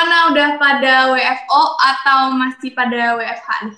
Gimana 0.00 0.32
udah 0.32 0.50
pada 0.56 1.12
WFO 1.12 1.62
atau 1.76 2.32
masih 2.32 2.72
pada 2.72 3.20
WFH 3.20 3.68
nih? 3.68 3.76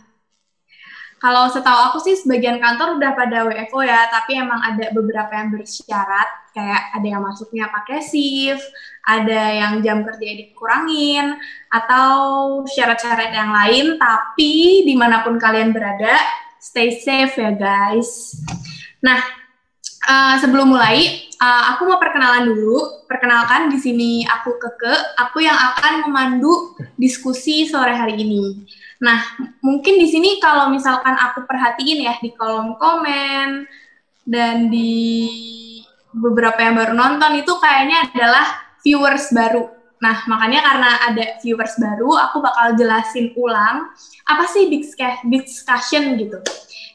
Kalau 1.19 1.51
setahu 1.51 1.91
aku 1.91 1.99
sih 1.99 2.15
sebagian 2.15 2.63
kantor 2.63 2.95
udah 2.95 3.11
pada 3.19 3.43
WFO 3.43 3.83
ya, 3.83 4.07
tapi 4.07 4.39
emang 4.39 4.63
ada 4.63 4.95
beberapa 4.95 5.35
yang 5.35 5.51
bersyarat, 5.51 6.55
kayak 6.55 6.95
ada 6.95 7.07
yang 7.11 7.27
masuknya 7.27 7.67
pakai 7.75 8.07
shift, 8.07 8.63
ada 9.03 9.51
yang 9.51 9.83
jam 9.83 10.07
kerja 10.07 10.47
dikurangin, 10.47 11.43
atau 11.75 12.15
syarat-syarat 12.71 13.35
yang 13.35 13.51
lain, 13.51 13.99
tapi 13.99 14.87
di 14.87 14.95
mana 14.95 15.27
pun 15.27 15.43
kalian 15.43 15.75
berada, 15.75 16.23
stay 16.63 17.03
safe 17.03 17.35
ya 17.35 17.51
guys. 17.51 18.39
Nah, 19.03 19.42
uh, 20.09 20.37
sebelum 20.39 20.75
mulai, 20.75 21.29
uh, 21.39 21.75
aku 21.75 21.87
mau 21.87 21.99
perkenalan 21.99 22.49
dulu. 22.51 23.07
Perkenalkan 23.07 23.71
di 23.71 23.79
sini 23.79 24.13
aku 24.27 24.57
Keke, 24.57 24.95
aku 25.21 25.45
yang 25.45 25.55
akan 25.55 26.09
memandu 26.09 26.75
diskusi 26.97 27.69
sore 27.69 27.93
hari 27.95 28.19
ini. 28.23 28.65
Nah, 29.03 29.19
mungkin 29.61 29.99
di 29.99 30.07
sini 30.07 30.39
kalau 30.39 30.71
misalkan 30.71 31.19
aku 31.19 31.43
perhatiin 31.45 32.07
ya 32.07 32.15
di 32.23 32.31
kolom 32.39 32.79
komen 32.79 33.67
dan 34.23 34.71
di 34.71 34.95
beberapa 36.15 36.61
yang 36.63 36.79
baru 36.79 36.95
nonton 36.95 37.43
itu 37.43 37.53
kayaknya 37.59 38.07
adalah 38.13 38.47
viewers 38.87 39.35
baru. 39.35 39.67
Nah, 40.03 40.27
makanya 40.27 40.61
karena 40.67 40.91
ada 41.11 41.25
viewers 41.43 41.79
baru, 41.79 42.11
aku 42.31 42.43
bakal 42.43 42.75
jelasin 42.75 43.31
ulang 43.39 43.91
apa 44.27 44.45
sih 44.51 44.67
discussion 45.27 46.19
gitu. 46.19 46.43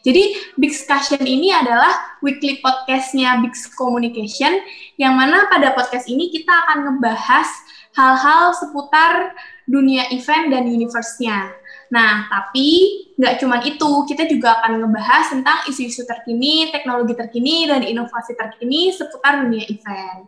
Jadi 0.08 0.56
Big 0.56 0.72
Discussion 0.72 1.20
ini 1.28 1.52
adalah 1.52 2.16
weekly 2.24 2.64
podcastnya 2.64 3.44
Big 3.44 3.52
Communication, 3.76 4.56
yang 4.96 5.20
mana 5.20 5.52
pada 5.52 5.76
podcast 5.76 6.08
ini 6.08 6.32
kita 6.32 6.48
akan 6.48 6.88
ngebahas 6.88 7.52
hal-hal 7.92 8.56
seputar 8.56 9.36
dunia 9.68 10.08
event 10.16 10.48
dan 10.48 10.64
universe-nya. 10.64 11.52
Nah, 11.92 12.24
tapi 12.32 13.04
nggak 13.20 13.36
cuma 13.44 13.60
itu, 13.68 13.92
kita 14.08 14.32
juga 14.32 14.64
akan 14.64 14.80
ngebahas 14.80 15.28
tentang 15.28 15.68
isu-isu 15.68 16.08
terkini, 16.08 16.72
teknologi 16.72 17.12
terkini, 17.12 17.68
dan 17.68 17.84
inovasi 17.84 18.32
terkini 18.40 18.96
seputar 18.96 19.44
dunia 19.44 19.68
event. 19.68 20.24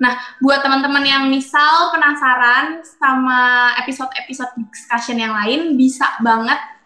Nah, 0.00 0.40
buat 0.40 0.64
teman-teman 0.64 1.04
yang 1.04 1.28
misal 1.28 1.92
penasaran 1.92 2.80
sama 2.96 3.76
episode-episode 3.76 4.56
discussion 4.72 5.20
yang 5.20 5.36
lain, 5.36 5.76
bisa 5.76 6.16
banget 6.24 6.77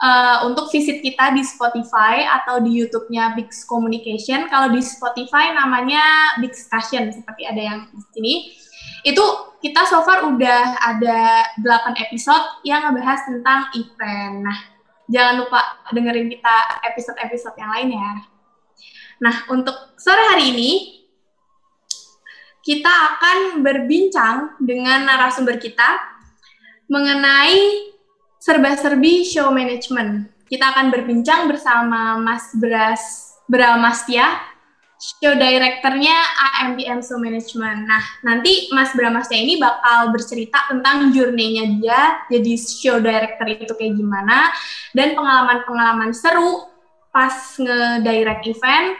uh, 0.00 0.48
untuk 0.48 0.72
visit 0.72 1.04
kita 1.04 1.36
di 1.36 1.44
Spotify 1.44 2.24
atau 2.40 2.58
di 2.58 2.80
YouTube-nya 2.80 3.36
Big 3.36 3.52
Communication. 3.68 4.48
Kalau 4.48 4.72
di 4.72 4.80
Spotify 4.80 5.52
namanya 5.52 6.36
Big 6.40 6.56
Discussion, 6.56 7.12
seperti 7.12 7.46
ada 7.46 7.60
yang 7.60 7.78
di 7.92 8.02
sini 8.16 8.34
itu 9.04 9.24
kita 9.60 9.84
so 9.88 10.04
far 10.04 10.24
udah 10.28 10.76
ada 10.80 11.44
8 11.60 12.04
episode 12.08 12.64
yang 12.64 12.84
ngebahas 12.88 13.20
tentang 13.28 13.60
event. 13.76 14.44
Nah, 14.44 14.58
jangan 15.08 15.44
lupa 15.44 15.60
dengerin 15.92 16.28
kita 16.32 16.54
episode-episode 16.92 17.56
yang 17.60 17.70
lain 17.76 17.88
ya. 17.96 18.10
Nah, 19.20 19.34
untuk 19.52 19.76
sore 20.00 20.24
hari 20.32 20.56
ini 20.56 20.70
kita 22.60 22.88
akan 22.88 23.64
berbincang 23.64 24.56
dengan 24.60 25.04
narasumber 25.08 25.56
kita 25.56 25.96
mengenai 26.88 27.88
serba-serbi 28.40 29.28
show 29.28 29.52
management. 29.52 30.32
Kita 30.48 30.72
akan 30.72 30.88
berbincang 30.88 31.46
bersama 31.46 32.16
Mas 32.16 32.50
Bras 32.56 33.36
Bramastia 33.44 34.50
show 35.00 35.32
directornya 35.32 36.12
AMPM 36.60 37.00
Show 37.00 37.16
Management. 37.16 37.88
Nah, 37.88 38.04
nanti 38.20 38.68
Mas 38.72 38.92
Bramasnya 38.92 39.40
ini 39.40 39.56
bakal 39.56 40.12
bercerita 40.12 40.68
tentang 40.68 41.12
journey-nya 41.12 41.64
dia 41.80 42.00
jadi 42.28 42.52
show 42.56 42.96
director 43.00 43.48
itu 43.48 43.72
kayak 43.76 43.96
gimana 43.96 44.52
dan 44.92 45.16
pengalaman-pengalaman 45.16 46.12
seru 46.12 46.68
pas 47.12 47.32
nge-direct 47.56 48.44
event. 48.48 48.96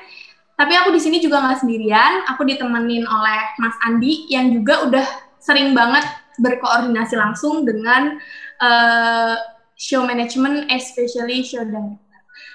Tapi 0.56 0.72
aku 0.76 0.92
di 0.92 1.00
sini 1.00 1.24
juga 1.24 1.40
nggak 1.40 1.64
sendirian, 1.64 2.28
aku 2.28 2.44
ditemenin 2.44 3.08
oleh 3.08 3.40
Mas 3.56 3.76
Andi 3.84 4.28
yang 4.28 4.52
juga 4.52 4.84
udah 4.84 5.06
sering 5.40 5.72
banget 5.72 6.04
berkoordinasi 6.40 7.16
langsung 7.16 7.64
dengan 7.64 8.20
uh, 8.60 9.34
show 9.74 10.04
management, 10.04 10.68
especially 10.70 11.42
show 11.42 11.64
director. 11.64 11.98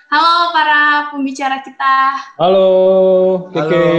Halo 0.06 0.54
para 0.54 1.10
pembicara 1.12 1.66
kita. 1.66 1.98
Halo, 2.38 2.68
Keke. 3.50 3.90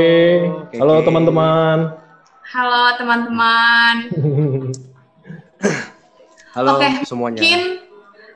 Halo, 0.78 1.02
Halo 1.02 1.02
teman-teman. 1.02 1.78
Halo 2.46 2.82
teman-teman. 2.94 3.94
Halo 6.54 6.78
Oke, 6.78 6.88
semuanya. 7.02 7.42
Mungkin 7.42 7.62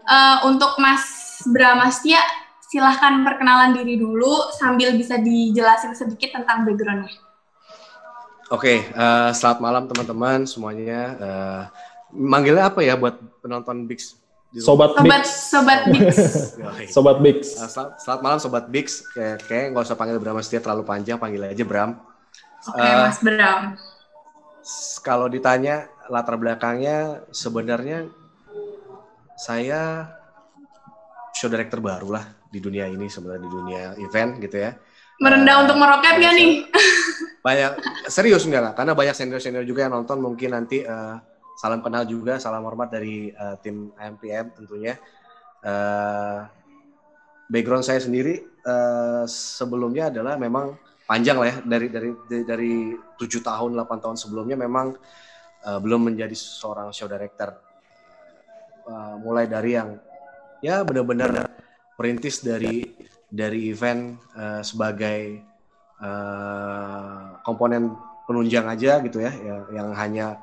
uh, 0.04 0.36
untuk 0.50 0.76
Mas 0.82 1.40
Bramastia, 1.46 2.20
silahkan 2.68 3.22
perkenalan 3.22 3.72
diri 3.72 3.96
dulu 3.96 4.50
sambil 4.58 4.92
bisa 4.98 5.16
dijelasin 5.16 5.94
sedikit 5.94 6.42
tentang 6.42 6.66
backgroundnya. 6.66 7.14
Oke, 8.50 8.82
uh, 8.98 9.30
selamat 9.30 9.58
malam 9.62 9.82
teman-teman 9.86 10.42
semuanya. 10.42 11.00
Uh, 11.22 11.62
manggilnya 12.14 12.70
apa 12.70 12.80
ya 12.82 12.94
buat 12.98 13.18
penonton 13.42 13.86
Big 13.86 14.02
Sobat, 14.50 14.98
Sobat 14.98 15.06
Bix. 15.06 15.26
Sobat 15.30 15.80
Bix. 15.86 16.16
Sobat 16.94 17.16
Bix. 17.22 17.54
Uh, 17.54 17.70
selamat, 17.70 17.92
selamat 18.02 18.20
malam 18.26 18.38
Sobat 18.42 18.66
Bix. 18.66 19.06
Kayak 19.14 19.46
kayak 19.46 19.64
nggak 19.70 19.84
usah 19.86 19.94
panggil 19.94 20.18
Bram 20.18 20.42
Setia 20.42 20.58
terlalu 20.58 20.82
panjang, 20.82 21.22
panggil 21.22 21.46
aja 21.46 21.62
Bram. 21.62 21.94
Oke, 22.66 22.74
okay, 22.74 22.90
uh, 22.90 22.98
Mas 23.06 23.18
Bram. 23.22 23.60
Kalau 25.06 25.30
ditanya 25.30 25.86
latar 26.10 26.34
belakangnya, 26.34 27.22
sebenarnya 27.30 28.10
saya 29.38 30.10
show 31.30 31.46
director 31.46 31.78
baru 31.78 32.18
lah 32.18 32.26
di 32.50 32.58
dunia 32.58 32.90
ini 32.90 33.06
sebenarnya 33.06 33.42
di 33.46 33.50
dunia 33.54 33.82
event 34.02 34.42
gitu 34.42 34.56
ya. 34.66 34.74
Merendah 35.22 35.62
uh, 35.62 35.62
untuk 35.62 35.78
meroket 35.78 36.18
ya 36.18 36.34
nih? 36.34 36.66
Banyak 37.46 37.72
serius 38.10 38.42
enggak 38.50 38.62
lah, 38.66 38.72
karena 38.74 38.98
banyak 38.98 39.14
senior-senior 39.14 39.62
juga 39.62 39.86
yang 39.86 39.94
nonton 39.94 40.18
mungkin 40.18 40.58
nanti 40.58 40.82
uh, 40.82 41.22
salam 41.60 41.84
kenal 41.84 42.08
juga, 42.08 42.40
salam 42.40 42.64
hormat 42.64 42.88
dari 42.88 43.28
uh, 43.36 43.60
tim 43.60 43.92
AMPM 44.00 44.56
tentunya. 44.56 44.96
Uh, 45.60 46.48
background 47.52 47.84
saya 47.84 48.00
sendiri 48.00 48.40
uh, 48.64 49.28
sebelumnya 49.28 50.08
adalah 50.08 50.40
memang 50.40 50.72
panjang 51.04 51.36
lah 51.36 51.52
ya 51.52 51.56
dari 51.60 51.86
dari 51.92 52.10
dari 52.48 52.72
tujuh 53.20 53.44
tahun 53.44 53.76
8 53.76 53.92
tahun 54.00 54.16
sebelumnya 54.16 54.56
memang 54.56 54.96
uh, 55.68 55.78
belum 55.84 56.08
menjadi 56.08 56.32
seorang 56.32 56.96
show 56.96 57.04
director. 57.04 57.52
Uh, 58.88 59.20
mulai 59.20 59.44
dari 59.44 59.76
yang 59.76 60.00
ya 60.64 60.80
benar-benar 60.80 61.44
perintis 61.92 62.40
dari 62.40 62.88
dari 63.28 63.68
event 63.68 64.16
uh, 64.32 64.64
sebagai 64.64 65.44
uh, 66.00 67.36
komponen 67.44 67.92
penunjang 68.24 68.64
aja 68.64 69.02
gitu 69.04 69.20
ya, 69.20 69.34
ya 69.36 69.56
yang 69.76 69.92
hanya 69.92 70.40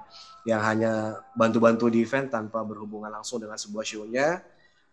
yang 0.48 0.64
hanya 0.64 1.20
bantu-bantu 1.36 1.92
di 1.92 2.08
event 2.08 2.32
tanpa 2.32 2.64
berhubungan 2.64 3.12
langsung 3.12 3.44
dengan 3.44 3.60
sebuah 3.60 3.84
show-nya 3.84 4.40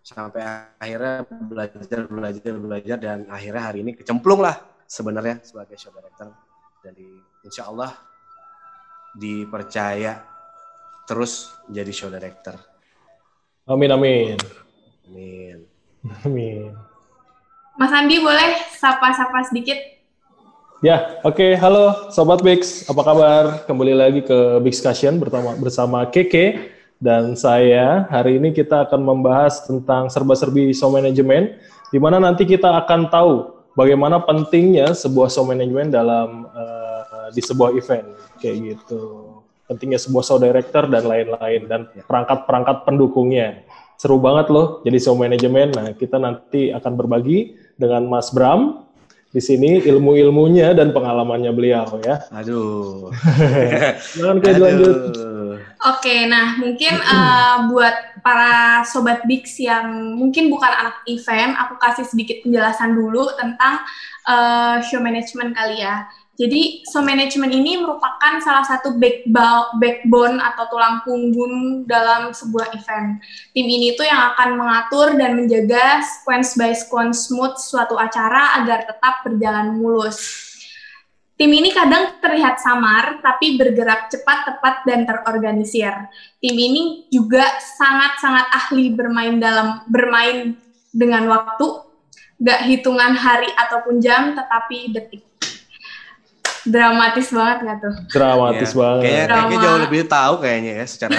sampai 0.02 0.42
akhirnya 0.82 1.22
belajar 1.30 2.02
belajar 2.10 2.54
belajar 2.58 2.96
dan 2.98 3.18
akhirnya 3.30 3.62
hari 3.62 3.86
ini 3.86 3.94
kecemplung 3.94 4.42
lah 4.42 4.58
sebenarnya 4.82 5.46
sebagai 5.46 5.78
show 5.78 5.94
director. 5.94 6.34
Jadi 6.82 7.06
insya 7.46 7.70
Allah 7.70 7.94
dipercaya 9.14 10.26
terus 11.06 11.54
jadi 11.70 11.92
show 11.94 12.10
director. 12.10 12.58
Amin 13.70 13.94
amin. 13.94 14.36
Amin. 15.06 15.58
Amin. 16.26 16.74
Mas 17.78 17.94
Andi 17.94 18.18
boleh 18.18 18.58
sapa-sapa 18.74 19.46
sedikit 19.46 19.78
Ya, 20.84 21.16
oke. 21.24 21.40
Okay. 21.40 21.52
Halo 21.56 22.12
Sobat 22.12 22.44
Bix, 22.44 22.84
apa 22.92 23.00
kabar? 23.00 23.64
Kembali 23.64 23.96
lagi 23.96 24.20
ke 24.20 24.60
Big 24.60 24.76
Discussion 24.76 25.16
bersama, 25.16 25.56
bersama 25.56 26.04
Keke 26.04 26.76
dan 27.00 27.32
saya. 27.40 28.04
Hari 28.12 28.36
ini 28.36 28.52
kita 28.52 28.84
akan 28.84 29.00
membahas 29.00 29.64
tentang 29.64 30.12
serba-serbi 30.12 30.76
show 30.76 30.92
management, 30.92 31.56
di 31.88 31.96
mana 31.96 32.20
nanti 32.20 32.44
kita 32.44 32.84
akan 32.84 33.08
tahu 33.08 33.64
bagaimana 33.72 34.20
pentingnya 34.28 34.92
sebuah 34.92 35.32
show 35.32 35.48
management 35.48 35.88
dalam 35.88 36.52
uh, 36.52 37.32
di 37.32 37.40
sebuah 37.40 37.72
event, 37.80 38.04
kayak 38.44 38.76
gitu. 38.76 39.40
Pentingnya 39.64 39.96
sebuah 39.96 40.20
show 40.20 40.36
director 40.36 40.84
dan 40.84 41.08
lain-lain, 41.08 41.64
dan 41.64 41.88
perangkat-perangkat 42.04 42.84
pendukungnya. 42.84 43.64
Seru 43.96 44.20
banget 44.20 44.52
loh 44.52 44.84
jadi 44.84 45.00
show 45.00 45.16
management. 45.16 45.80
Nah, 45.80 45.96
kita 45.96 46.20
nanti 46.20 46.76
akan 46.76 46.92
berbagi 46.92 47.56
dengan 47.80 48.04
Mas 48.04 48.28
Bram, 48.36 48.83
di 49.34 49.42
sini 49.42 49.82
ilmu-ilmunya 49.82 50.78
dan 50.78 50.94
pengalamannya 50.94 51.50
beliau 51.50 51.98
ya. 52.06 52.22
Aduh. 52.30 53.10
Jangan 54.14 54.38
kayak 54.38 54.62
lanjut. 54.62 54.94
Oke, 55.84 56.30
nah 56.30 56.54
mungkin 56.56 56.96
uh, 57.02 57.66
buat 57.68 58.22
para 58.22 58.86
sobat 58.86 59.26
Bix 59.26 59.58
yang 59.58 60.16
mungkin 60.16 60.48
bukan 60.48 60.70
anak 60.70 61.02
event, 61.10 61.58
aku 61.58 61.76
kasih 61.82 62.06
sedikit 62.06 62.46
penjelasan 62.46 62.94
dulu 62.94 63.26
tentang 63.34 63.82
uh, 64.24 64.78
show 64.86 65.02
management 65.02 65.52
kali 65.52 65.82
ya. 65.82 66.06
Jadi, 66.34 66.82
so 66.90 66.98
management 66.98 67.54
ini 67.54 67.78
merupakan 67.78 68.42
salah 68.42 68.66
satu 68.66 68.98
backbone 69.78 70.42
atau 70.42 70.66
tulang 70.66 70.98
punggung 71.06 71.86
dalam 71.86 72.34
sebuah 72.34 72.74
event. 72.74 73.22
Tim 73.54 73.66
ini 73.70 73.94
tuh 73.94 74.02
yang 74.02 74.34
akan 74.34 74.58
mengatur 74.58 75.14
dan 75.14 75.38
menjaga 75.38 76.02
sequence 76.02 76.58
by 76.58 76.74
sequence 76.74 77.30
smooth 77.30 77.54
suatu 77.54 77.94
acara 77.94 78.58
agar 78.58 78.82
tetap 78.82 79.22
berjalan 79.22 79.78
mulus. 79.78 80.42
Tim 81.34 81.50
ini 81.50 81.70
kadang 81.70 82.18
terlihat 82.18 82.58
samar, 82.62 83.22
tapi 83.22 83.54
bergerak 83.54 84.10
cepat, 84.10 84.38
tepat, 84.46 84.86
dan 84.86 85.06
terorganisir. 85.06 85.94
Tim 86.42 86.54
ini 86.58 87.10
juga 87.14 87.46
sangat-sangat 87.78 88.50
ahli 88.54 88.90
bermain 88.90 89.38
dalam 89.38 89.82
bermain 89.86 90.58
dengan 90.94 91.30
waktu, 91.30 91.66
gak 92.38 92.70
hitungan 92.70 93.18
hari 93.18 93.50
ataupun 93.50 93.98
jam, 93.98 94.38
tetapi 94.38 94.94
detik 94.94 95.33
dramatis 96.64 97.28
banget 97.30 97.58
nggak 97.64 97.78
tuh? 97.80 97.94
Dramatis 98.10 98.70
ya, 98.72 98.78
banget. 98.80 99.02
Kayaknya, 99.04 99.26
kayaknya 99.28 99.58
jauh 99.60 99.80
lebih 99.84 100.00
tahu 100.08 100.34
kayaknya 100.40 100.72
ya 100.80 100.86
secara. 100.88 101.16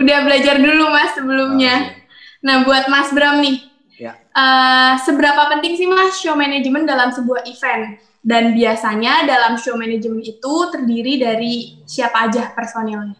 Udah 0.00 0.18
belajar 0.24 0.54
dulu 0.60 0.84
mas 0.92 1.10
sebelumnya. 1.16 1.74
Oh, 1.76 1.84
iya. 1.88 1.98
Nah 2.40 2.64
buat 2.64 2.88
Mas 2.88 3.12
Bram 3.12 3.44
nih, 3.44 3.68
ya. 4.00 4.16
uh, 4.32 4.96
seberapa 5.04 5.52
penting 5.52 5.76
sih 5.76 5.84
mas 5.84 6.16
show 6.16 6.32
management 6.32 6.88
dalam 6.88 7.12
sebuah 7.12 7.44
event? 7.44 8.00
Dan 8.20 8.52
biasanya 8.52 9.24
dalam 9.24 9.56
show 9.56 9.80
management 9.80 10.24
itu 10.28 10.54
terdiri 10.68 11.16
dari 11.16 11.80
siapa 11.88 12.28
aja 12.28 12.52
personilnya? 12.52 13.16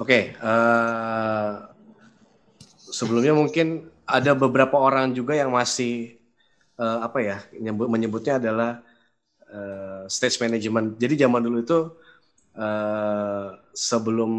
Oke, 0.00 0.08
okay, 0.08 0.22
uh, 0.40 0.48
eh, 0.48 1.52
sebelumnya 2.88 3.36
mungkin 3.36 3.92
ada 4.08 4.32
beberapa 4.32 4.80
orang 4.80 5.12
juga 5.12 5.36
yang 5.36 5.52
masih 5.52 6.16
uh, 6.80 7.04
apa 7.04 7.18
ya 7.20 7.36
menyebutnya 7.68 8.40
adalah 8.40 8.80
uh, 9.54 10.04
stage 10.10 10.42
management. 10.42 10.98
Jadi 10.98 11.14
zaman 11.22 11.40
dulu 11.40 11.62
itu 11.62 11.78
uh, 12.58 13.48
sebelum 13.70 14.32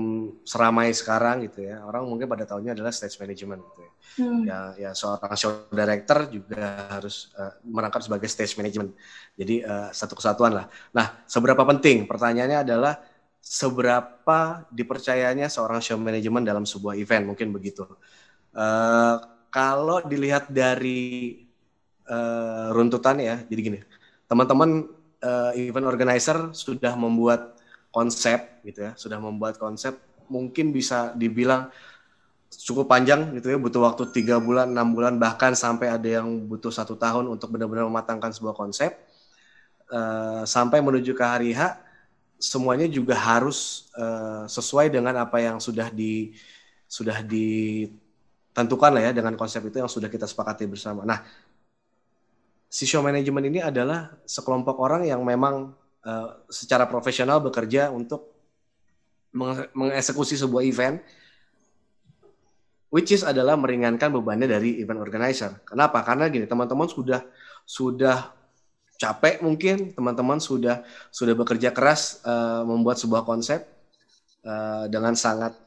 seramai 0.44 0.92
sekarang 0.92 1.48
gitu 1.48 1.64
ya, 1.64 1.84
orang 1.88 2.04
mungkin 2.04 2.28
pada 2.28 2.44
tahunnya 2.44 2.76
adalah 2.76 2.92
stage 2.92 3.16
management 3.24 3.64
gitu 3.64 3.80
ya. 3.80 3.92
Hmm. 4.16 4.44
Ya, 4.48 4.60
ya 4.80 4.92
seorang 4.96 5.36
show 5.36 5.68
director 5.72 6.28
juga 6.32 6.88
harus 6.88 7.32
uh, 7.36 7.56
merangkap 7.68 8.04
sebagai 8.04 8.28
stage 8.32 8.56
management. 8.56 8.96
Jadi 9.36 9.64
uh, 9.64 9.92
satu 9.92 10.16
kesatuan 10.16 10.56
lah. 10.56 10.66
Nah, 10.96 11.24
seberapa 11.28 11.64
penting? 11.68 12.08
Pertanyaannya 12.08 12.64
adalah 12.64 13.00
seberapa 13.46 14.66
dipercayanya 14.74 15.52
seorang 15.52 15.78
show 15.78 16.00
management 16.02 16.50
dalam 16.50 16.66
sebuah 16.66 16.98
event 16.98 17.30
mungkin 17.30 17.54
begitu. 17.54 17.86
Uh, 18.56 19.20
kalau 19.52 20.02
dilihat 20.02 20.50
dari 20.50 21.44
uh, 22.08 22.72
runtutan 22.74 23.20
ya, 23.22 23.40
jadi 23.46 23.62
gini, 23.62 23.80
teman-teman 24.26 24.90
uh, 25.26 25.52
event 25.58 25.90
organizer 25.90 26.54
sudah 26.54 26.94
membuat 26.94 27.58
konsep 27.90 28.62
gitu 28.62 28.86
ya, 28.86 28.92
sudah 28.94 29.18
membuat 29.18 29.58
konsep 29.58 29.98
mungkin 30.30 30.70
bisa 30.70 31.14
dibilang 31.18 31.74
cukup 32.54 32.88
panjang 32.88 33.36
gitu 33.36 33.52
ya, 33.52 33.58
butuh 33.60 33.82
waktu 33.84 34.04
tiga 34.14 34.38
bulan, 34.38 34.72
enam 34.72 34.94
bulan, 34.94 35.18
bahkan 35.18 35.58
sampai 35.58 35.92
ada 35.92 36.22
yang 36.22 36.28
butuh 36.46 36.72
satu 36.72 36.96
tahun 36.96 37.28
untuk 37.28 37.52
benar-benar 37.52 37.90
mematangkan 37.90 38.32
sebuah 38.32 38.56
konsep. 38.56 38.96
Uh, 39.86 40.42
sampai 40.50 40.82
menuju 40.82 41.14
ke 41.14 41.22
hari 41.22 41.54
H, 41.54 41.78
semuanya 42.42 42.90
juga 42.90 43.14
harus 43.14 43.90
uh, 43.94 44.50
sesuai 44.50 44.90
dengan 44.90 45.14
apa 45.22 45.38
yang 45.38 45.62
sudah 45.62 45.94
di 45.94 46.34
sudah 46.90 47.22
ditentukan 47.22 48.92
lah 48.98 49.02
ya 49.10 49.12
dengan 49.14 49.38
konsep 49.38 49.62
itu 49.62 49.78
yang 49.78 49.92
sudah 49.92 50.10
kita 50.10 50.26
sepakati 50.26 50.66
bersama. 50.66 51.06
Nah, 51.06 51.22
si 52.70 52.84
show 52.90 53.02
management 53.06 53.46
ini 53.50 53.60
adalah 53.62 54.14
sekelompok 54.26 54.76
orang 54.82 55.08
yang 55.08 55.22
memang 55.24 55.74
uh, 56.06 56.30
secara 56.52 56.86
profesional 56.90 57.40
bekerja 57.40 57.90
untuk 57.94 58.32
meng 59.36 59.68
mengeksekusi 59.76 60.40
sebuah 60.40 60.64
event 60.64 61.04
which 62.96 63.12
is 63.12 63.28
adalah 63.28 63.60
meringankan 63.60 64.08
bebannya 64.08 64.48
dari 64.48 64.80
event 64.80 65.04
organizer. 65.04 65.60
Kenapa? 65.68 66.00
Karena 66.08 66.32
gini, 66.32 66.48
teman-teman 66.48 66.88
sudah 66.88 67.28
sudah 67.68 68.32
capek 68.96 69.44
mungkin, 69.44 69.92
teman-teman 69.92 70.40
sudah 70.40 70.88
sudah 71.12 71.36
bekerja 71.36 71.76
keras 71.76 72.24
uh, 72.24 72.64
membuat 72.64 72.96
sebuah 72.96 73.28
konsep 73.28 73.68
uh, 74.48 74.88
dengan 74.88 75.12
sangat 75.20 75.60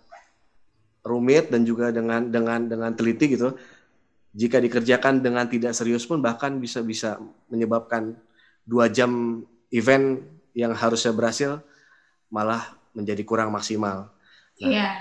rumit 1.04 1.52
dan 1.52 1.68
juga 1.68 1.92
dengan 1.92 2.32
dengan 2.32 2.64
dengan 2.64 2.96
teliti 2.96 3.36
gitu 3.36 3.52
jika 4.36 4.60
dikerjakan 4.60 5.25
dengan 5.25 5.48
tidak 5.48 5.72
serius 5.72 6.04
pun 6.04 6.20
bahkan 6.20 6.60
bisa 6.60 6.84
bisa 6.84 7.16
menyebabkan 7.48 8.16
dua 8.69 8.92
jam 8.92 9.42
event 9.72 10.20
yang 10.52 10.76
harusnya 10.76 11.12
berhasil 11.16 11.60
malah 12.28 12.76
menjadi 12.92 13.25
kurang 13.25 13.54
maksimal. 13.54 14.12
Nah, 14.60 14.69
yeah. 14.69 14.92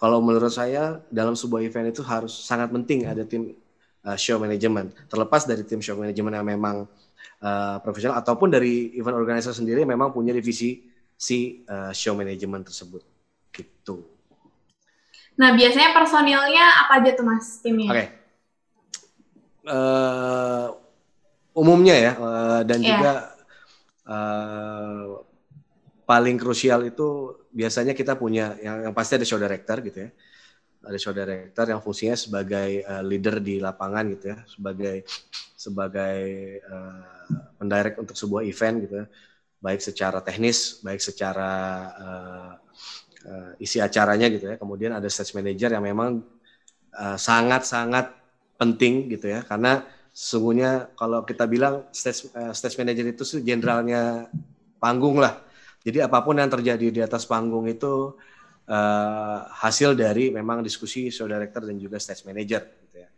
Kalau 0.00 0.24
menurut 0.24 0.48
saya 0.48 1.04
dalam 1.12 1.36
sebuah 1.36 1.60
event 1.60 1.92
itu 1.92 2.00
harus 2.00 2.32
sangat 2.32 2.72
penting 2.72 3.04
ada 3.04 3.20
tim 3.28 3.52
uh, 4.00 4.16
show 4.16 4.40
management. 4.40 4.96
Terlepas 5.12 5.44
dari 5.44 5.60
tim 5.60 5.84
show 5.84 5.92
management 5.92 6.40
yang 6.40 6.46
memang 6.48 6.88
uh, 7.44 7.76
profesional 7.84 8.16
ataupun 8.16 8.48
dari 8.48 8.96
event 8.96 9.12
organizer 9.12 9.52
sendiri 9.52 9.84
memang 9.84 10.08
punya 10.08 10.32
divisi 10.32 10.88
si 11.20 11.68
uh, 11.68 11.92
show 11.92 12.16
management 12.16 12.72
tersebut. 12.72 13.04
Gitu. 13.52 14.00
Nah 15.36 15.52
biasanya 15.52 15.92
personilnya 15.92 16.64
apa 16.80 17.04
aja 17.04 17.12
tuh 17.12 17.24
mas 17.28 17.60
timnya? 17.60 17.92
Oke. 17.92 18.00
Okay 18.00 18.19
uh, 19.66 20.68
umumnya 21.56 21.96
ya 21.98 22.12
uh, 22.16 22.60
dan 22.64 22.78
yeah. 22.80 22.88
juga 22.88 23.12
uh, 24.06 25.04
paling 26.06 26.36
krusial 26.38 26.86
itu 26.90 27.38
biasanya 27.54 27.94
kita 27.94 28.18
punya 28.18 28.58
yang, 28.58 28.90
yang 28.90 28.94
pasti 28.94 29.14
ada 29.18 29.26
show 29.26 29.38
director 29.38 29.78
gitu 29.82 29.98
ya. 30.08 30.10
Ada 30.80 30.96
show 30.96 31.12
director 31.12 31.68
yang 31.68 31.84
fungsinya 31.84 32.16
sebagai 32.16 32.82
uh, 32.88 33.04
leader 33.04 33.36
di 33.38 33.60
lapangan 33.60 34.04
gitu 34.16 34.32
ya 34.32 34.38
sebagai 34.48 35.04
sebagai 35.54 36.18
uh, 36.64 37.28
pendirect 37.60 38.00
untuk 38.00 38.16
sebuah 38.16 38.42
event 38.48 38.76
gitu 38.88 38.94
ya. 39.04 39.06
Baik 39.60 39.84
secara 39.84 40.24
teknis 40.24 40.80
baik 40.80 41.04
secara 41.04 41.52
uh, 42.00 42.52
uh, 43.28 43.50
isi 43.60 43.78
acaranya 43.78 44.26
gitu 44.32 44.50
ya. 44.50 44.56
Kemudian 44.56 44.96
ada 44.96 45.06
stage 45.12 45.36
manager 45.36 45.76
yang 45.76 45.84
memang 45.84 46.24
uh, 46.96 47.18
sangat 47.20 47.68
sangat 47.68 48.19
penting 48.60 49.08
gitu 49.08 49.32
ya. 49.32 49.40
Karena 49.48 49.80
sesungguhnya 50.12 50.92
kalau 50.92 51.24
kita 51.24 51.48
bilang 51.48 51.88
stage 51.96 52.28
uh, 52.36 52.52
stage 52.52 52.76
manager 52.76 53.08
itu 53.08 53.24
jenderalnya 53.40 54.28
panggung 54.76 55.16
lah. 55.16 55.40
Jadi 55.80 56.04
apa 56.04 56.20
pun 56.20 56.36
yang 56.36 56.52
terjadi 56.52 56.92
di 56.92 57.00
atas 57.00 57.24
panggung 57.24 57.64
itu 57.64 58.12
uh, 58.68 59.38
hasil 59.48 59.96
dari 59.96 60.28
memang 60.28 60.60
diskusi 60.60 61.08
show 61.08 61.24
director 61.24 61.64
dan 61.64 61.80
juga 61.80 61.96
stage 61.96 62.28
manager 62.28 62.68
gitu 62.84 62.96
ya. 63.00 63.08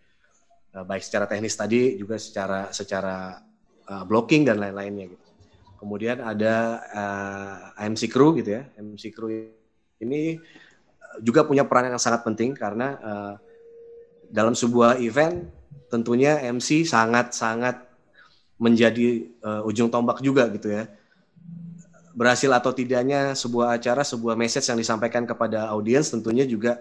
Uh, 0.78 0.84
baik 0.86 1.02
secara 1.02 1.26
teknis 1.26 1.58
tadi 1.58 1.98
juga 1.98 2.22
secara 2.22 2.70
secara 2.70 3.42
uh, 3.90 4.04
blocking 4.06 4.46
dan 4.46 4.62
lain-lainnya 4.62 5.10
gitu. 5.10 5.26
Kemudian 5.82 6.22
ada 6.22 6.78
uh, 6.94 7.82
MC 7.90 8.06
crew 8.06 8.38
gitu 8.38 8.62
ya. 8.62 8.62
MC 8.78 9.10
crew 9.10 9.50
ini 9.98 10.38
juga 11.18 11.42
punya 11.42 11.66
peran 11.66 11.90
yang 11.90 12.00
sangat 12.00 12.22
penting 12.22 12.54
karena 12.54 12.88
uh, 13.02 13.34
dalam 14.32 14.56
sebuah 14.56 14.96
event 15.04 15.44
tentunya 15.92 16.40
MC 16.40 16.88
sangat-sangat 16.88 17.84
menjadi 18.56 19.28
uh, 19.44 19.68
ujung 19.68 19.92
tombak 19.92 20.24
juga 20.24 20.48
gitu 20.48 20.72
ya. 20.72 20.88
Berhasil 22.16 22.48
atau 22.48 22.72
tidaknya 22.72 23.36
sebuah 23.36 23.76
acara, 23.76 24.00
sebuah 24.00 24.32
message 24.32 24.64
yang 24.72 24.80
disampaikan 24.80 25.28
kepada 25.28 25.68
audiens 25.68 26.08
tentunya 26.08 26.48
juga 26.48 26.80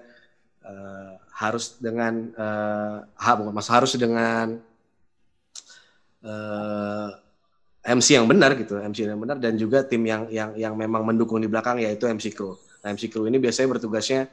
uh, 0.64 1.20
harus 1.36 1.76
dengan 1.76 2.32
uh, 2.40 3.52
mas 3.52 3.68
harus 3.68 4.00
dengan 4.00 4.60
uh, 6.24 7.10
MC 7.82 8.14
yang 8.16 8.30
benar 8.30 8.54
gitu, 8.56 8.78
MC 8.78 9.10
yang 9.10 9.20
benar 9.20 9.42
dan 9.42 9.58
juga 9.58 9.82
tim 9.82 10.06
yang 10.06 10.30
yang 10.30 10.54
yang 10.56 10.74
memang 10.78 11.02
mendukung 11.02 11.42
di 11.42 11.50
belakang 11.50 11.82
yaitu 11.82 12.08
MC 12.08 12.32
crew. 12.32 12.56
Nah, 12.86 12.94
MC 12.94 13.10
crew 13.10 13.26
ini 13.26 13.42
biasanya 13.42 13.68
bertugasnya 13.76 14.30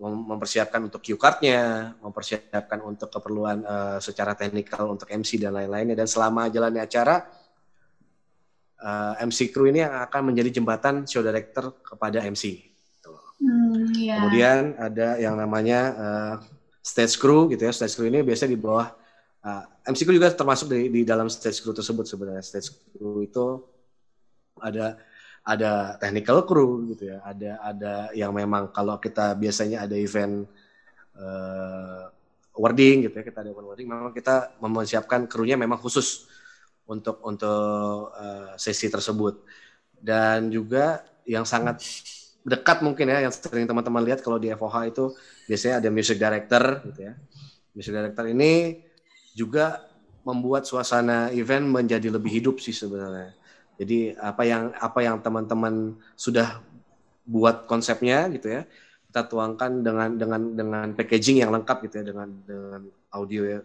mempersiapkan 0.00 0.82
untuk 0.90 1.00
cue 1.06 1.14
card-nya, 1.14 1.94
mempersiapkan 2.02 2.82
untuk 2.82 3.14
keperluan 3.14 3.62
uh, 3.62 3.98
secara 4.02 4.34
teknikal 4.34 4.90
untuk 4.90 5.06
MC 5.06 5.38
dan 5.38 5.54
lain-lainnya. 5.54 5.94
Dan 5.94 6.10
selama 6.10 6.50
jalannya 6.50 6.82
acara, 6.82 7.22
uh, 8.82 9.14
eh, 9.14 9.24
MC 9.24 9.54
crew 9.54 9.70
ini 9.70 9.86
yang 9.86 9.94
akan 10.02 10.34
menjadi 10.34 10.60
jembatan 10.60 11.06
show 11.06 11.22
director 11.22 11.78
kepada 11.86 12.20
MC. 12.26 12.74
Hmm, 13.38 13.90
yeah. 13.94 14.18
Kemudian 14.18 14.74
ada 14.78 15.18
yang 15.18 15.38
namanya 15.38 15.80
uh, 15.94 16.34
stage 16.82 17.14
crew 17.16 17.46
gitu 17.54 17.62
ya. 17.62 17.72
Stage 17.72 17.94
crew 17.94 18.10
ini 18.10 18.26
biasanya 18.26 18.54
di 18.54 18.60
bawah 18.60 18.90
uh, 19.46 19.62
MC 19.86 20.02
crew 20.02 20.18
juga 20.18 20.34
termasuk 20.34 20.70
di, 20.74 20.90
di 20.90 21.00
dalam 21.06 21.30
stage 21.30 21.62
crew 21.62 21.74
tersebut 21.74 22.02
sebenarnya. 22.02 22.42
Stage 22.42 22.74
crew 22.94 23.22
itu 23.22 23.62
ada 24.58 24.98
ada 25.44 26.00
technical 26.00 26.48
crew 26.48 26.88
gitu 26.88 27.12
ya, 27.12 27.20
ada 27.20 27.60
ada 27.60 27.94
yang 28.16 28.32
memang 28.32 28.72
kalau 28.72 28.96
kita 28.96 29.36
biasanya 29.36 29.84
ada 29.84 29.92
event 29.92 30.48
uh, 31.20 32.08
wording 32.56 33.04
gitu 33.04 33.20
ya, 33.20 33.24
kita 33.28 33.44
ada 33.44 33.52
event 33.52 33.68
wording, 33.68 33.84
memang 33.84 34.16
kita 34.16 34.56
mempersiapkan 34.56 35.28
krunya 35.28 35.60
memang 35.60 35.76
khusus 35.76 36.24
untuk 36.88 37.20
untuk 37.20 38.08
uh, 38.16 38.56
sesi 38.56 38.88
tersebut. 38.88 39.44
Dan 40.00 40.48
juga 40.48 41.04
yang 41.28 41.44
sangat 41.44 41.84
dekat 42.44 42.80
mungkin 42.80 43.08
ya 43.08 43.28
yang 43.28 43.32
sering 43.32 43.68
teman-teman 43.68 44.04
lihat 44.04 44.24
kalau 44.24 44.40
di 44.40 44.48
FOH 44.52 44.76
itu 44.96 45.04
biasanya 45.44 45.84
ada 45.84 45.88
music 45.92 46.16
director 46.16 46.80
gitu 46.88 47.12
ya. 47.12 47.12
Music 47.76 47.92
director 47.92 48.24
ini 48.32 48.80
juga 49.36 49.92
membuat 50.24 50.64
suasana 50.64 51.28
event 51.36 51.68
menjadi 51.68 52.08
lebih 52.08 52.32
hidup 52.32 52.56
sih 52.64 52.72
sebenarnya 52.72 53.43
jadi 53.80 54.14
apa 54.20 54.42
yang 54.46 54.64
apa 54.78 55.00
yang 55.02 55.16
teman-teman 55.18 55.98
sudah 56.14 56.62
buat 57.24 57.64
konsepnya 57.66 58.28
gitu 58.30 58.50
ya 58.50 58.62
kita 59.08 59.30
tuangkan 59.30 59.82
dengan 59.86 60.10
dengan 60.18 60.42
dengan 60.54 60.86
packaging 60.92 61.42
yang 61.46 61.54
lengkap 61.54 61.86
gitu 61.86 62.02
ya 62.02 62.04
dengan 62.10 62.28
dengan 62.42 62.82
audio 63.14 63.42
ya 63.46 63.60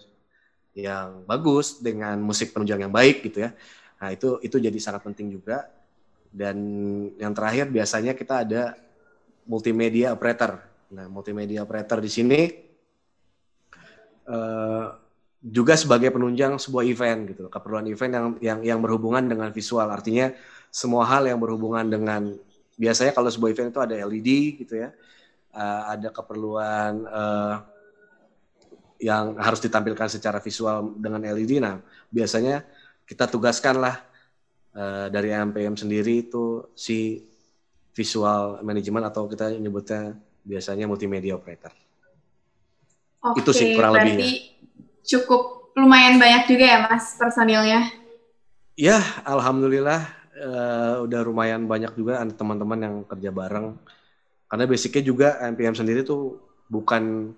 yang 0.77 1.25
bagus 1.25 1.81
dengan 1.81 2.21
musik 2.21 2.53
penunjang 2.53 2.87
yang 2.87 2.93
baik 2.93 3.25
gitu 3.25 3.49
ya. 3.49 3.51
Nah, 3.99 4.09
itu 4.13 4.39
itu 4.45 4.55
jadi 4.61 4.79
sangat 4.79 5.03
penting 5.03 5.33
juga. 5.33 5.67
Dan 6.29 6.57
yang 7.17 7.33
terakhir 7.33 7.73
biasanya 7.73 8.13
kita 8.13 8.45
ada 8.45 8.77
multimedia 9.49 10.13
operator. 10.13 10.61
Nah, 10.93 11.09
multimedia 11.09 11.65
operator 11.65 11.97
di 11.97 12.11
sini 12.13 12.41
uh, 14.29 14.87
juga 15.39 15.79
sebagai 15.79 16.11
penunjang 16.11 16.59
sebuah 16.59 16.83
event 16.83 17.19
gitu. 17.31 17.43
Keperluan 17.47 17.87
event 17.87 18.11
yang 18.11 18.27
yang 18.43 18.59
yang 18.75 18.79
berhubungan 18.83 19.23
dengan 19.23 19.49
visual. 19.55 19.87
Artinya 19.87 20.35
semua 20.69 21.07
hal 21.07 21.25
yang 21.25 21.39
berhubungan 21.39 21.87
dengan 21.87 22.35
biasanya 22.75 23.15
kalau 23.15 23.31
sebuah 23.31 23.51
event 23.55 23.69
itu 23.71 23.81
ada 23.81 23.95
LED 24.07 24.29
gitu 24.65 24.73
ya. 24.75 24.91
Uh, 25.49 25.97
ada 25.97 26.13
keperluan 26.13 27.09
uh, 27.09 27.65
yang 29.01 29.39
harus 29.39 29.63
ditampilkan 29.63 30.11
secara 30.11 30.43
visual 30.43 30.93
dengan 30.99 31.23
LED. 31.23 31.63
Nah, 31.63 31.79
biasanya 32.11 32.67
kita 33.07 33.25
tugaskanlah 33.25 33.97
uh, 34.75 35.07
dari 35.09 35.33
MPM 35.33 35.73
sendiri 35.73 36.29
itu 36.29 36.67
si 36.75 37.25
visual 37.95 38.61
management 38.61 39.09
atau 39.09 39.25
kita 39.25 39.55
nyebutnya 39.55 40.13
biasanya 40.45 40.85
multimedia 40.85 41.33
operator. 41.33 41.73
Oke, 43.19 43.43
itu 43.43 43.51
sih 43.51 43.75
kurang 43.75 43.99
lebih. 43.99 44.59
Cukup 45.09 45.73
lumayan 45.73 46.21
banyak 46.21 46.45
juga 46.45 46.65
ya 46.69 46.77
Mas 46.85 47.17
personilnya. 47.17 47.89
Ya, 48.77 49.01
alhamdulillah 49.25 50.05
uh, 50.37 51.03
udah 51.03 51.19
lumayan 51.25 51.65
banyak 51.65 51.97
juga 51.97 52.21
teman-teman 52.29 52.79
yang 52.79 52.95
kerja 53.09 53.33
bareng. 53.33 53.73
Karena 54.45 54.63
basicnya 54.69 55.01
juga 55.01 55.27
MPM 55.49 55.73
sendiri 55.73 56.05
tuh 56.05 56.37
bukan 56.69 57.33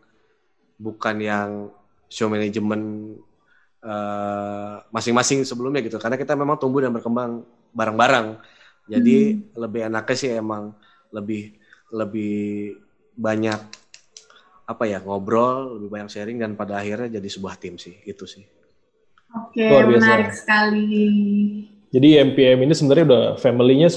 bukan 0.76 1.16
yang 1.24 1.50
show 2.12 2.28
management 2.28 3.16
uh, 3.86 4.84
masing-masing 4.90 5.48
sebelumnya 5.48 5.80
gitu 5.86 6.02
karena 6.02 6.18
kita 6.18 6.36
memang 6.36 6.58
tumbuh 6.58 6.84
dan 6.84 6.92
berkembang 6.92 7.46
bareng-bareng 7.72 8.42
jadi 8.90 9.18
hmm. 9.38 9.56
lebih 9.56 9.82
enaknya 9.88 10.16
sih 10.18 10.30
emang 10.36 10.76
lebih 11.14 11.56
lebih 11.94 12.76
banyak 13.16 13.60
apa 14.72 14.88
ya 14.88 15.04
ngobrol 15.04 15.76
lebih 15.76 15.90
banyak 15.92 16.10
sharing 16.10 16.40
dan 16.40 16.56
pada 16.56 16.80
akhirnya 16.80 17.20
jadi 17.20 17.28
sebuah 17.28 17.60
tim 17.60 17.76
sih. 17.76 18.00
Itu 18.08 18.24
sih. 18.24 18.48
Oke 19.32 19.64
okay, 19.64 19.84
menarik 19.88 20.32
sekali. 20.32 21.08
Jadi 21.92 22.08
MPM 22.24 22.64
ini 22.64 22.74
sebenarnya 22.76 23.06
udah 23.08 23.26
family-nya 23.36 23.92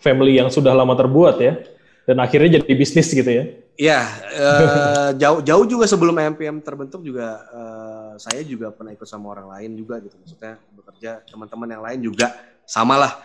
family 0.00 0.40
yang 0.40 0.48
sudah 0.48 0.72
lama 0.72 0.96
terbuat 0.96 1.36
ya 1.40 1.60
dan 2.08 2.16
akhirnya 2.20 2.60
jadi 2.60 2.72
bisnis 2.72 3.12
gitu 3.12 3.28
ya? 3.28 3.44
Ya, 3.74 4.00
uh, 4.38 5.10
jauh 5.22 5.40
jauh 5.42 5.64
juga 5.66 5.84
sebelum 5.88 6.14
MPM 6.14 6.62
terbentuk 6.62 7.02
juga 7.02 7.42
uh, 7.50 8.12
saya 8.16 8.40
juga 8.46 8.70
pernah 8.70 8.94
ikut 8.94 9.08
sama 9.08 9.34
orang 9.34 9.50
lain 9.50 9.70
juga 9.76 9.98
gitu. 10.00 10.14
Maksudnya 10.20 10.60
bekerja 10.72 11.10
teman-teman 11.26 11.68
yang 11.68 11.82
lain 11.82 12.00
juga 12.00 12.26
samalah 12.64 13.18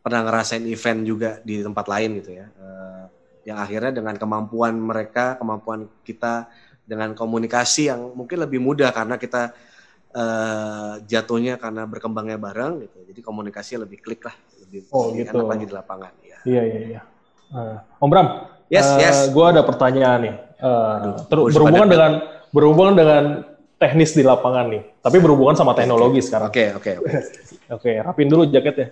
pernah 0.00 0.24
ngerasain 0.26 0.64
event 0.64 1.00
juga 1.04 1.30
di 1.44 1.60
tempat 1.60 1.86
lain 1.86 2.10
gitu 2.24 2.30
ya. 2.34 2.46
Uh, 2.56 3.04
yang 3.44 3.58
akhirnya 3.58 4.02
dengan 4.02 4.14
kemampuan 4.16 4.76
mereka, 4.76 5.40
kemampuan 5.40 5.88
kita 6.04 6.48
dengan 6.84 7.14
komunikasi 7.14 7.88
yang 7.88 8.12
mungkin 8.12 8.42
lebih 8.42 8.58
mudah 8.58 8.90
karena 8.90 9.16
kita 9.16 9.54
uh, 10.12 10.98
jatuhnya 11.06 11.56
karena 11.56 11.86
berkembangnya 11.86 12.36
bareng 12.36 12.84
gitu. 12.84 12.98
Jadi 13.10 13.20
komunikasi 13.22 13.80
lebih 13.80 14.02
klik 14.02 14.26
lah, 14.26 14.34
lebih, 14.66 14.90
oh, 14.90 15.14
gitu. 15.14 15.30
enak 15.30 15.48
lagi 15.48 15.64
di 15.66 15.74
lapangan. 15.74 16.12
Ya. 16.22 16.38
Iya 16.44 16.62
iya 16.66 16.80
iya. 16.96 17.00
Uh, 17.50 17.78
Om 17.98 18.08
Bram, 18.10 18.26
Yes, 18.70 18.86
uh, 18.86 19.02
yes. 19.02 19.18
Gue 19.34 19.44
ada 19.50 19.66
pertanyaan 19.66 20.18
nih. 20.22 20.34
Uh, 20.62 21.18
Aduh, 21.26 21.50
berhubungan 21.50 21.88
dengan 21.90 22.12
berhubungan 22.54 22.94
dengan 22.94 23.24
teknis 23.82 24.14
di 24.14 24.22
lapangan 24.22 24.70
nih, 24.70 24.82
tapi 25.02 25.18
berhubungan 25.18 25.58
sama 25.58 25.74
teknologi 25.74 26.22
okay. 26.22 26.26
sekarang. 26.30 26.48
Oke, 26.48 26.64
oke, 26.78 26.92
oke. 27.02 27.10
Oke, 27.70 28.02
rapin 28.02 28.26
dulu 28.26 28.50
jaketnya. 28.50 28.90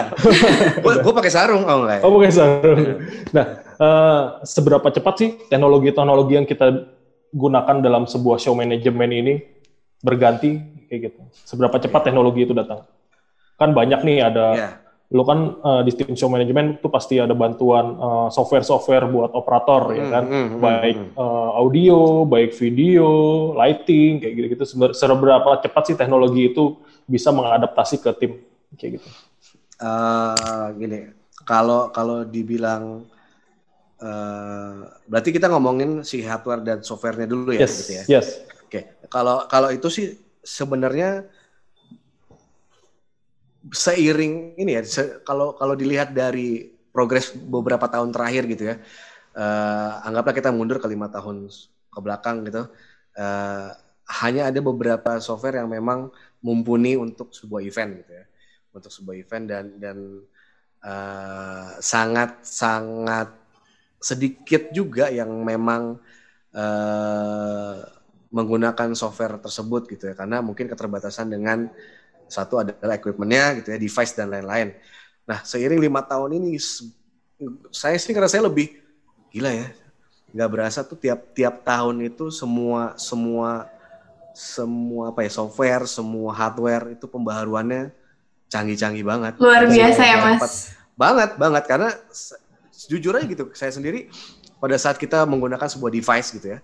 gue 1.04 1.12
pakai 1.12 1.28
sarung, 1.28 1.68
oh 1.68 1.84
enggak. 1.84 2.00
Ya? 2.00 2.08
Oh, 2.08 2.10
pakai 2.16 2.32
sarung. 2.32 3.04
Nah, 3.36 3.46
uh, 3.78 4.42
seberapa 4.44 4.86
cepat 4.90 5.14
sih 5.18 5.30
teknologi-teknologi 5.50 6.34
yang 6.38 6.46
kita 6.46 6.90
gunakan 7.32 7.76
dalam 7.82 8.04
sebuah 8.04 8.38
show 8.42 8.54
manajemen 8.54 9.10
ini 9.10 9.34
berganti 10.02 10.58
kayak 10.86 11.00
gitu? 11.12 11.20
Seberapa 11.46 11.78
cepat 11.80 12.10
teknologi 12.10 12.44
itu 12.46 12.54
datang? 12.54 12.86
Kan 13.58 13.74
banyak 13.74 14.00
nih 14.06 14.18
ada 14.22 14.46
yeah 14.54 14.72
lo 15.08 15.24
kan 15.24 15.56
uh, 15.64 15.80
di 15.80 15.92
tim 15.96 16.12
show 16.12 16.28
management 16.28 16.84
itu 16.84 16.88
pasti 16.92 17.16
ada 17.16 17.32
bantuan 17.32 17.96
uh, 17.96 18.28
software-software 18.28 19.08
buat 19.08 19.32
operator 19.32 19.96
ya 19.96 20.04
hmm, 20.04 20.12
kan, 20.12 20.24
hmm, 20.28 20.46
hmm, 20.52 20.60
baik 20.60 20.96
uh, 21.16 21.50
audio, 21.56 22.28
baik 22.28 22.52
video, 22.52 23.08
lighting 23.56 24.20
kayak 24.20 24.34
gitu-gitu. 24.36 24.64
Seberapa 24.92 25.64
cepat 25.64 25.82
sih 25.88 25.96
teknologi 25.96 26.52
itu 26.52 26.76
bisa 27.08 27.32
mengadaptasi 27.32 28.04
ke 28.04 28.10
tim 28.20 28.32
kayak 28.76 29.00
gitu? 29.00 29.08
Uh, 29.80 30.76
gini, 30.76 31.08
kalau 31.48 31.88
kalau 31.88 32.28
dibilang 32.28 33.08
uh, 34.02 34.86
berarti 35.06 35.30
kita 35.34 35.50
ngomongin 35.50 36.02
si 36.02 36.22
hardware 36.22 36.62
dan 36.62 36.78
softwarenya 36.82 37.28
dulu 37.28 37.54
ya, 37.54 37.66
yes, 37.66 37.72
gitu 37.82 37.92
ya. 37.94 38.04
Yes. 38.06 38.26
Oke, 38.64 38.70
okay. 38.70 38.82
kalau 39.08 39.46
kalau 39.48 39.72
itu 39.72 39.88
sih 39.88 40.06
sebenarnya 40.44 41.28
seiring 43.72 44.56
ini 44.56 44.80
ya 44.80 44.82
se, 44.84 45.20
kalau 45.26 45.56
kalau 45.56 45.74
dilihat 45.76 46.14
dari 46.14 46.72
progres 46.94 47.34
beberapa 47.36 47.84
tahun 47.90 48.14
terakhir 48.14 48.42
gitu 48.48 48.64
ya 48.72 48.76
uh, 49.36 50.06
anggaplah 50.06 50.34
kita 50.34 50.50
mundur 50.54 50.80
ke 50.80 50.88
lima 50.88 51.12
tahun 51.12 51.52
ke 51.92 51.98
belakang 52.00 52.46
gitu 52.48 52.68
uh, 53.18 53.68
hanya 54.24 54.48
ada 54.48 54.60
beberapa 54.64 55.20
software 55.20 55.60
yang 55.60 55.68
memang 55.68 56.08
mumpuni 56.40 56.96
untuk 56.96 57.34
sebuah 57.34 57.60
event 57.60 57.90
gitu 58.04 58.12
ya 58.16 58.24
untuk 58.72 58.90
sebuah 58.92 59.16
event 59.20 59.44
dan 59.48 59.64
dan 59.76 59.98
uh, 60.80 61.76
sangat 61.82 62.40
sangat 62.40 63.28
sedikit 63.98 64.70
juga 64.70 65.10
yang 65.10 65.30
memang 65.42 65.98
uh, 66.54 67.76
menggunakan 68.28 68.92
software 68.94 69.40
tersebut 69.40 69.88
gitu 69.88 70.12
ya 70.12 70.14
karena 70.14 70.44
mungkin 70.44 70.68
keterbatasan 70.68 71.32
dengan 71.32 71.70
satu 72.28 72.60
adalah 72.60 73.00
equipmentnya 73.00 73.56
gitu 73.58 73.72
ya, 73.72 73.78
device 73.80 74.12
dan 74.12 74.28
lain-lain. 74.28 74.76
Nah 75.24 75.40
seiring 75.40 75.80
lima 75.80 76.04
tahun 76.04 76.36
ini, 76.36 76.60
saya 77.72 77.96
sih 77.96 78.12
ngerasa 78.12 78.44
lebih 78.44 78.76
gila 79.32 79.48
ya. 79.48 79.68
Nggak 80.28 80.50
berasa 80.52 80.84
tuh 80.84 81.00
tiap 81.00 81.32
tiap 81.32 81.64
tahun 81.64 82.04
itu 82.04 82.28
semua 82.28 82.92
semua 83.00 83.64
semua 84.36 85.10
apa 85.10 85.24
ya 85.24 85.32
software, 85.32 85.88
semua 85.88 86.36
hardware 86.36 86.92
itu 86.94 87.08
pembaharuannya 87.08 87.96
canggih-canggih 88.52 89.08
banget. 89.08 89.40
Luar 89.40 89.64
biasa 89.64 90.02
ya 90.04 90.16
mas. 90.36 90.76
Banget 91.00 91.30
banget 91.40 91.64
karena 91.64 91.90
jujur 92.86 93.18
aja 93.18 93.26
gitu 93.26 93.50
saya 93.58 93.74
sendiri 93.74 94.06
pada 94.62 94.78
saat 94.78 94.94
kita 94.94 95.26
menggunakan 95.26 95.66
sebuah 95.66 95.90
device 95.90 96.30
gitu 96.38 96.54
ya 96.54 96.58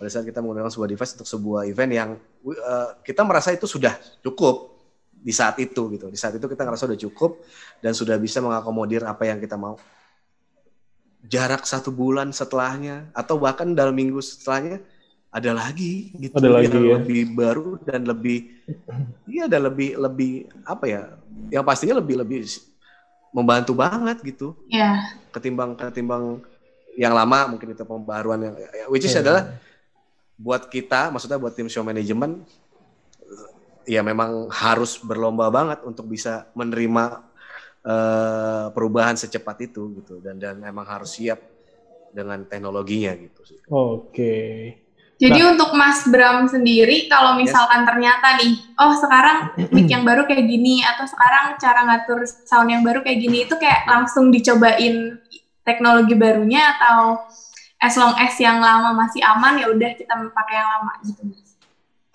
pada 0.00 0.08
saat 0.08 0.24
kita 0.24 0.40
menggunakan 0.40 0.72
sebuah 0.72 0.90
device 0.90 1.12
untuk 1.20 1.28
sebuah 1.28 1.68
event 1.68 1.92
yang 1.92 2.10
uh, 2.48 2.96
kita 3.04 3.20
merasa 3.20 3.52
itu 3.52 3.68
sudah 3.68 3.94
cukup 4.24 4.80
di 5.20 5.32
saat 5.36 5.60
itu 5.60 5.92
gitu. 5.92 6.08
Di 6.08 6.16
saat 6.16 6.40
itu 6.40 6.48
kita 6.48 6.64
ngerasa 6.64 6.88
udah 6.88 7.00
cukup 7.04 7.44
dan 7.84 7.92
sudah 7.92 8.16
bisa 8.16 8.40
mengakomodir 8.40 9.04
apa 9.04 9.28
yang 9.28 9.36
kita 9.36 9.60
mau. 9.60 9.76
Jarak 11.20 11.68
satu 11.68 11.92
bulan 11.92 12.32
setelahnya 12.32 13.12
atau 13.12 13.36
bahkan 13.36 13.76
dalam 13.76 13.92
minggu 13.92 14.24
setelahnya 14.24 14.80
ada 15.30 15.52
lagi 15.52 16.16
gitu 16.16 16.32
ada 16.40 16.48
lagi, 16.48 16.72
yang 16.72 16.80
ya. 16.80 16.92
lebih 16.96 17.22
baru 17.36 17.68
dan 17.84 18.02
lebih 18.02 18.50
iya 19.30 19.46
ada 19.46 19.62
lebih 19.62 19.94
lebih 19.94 20.48
apa 20.66 20.84
ya 20.90 21.02
yang 21.54 21.62
pastinya 21.62 22.02
lebih 22.02 22.18
lebih 22.18 22.50
membantu 23.30 23.72
banget 23.78 24.18
gitu 24.26 24.58
yeah. 24.66 25.14
ketimbang 25.30 25.78
ketimbang 25.78 26.42
yang 26.98 27.14
lama 27.14 27.54
mungkin 27.54 27.72
itu 27.72 27.86
pembaruan 27.86 28.40
yang 28.42 28.54
which 28.90 29.06
is 29.06 29.14
yeah. 29.14 29.22
adalah 29.22 29.42
buat 30.34 30.66
kita 30.66 31.14
maksudnya 31.14 31.38
buat 31.38 31.54
tim 31.54 31.70
show 31.70 31.86
management 31.86 32.42
ya 33.86 34.02
memang 34.04 34.50
harus 34.50 34.98
berlomba 35.00 35.50
banget 35.50 35.82
untuk 35.86 36.06
bisa 36.10 36.50
menerima 36.54 37.22
uh, 37.84 38.66
perubahan 38.74 39.16
secepat 39.16 39.70
itu 39.70 40.00
gitu 40.02 40.20
dan 40.20 40.36
dan 40.36 40.60
memang 40.60 40.84
harus 40.84 41.16
siap 41.16 41.40
dengan 42.10 42.42
teknologinya 42.46 43.14
gitu 43.14 43.42
sih. 43.46 43.60
Oke. 43.70 44.34
Jadi 45.20 45.36
nah. 45.36 45.52
untuk 45.52 45.76
Mas 45.76 46.00
Bram 46.08 46.48
sendiri, 46.48 47.04
kalau 47.12 47.36
misalkan 47.36 47.84
yes. 47.84 47.88
ternyata 47.92 48.28
nih, 48.40 48.52
oh 48.80 48.96
sekarang 48.96 49.38
mic 49.68 49.84
yang 49.92 50.00
baru 50.00 50.24
kayak 50.24 50.48
gini, 50.48 50.80
atau 50.80 51.04
sekarang 51.04 51.60
cara 51.60 51.80
ngatur 51.84 52.24
sound 52.24 52.72
yang 52.72 52.80
baru 52.80 53.04
kayak 53.04 53.20
gini, 53.20 53.44
itu 53.44 53.52
kayak 53.60 53.84
langsung 53.84 54.32
dicobain 54.32 55.20
teknologi 55.60 56.16
barunya, 56.16 56.72
atau 56.72 57.20
as 57.76 57.92
long 58.00 58.16
as 58.16 58.32
yang 58.40 58.64
lama 58.64 58.96
masih 58.96 59.20
aman, 59.20 59.60
ya 59.60 59.68
udah 59.68 59.92
kita 59.92 60.14
pakai 60.32 60.54
yang 60.56 60.68
lama 60.72 60.92
gitu. 61.04 61.22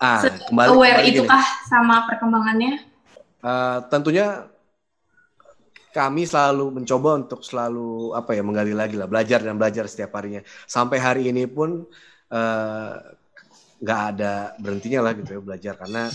Ah, 0.02 0.26
kembali, 0.26 0.68
aware 0.74 0.98
kembali 1.06 1.14
itukah 1.14 1.44
gini. 1.46 1.62
sama 1.70 1.96
perkembangannya? 2.10 2.74
Uh, 3.38 3.86
tentunya 3.86 4.50
kami 5.94 6.26
selalu 6.26 6.82
mencoba 6.82 7.22
untuk 7.22 7.40
selalu 7.40 8.12
apa 8.12 8.36
ya 8.36 8.42
menggali 8.44 8.76
lagi 8.76 9.00
lah 9.00 9.08
belajar 9.08 9.40
dan 9.40 9.56
belajar 9.56 9.88
setiap 9.88 10.12
harinya 10.20 10.44
sampai 10.68 11.00
hari 11.00 11.32
ini 11.32 11.48
pun 11.48 11.88
nggak 13.80 14.00
uh, 14.02 14.10
ada 14.14 14.32
berhentinya 14.58 15.00
lah 15.06 15.12
gitu 15.14 15.38
ya 15.38 15.40
belajar 15.42 15.74
karena 15.78 16.10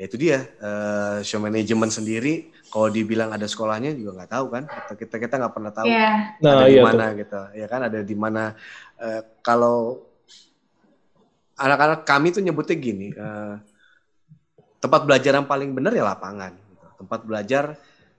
ya 0.00 0.04
itu 0.08 0.16
dia 0.16 0.48
uh, 0.64 1.20
show 1.20 1.40
management 1.40 1.92
sendiri 1.92 2.48
kalau 2.72 2.88
dibilang 2.88 3.36
ada 3.36 3.44
sekolahnya 3.44 3.92
juga 3.92 4.22
nggak 4.22 4.30
tahu 4.32 4.46
kan 4.48 4.64
kita 4.96 5.16
kita 5.20 5.34
nggak 5.36 5.52
pernah 5.52 5.72
tahu 5.76 5.86
yeah. 5.92 6.32
nah, 6.40 6.64
ada 6.64 6.66
iya 6.72 6.80
di 6.80 6.86
mana 6.88 7.04
gitu 7.12 7.40
ya 7.52 7.66
kan 7.68 7.80
ada 7.84 8.00
di 8.00 8.16
mana 8.16 8.42
uh, 8.96 9.22
kalau 9.44 10.00
anak-anak 11.60 12.08
kami 12.08 12.32
tuh 12.32 12.40
nyebutnya 12.40 12.76
gini 12.80 13.12
uh, 13.12 13.60
tempat 14.80 15.04
belajar 15.04 15.36
yang 15.36 15.44
paling 15.44 15.76
benar 15.76 15.92
ya 15.92 16.04
lapangan 16.08 16.56
gitu. 16.56 16.86
tempat 17.04 17.20
belajar 17.28 17.64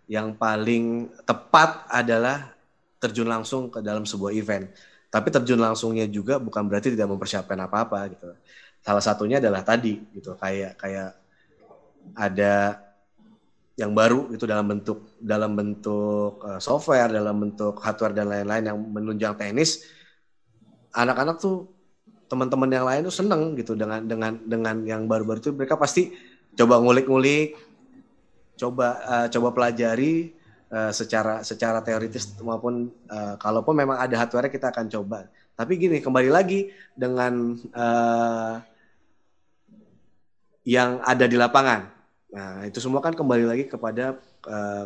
yang 0.05 0.37
paling 0.37 1.09
tepat 1.25 1.89
adalah 1.89 2.53
terjun 3.01 3.25
langsung 3.25 3.73
ke 3.73 3.81
dalam 3.81 4.05
sebuah 4.05 4.37
event 4.37 4.69
tapi 5.11 5.27
terjun 5.27 5.59
langsungnya 5.59 6.07
juga 6.07 6.39
bukan 6.39 6.63
berarti 6.71 6.95
tidak 6.95 7.11
mempersiapkan 7.11 7.59
apa-apa 7.67 8.15
gitu. 8.15 8.31
Salah 8.79 9.03
satunya 9.03 9.43
adalah 9.43 9.61
tadi 9.61 9.99
gitu 10.15 10.33
kayak 10.39 10.79
kayak 10.79 11.11
ada 12.15 12.79
yang 13.75 13.91
baru 13.91 14.31
itu 14.31 14.47
dalam 14.47 14.71
bentuk 14.71 15.19
dalam 15.19 15.51
bentuk 15.51 16.39
uh, 16.41 16.63
software, 16.63 17.11
dalam 17.11 17.43
bentuk 17.43 17.75
hardware 17.83 18.15
dan 18.15 18.31
lain-lain 18.31 18.63
yang 18.71 18.77
menunjang 18.79 19.35
teknis. 19.35 19.83
Anak-anak 20.95 21.43
tuh 21.43 21.67
teman-teman 22.31 22.71
yang 22.71 22.87
lain 22.87 23.01
tuh 23.03 23.15
seneng 23.15 23.59
gitu 23.59 23.75
dengan 23.75 24.07
dengan 24.07 24.39
dengan 24.47 24.75
yang 24.87 25.11
baru-baru 25.11 25.43
itu 25.43 25.51
mereka 25.51 25.75
pasti 25.75 26.15
coba 26.55 26.79
ngulik-ngulik, 26.79 27.59
coba 28.55 28.87
uh, 29.03 29.27
coba 29.27 29.51
pelajari 29.51 30.39
uh, 30.71 30.91
secara 30.95 31.43
secara 31.43 31.83
teoritis 31.83 32.31
maupun 32.39 32.89
uh, 33.11 33.35
kalaupun 33.37 33.75
memang 33.75 33.99
ada 33.99 34.15
hardware 34.17 34.49
kita 34.49 34.71
akan 34.71 34.87
coba. 34.87 35.27
Tapi 35.53 35.77
gini 35.77 35.99
kembali 35.99 36.31
lagi 36.31 36.71
dengan 36.95 37.59
uh, 37.75 38.63
yang 40.65 41.03
ada 41.03 41.27
di 41.27 41.37
lapangan. 41.37 41.91
Nah 42.31 42.65
itu 42.65 42.79
semua 42.79 43.03
kan 43.03 43.13
kembali 43.13 43.45
lagi 43.45 43.65
kepada 43.67 44.17
uh, 44.47 44.85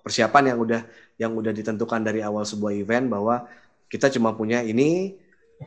persiapan 0.00 0.56
yang 0.56 0.58
udah 0.58 0.80
yang 1.20 1.32
udah 1.36 1.52
ditentukan 1.52 2.00
dari 2.02 2.24
awal 2.24 2.42
sebuah 2.42 2.72
event 2.74 3.06
bahwa 3.12 3.44
kita 3.86 4.10
cuma 4.10 4.34
punya 4.34 4.64
ini 4.64 5.14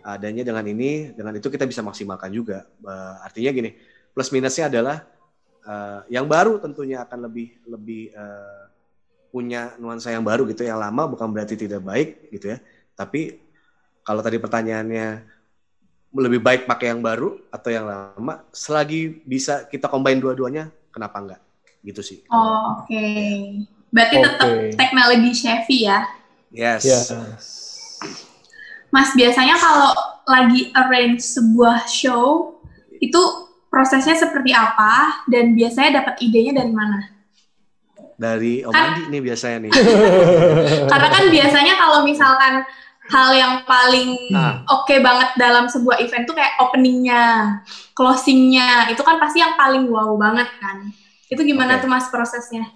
adanya 0.05 0.45
dengan 0.45 0.65
ini 0.69 1.09
dengan 1.13 1.33
itu 1.38 1.48
kita 1.48 1.69
bisa 1.69 1.86
maksimalkan 1.86 2.33
juga. 2.33 2.65
Uh, 2.81 3.24
artinya 3.24 3.53
gini 3.53 3.71
plus 4.12 4.33
minusnya 4.33 4.67
adalah 4.67 5.05
uh, 5.63 6.03
yang 6.12 6.25
baru 6.25 6.59
tentunya 6.59 7.05
akan 7.05 7.29
lebih 7.29 7.55
lebih 7.69 8.12
uh, 8.12 8.59
punya 9.30 9.78
nuansa 9.78 10.10
yang 10.10 10.26
baru 10.26 10.46
gitu 10.50 10.65
yang 10.65 10.82
lama 10.82 11.06
bukan 11.06 11.30
berarti 11.30 11.56
tidak 11.56 11.86
baik 11.86 12.30
gitu 12.34 12.54
ya. 12.54 12.58
Tapi 12.98 13.38
kalau 14.02 14.26
tadi 14.26 14.42
pertanyaannya 14.42 15.08
lebih 16.10 16.42
baik 16.42 16.65
pakai 16.65 16.89
yang 16.89 17.06
baru 17.06 17.38
atau 17.54 17.70
yang 17.70 17.86
lama 17.86 18.42
selagi 18.50 19.22
bisa 19.22 19.70
kita 19.70 19.86
combine 19.86 20.18
dua-duanya 20.18 20.74
kenapa 20.89 21.22
enggak? 21.22 21.42
Gitu 21.86 22.02
sih. 22.02 22.20
Oh, 22.34 22.82
oke. 22.82 22.89
Okay. 22.89 23.63
berarti 23.89 24.22
okay. 24.22 24.26
tetap 24.26 24.50
teknologi 24.78 25.32
savvy 25.34 25.78
ya? 25.86 26.06
Yes. 26.50 26.82
yes. 26.86 27.10
Mas 28.89 29.13
biasanya 29.13 29.54
kalau 29.58 29.94
lagi 30.26 30.74
arrange 30.74 31.22
sebuah 31.22 31.86
show 31.86 32.58
itu 32.98 33.22
prosesnya 33.70 34.18
seperti 34.18 34.50
apa? 34.54 35.26
Dan 35.30 35.54
biasanya 35.54 36.02
dapat 36.02 36.18
idenya 36.26 36.65
dari 36.65 36.74
mana 36.74 37.18
dari 38.19 38.67
Om 38.67 38.75
Andi 38.75 39.03
nih 39.08 39.21
biasanya 39.23 39.58
nih. 39.63 39.71
Karena 40.91 41.08
kan 41.08 41.23
biasanya 41.32 41.73
kalau 41.79 42.03
misalkan 42.03 42.67
hal 43.10 43.29
yang 43.34 43.53
paling 43.65 44.29
nah. 44.29 44.62
oke 44.69 44.86
okay 44.86 45.01
banget 45.01 45.34
dalam 45.39 45.65
sebuah 45.65 45.97
event 46.03 46.27
tuh 46.27 46.36
kayak 46.36 46.60
openingnya, 46.62 47.23
closingnya, 47.95 48.91
itu 48.91 49.01
kan 49.01 49.17
pasti 49.17 49.39
yang 49.39 49.55
paling 49.55 49.88
wow 49.88 50.13
banget 50.19 50.51
kan. 50.60 50.91
Itu 51.32 51.41
gimana 51.47 51.79
okay. 51.79 51.88
tuh 51.88 51.89
mas 51.89 52.12
prosesnya? 52.12 52.67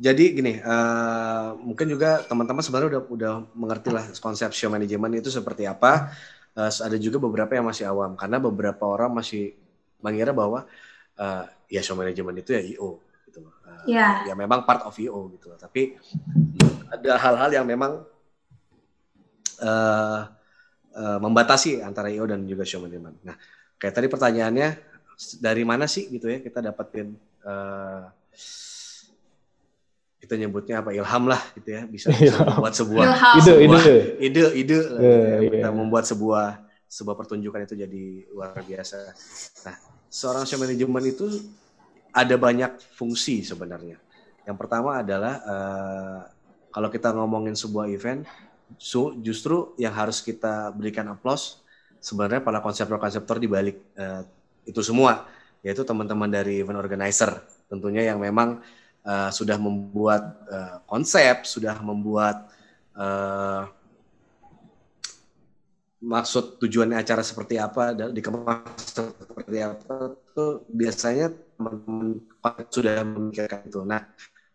Jadi 0.00 0.38
gini, 0.38 0.62
uh, 0.62 1.58
mungkin 1.60 1.90
juga 1.90 2.22
teman-teman 2.24 2.62
sebenarnya 2.62 2.88
udah 2.94 3.02
udah 3.10 3.32
mengerti 3.52 3.90
lah 3.90 4.06
konsep 4.22 4.54
show 4.54 4.70
management 4.70 5.18
itu 5.18 5.28
seperti 5.34 5.66
apa. 5.66 6.14
Uh, 6.54 6.70
ada 6.70 6.96
juga 6.96 7.18
beberapa 7.18 7.52
yang 7.58 7.66
masih 7.66 7.90
awam 7.90 8.14
karena 8.14 8.38
beberapa 8.38 8.82
orang 8.86 9.12
masih 9.12 9.54
mengira 9.98 10.30
bahwa 10.30 10.66
uh, 11.18 11.44
ya 11.66 11.82
show 11.82 11.98
management 11.98 12.42
itu 12.42 12.50
ya 12.54 12.62
IO 12.74 13.09
yeah. 13.86 14.26
ya 14.26 14.34
memang 14.34 14.66
part 14.66 14.82
of 14.82 14.92
VO 14.92 15.30
gitu 15.38 15.54
tapi 15.54 15.94
ada 16.90 17.16
hal-hal 17.16 17.50
yang 17.62 17.66
memang 17.66 18.02
uh, 19.62 20.20
uh, 20.96 21.18
membatasi 21.22 21.84
antara 21.84 22.10
IO 22.10 22.26
dan 22.26 22.42
juga 22.48 22.66
show 22.66 22.82
management. 22.82 23.20
Nah, 23.22 23.36
kayak 23.78 23.94
tadi 23.94 24.06
pertanyaannya 24.10 24.68
dari 25.38 25.62
mana 25.68 25.84
sih 25.84 26.08
gitu 26.08 26.32
ya 26.32 26.40
kita 26.40 26.64
dapetin 26.64 27.12
uh, 27.44 28.08
kita 30.20 30.36
nyebutnya 30.36 30.80
apa 30.80 30.96
ilham 30.96 31.24
lah 31.28 31.40
gitu 31.56 31.76
ya 31.76 31.84
bisa, 31.84 32.08
bisa 32.12 32.40
membuat 32.44 32.72
sebuah 32.76 33.04
ide 33.40 33.52
ide 33.60 33.80
ide 34.20 34.42
ide 34.56 34.78
yeah, 34.96 35.28
ya, 35.44 35.68
yeah. 35.68 35.72
membuat 35.72 36.08
sebuah 36.08 36.64
sebuah 36.90 37.14
pertunjukan 37.14 37.70
itu 37.70 37.78
jadi 37.78 38.04
luar 38.34 38.50
biasa. 38.66 38.98
Nah, 39.62 39.76
seorang 40.10 40.42
show 40.42 40.58
management 40.58 41.06
itu 41.06 41.26
ada 42.10 42.34
banyak 42.34 42.78
fungsi 42.94 43.42
sebenarnya. 43.42 43.98
Yang 44.46 44.56
pertama 44.56 45.02
adalah 45.02 45.34
uh, 45.46 46.18
kalau 46.70 46.88
kita 46.90 47.14
ngomongin 47.14 47.54
sebuah 47.54 47.90
event, 47.90 48.26
so, 48.78 49.14
justru 49.18 49.74
yang 49.78 49.94
harus 49.94 50.22
kita 50.22 50.70
berikan 50.74 51.06
aplaus 51.10 51.62
sebenarnya 52.00 52.40
para 52.40 52.62
konseptor-konseptor 52.62 53.36
di 53.38 53.48
balik 53.50 53.76
uh, 53.98 54.24
itu 54.64 54.80
semua, 54.80 55.26
yaitu 55.60 55.84
teman-teman 55.84 56.30
dari 56.30 56.62
event 56.62 56.78
organizer, 56.78 57.42
tentunya 57.68 58.06
yang 58.10 58.18
memang 58.18 58.62
uh, 59.04 59.30
sudah 59.30 59.60
membuat 59.60 60.22
uh, 60.48 60.76
konsep, 60.88 61.44
sudah 61.44 61.76
membuat 61.84 62.48
uh, 62.96 63.68
maksud 66.00 66.56
tujuan 66.64 66.96
acara 66.96 67.20
seperti 67.20 67.60
apa 67.60 67.92
dan 67.92 68.16
dikemas 68.16 68.64
seperti 68.80 69.58
apa 69.60 70.16
itu 70.16 70.46
biasanya 70.72 71.28
teman-teman 71.60 72.64
sudah 72.72 72.94
memikirkan 73.04 73.68
itu. 73.68 73.80
Nah, 73.84 74.08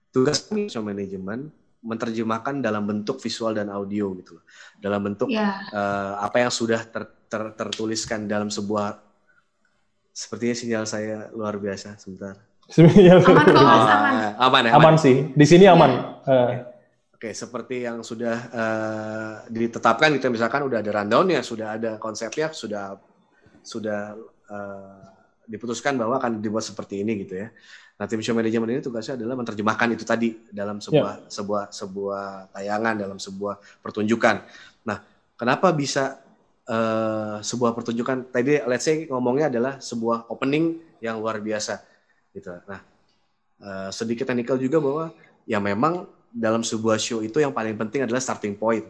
tugas 0.09 0.49
kami 0.49 0.65
show 0.73 0.81
manajemen 0.81 1.53
menerjemahkan 1.85 2.65
dalam 2.65 2.89
bentuk 2.89 3.21
visual 3.21 3.53
dan 3.53 3.69
audio 3.69 4.09
gitu 4.17 4.41
Dalam 4.81 5.05
bentuk 5.05 5.29
yeah. 5.29 5.61
Ya. 5.69 5.77
uh, 5.77 6.13
apa 6.25 6.41
yang 6.41 6.49
sudah 6.49 6.81
ter, 6.81 7.05
ter, 7.29 7.53
tertuliskan 7.53 8.25
dalam 8.25 8.49
sebuah 8.49 8.97
sepertinya 10.09 10.55
sinyal 10.57 10.85
saya 10.89 11.29
luar 11.29 11.61
biasa 11.61 12.01
sebentar. 12.01 12.41
aman, 12.73 13.21
kok, 13.21 13.53
mas, 13.53 13.85
aman. 13.85 14.13
Uh, 14.17 14.33
aman, 14.49 14.61
ya, 14.65 14.71
aman. 14.73 14.81
aman 14.81 14.95
sih. 14.97 15.29
Di 15.37 15.45
sini 15.45 15.69
aman. 15.69 15.91
Yeah. 16.25 16.25
Uh. 16.25 16.74
Oke, 17.25 17.33
seperti 17.33 17.89
yang 17.89 18.05
sudah 18.05 18.37
uh, 18.53 19.33
ditetapkan 19.49 20.13
kita 20.13 20.29
gitu, 20.29 20.37
misalkan 20.37 20.61
udah 20.61 20.77
ada 20.77 20.93
rundownnya, 20.93 21.41
sudah 21.41 21.73
ada 21.73 21.97
konsepnya, 21.97 22.53
sudah 22.53 23.01
sudah 23.65 24.13
uh, 24.45 25.09
diputuskan 25.49 25.97
bahwa 25.97 26.21
akan 26.21 26.37
dibuat 26.37 26.61
seperti 26.61 27.01
ini 27.01 27.25
gitu 27.25 27.41
ya. 27.41 27.49
Nah, 27.97 28.05
tim 28.05 28.21
show 28.21 28.37
management 28.37 28.77
ini 28.77 28.81
tugasnya 28.85 29.17
adalah 29.17 29.41
menerjemahkan 29.41 29.97
itu 29.97 30.05
tadi 30.05 30.37
dalam 30.53 30.77
sebuah 30.77 31.25
yeah. 31.25 31.33
sebuah 31.33 31.63
sebuah 31.73 32.53
tayangan 32.53 32.93
dalam 32.93 33.17
sebuah 33.17 33.57
pertunjukan. 33.81 34.45
Nah, 34.85 35.01
kenapa 35.33 35.73
bisa 35.73 36.21
uh, 36.69 37.41
sebuah 37.41 37.73
pertunjukan 37.73 38.29
tadi 38.29 38.61
let's 38.69 38.85
say 38.85 39.09
ngomongnya 39.09 39.49
adalah 39.49 39.81
sebuah 39.81 40.29
opening 40.29 40.77
yang 41.01 41.17
luar 41.17 41.41
biasa 41.41 41.81
gitu. 42.37 42.53
Nah, 42.69 42.85
uh, 43.65 43.89
sedikit 43.89 44.29
technical 44.29 44.61
juga 44.61 44.77
bahwa 44.77 45.05
ya 45.49 45.57
memang 45.57 46.05
dalam 46.35 46.59
sebuah 46.67 46.99
show 46.99 47.23
itu 47.23 47.39
yang 47.39 47.55
paling 47.55 47.79
penting 47.79 48.03
adalah 48.03 48.19
starting 48.19 48.59
point. 48.59 48.83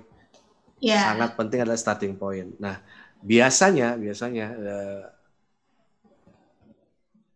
Yeah. 0.81 1.13
Sangat 1.13 1.38
penting 1.38 1.62
adalah 1.62 1.77
starting 1.77 2.17
point. 2.17 2.58
Nah, 2.58 2.81
biasanya 3.21 3.93
biasanya 4.01 4.45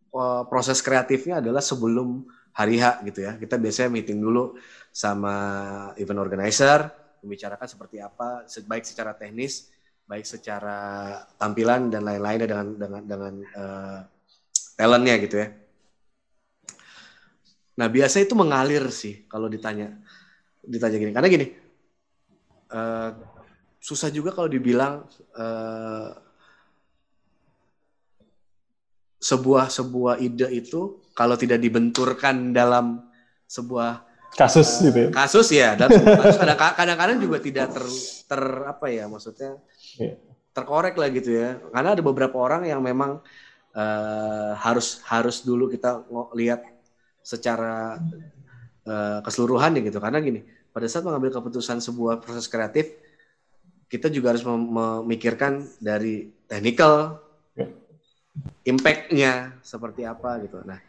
uh, 0.10 0.44
proses 0.50 0.82
kreatifnya 0.82 1.38
adalah 1.38 1.62
sebelum 1.62 2.26
hari 2.58 2.82
H 2.82 3.06
gitu 3.06 3.22
ya. 3.22 3.38
Kita 3.38 3.62
biasanya 3.62 3.94
meeting 3.94 4.18
dulu 4.18 4.58
sama 4.90 5.34
event 6.02 6.20
organizer, 6.26 6.90
membicarakan 7.22 7.70
seperti 7.70 8.02
apa, 8.02 8.50
baik 8.66 8.84
secara 8.90 9.14
teknis 9.14 9.70
baik 10.10 10.26
secara 10.26 10.80
tampilan 11.38 11.94
dan 11.94 12.02
lain-lainnya 12.02 12.50
dengan 12.50 12.68
dengan 12.82 13.02
dengan 13.06 13.34
uh, 13.54 14.00
talentnya 14.74 15.16
gitu 15.22 15.36
ya. 15.38 15.48
Nah 17.80 17.88
biasa 17.88 18.20
itu 18.20 18.36
mengalir 18.36 18.84
sih 18.92 19.24
kalau 19.32 19.48
ditanya 19.48 19.96
ditanya 20.60 20.98
gini 21.00 21.12
karena 21.16 21.28
gini 21.32 21.48
uh, 22.76 23.10
susah 23.80 24.12
juga 24.12 24.36
kalau 24.36 24.52
dibilang 24.52 25.08
uh, 25.40 26.12
sebuah 29.20 29.72
sebuah 29.72 30.20
ide 30.24 30.48
itu 30.52 31.04
kalau 31.16 31.36
tidak 31.36 31.60
dibenturkan 31.60 32.56
dalam 32.56 33.04
sebuah 33.48 34.08
kasus 34.36 34.80
uh, 34.80 34.88
gitu 34.88 34.98
ya. 35.04 35.10
Kasus 35.12 35.48
ya, 35.52 35.70
dan 35.80 35.92
kadang-kadang 36.56 37.20
juga 37.20 37.44
tidak 37.44 37.76
ter, 37.76 37.86
ter 38.30 38.42
apa 38.64 38.86
ya 38.88 39.12
maksudnya 39.12 39.60
yeah. 40.00 40.16
terkorek 40.56 40.96
lah 40.96 41.12
gitu 41.12 41.36
ya. 41.36 41.60
Karena 41.72 41.96
ada 41.96 42.04
beberapa 42.04 42.40
orang 42.40 42.64
yang 42.64 42.80
memang 42.80 43.20
uh, 43.76 44.52
harus 44.56 45.04
harus 45.04 45.44
dulu 45.44 45.68
kita 45.68 46.08
lihat 46.32 46.64
secara 47.30 48.02
uh, 48.90 49.20
keseluruhan 49.22 49.78
ya 49.78 49.82
gitu. 49.86 50.02
Karena 50.02 50.18
gini, 50.18 50.42
pada 50.74 50.90
saat 50.90 51.06
mengambil 51.06 51.30
keputusan 51.38 51.78
sebuah 51.78 52.26
proses 52.26 52.50
kreatif, 52.50 52.98
kita 53.86 54.10
juga 54.10 54.34
harus 54.34 54.42
memikirkan 54.46 55.66
dari 55.78 56.34
technical, 56.50 57.22
impact-nya 58.66 59.58
seperti 59.62 60.06
apa 60.06 60.42
gitu. 60.46 60.62
Nah, 60.66 60.80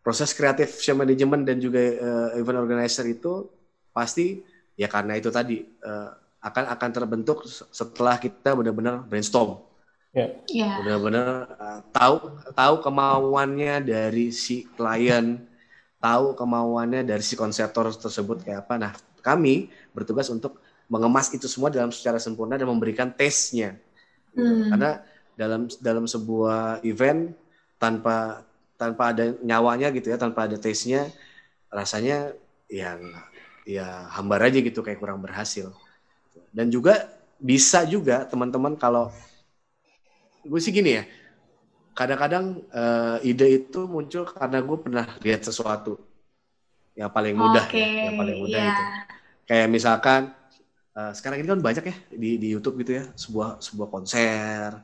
proses 0.00 0.32
kreatif 0.32 0.78
show 0.78 0.96
management 0.96 1.46
dan 1.46 1.56
juga 1.58 1.80
uh, 1.80 2.28
event 2.38 2.62
organizer 2.62 3.06
itu 3.10 3.50
pasti 3.90 4.40
ya 4.78 4.86
karena 4.86 5.18
itu 5.18 5.28
tadi 5.28 5.60
uh, 5.60 6.10
akan 6.40 6.64
akan 6.72 6.90
terbentuk 6.94 7.44
setelah 7.50 8.16
kita 8.16 8.56
benar-benar 8.56 9.04
brainstorm. 9.04 9.60
Yeah. 10.10 10.30
Yeah. 10.50 10.76
Benar-benar 10.82 11.28
uh, 11.58 11.80
tahu 11.94 12.14
tahu 12.54 12.74
kemauannya 12.82 13.84
dari 13.84 14.32
si 14.34 14.66
klien, 14.74 15.49
tahu 16.00 16.32
kemauannya 16.32 17.04
dari 17.04 17.20
si 17.20 17.36
konseptor 17.36 17.92
tersebut 17.92 18.42
kayak 18.42 18.66
apa. 18.66 18.74
Nah, 18.80 18.92
kami 19.20 19.68
bertugas 19.92 20.32
untuk 20.32 20.58
mengemas 20.90 21.30
itu 21.30 21.46
semua 21.46 21.68
dalam 21.70 21.92
secara 21.92 22.16
sempurna 22.18 22.56
dan 22.56 22.66
memberikan 22.66 23.12
tesnya. 23.12 23.76
Hmm. 24.34 24.72
Karena 24.74 24.90
dalam 25.36 25.68
dalam 25.78 26.04
sebuah 26.08 26.82
event 26.82 27.36
tanpa 27.76 28.42
tanpa 28.80 29.12
ada 29.12 29.36
nyawanya 29.44 29.92
gitu 29.92 30.08
ya, 30.10 30.16
tanpa 30.16 30.48
ada 30.48 30.56
taste-nya, 30.56 31.12
rasanya 31.68 32.32
yang 32.72 32.98
ya 33.68 34.08
hambar 34.16 34.48
aja 34.48 34.58
gitu 34.64 34.80
kayak 34.80 34.98
kurang 34.98 35.20
berhasil. 35.20 35.68
Dan 36.50 36.72
juga 36.72 37.12
bisa 37.36 37.84
juga 37.84 38.24
teman-teman 38.24 38.74
kalau 38.74 39.12
gue 40.40 40.60
sih 40.60 40.72
gini 40.72 40.96
ya, 40.96 41.04
kadang-kadang 41.96 42.62
uh, 42.70 43.18
ide 43.20 43.64
itu 43.64 43.86
muncul 43.86 44.24
karena 44.28 44.58
gue 44.62 44.78
pernah 44.80 45.06
lihat 45.20 45.44
sesuatu 45.44 45.98
yang 46.98 47.10
paling 47.10 47.38
mudah, 47.38 47.64
okay. 47.70 47.80
ya, 47.80 48.02
yang 48.10 48.16
paling 48.18 48.36
mudah 48.42 48.60
yeah. 48.60 48.72
itu. 48.74 48.84
Kayak 49.46 49.68
misalkan 49.70 50.20
uh, 50.94 51.12
sekarang 51.14 51.42
ini 51.42 51.48
kan 51.48 51.62
banyak 51.62 51.84
ya 51.86 51.96
di 52.12 52.30
di 52.36 52.48
YouTube 52.52 52.82
gitu 52.82 53.00
ya, 53.00 53.04
sebuah 53.14 53.62
sebuah 53.62 53.88
konser, 53.88 54.78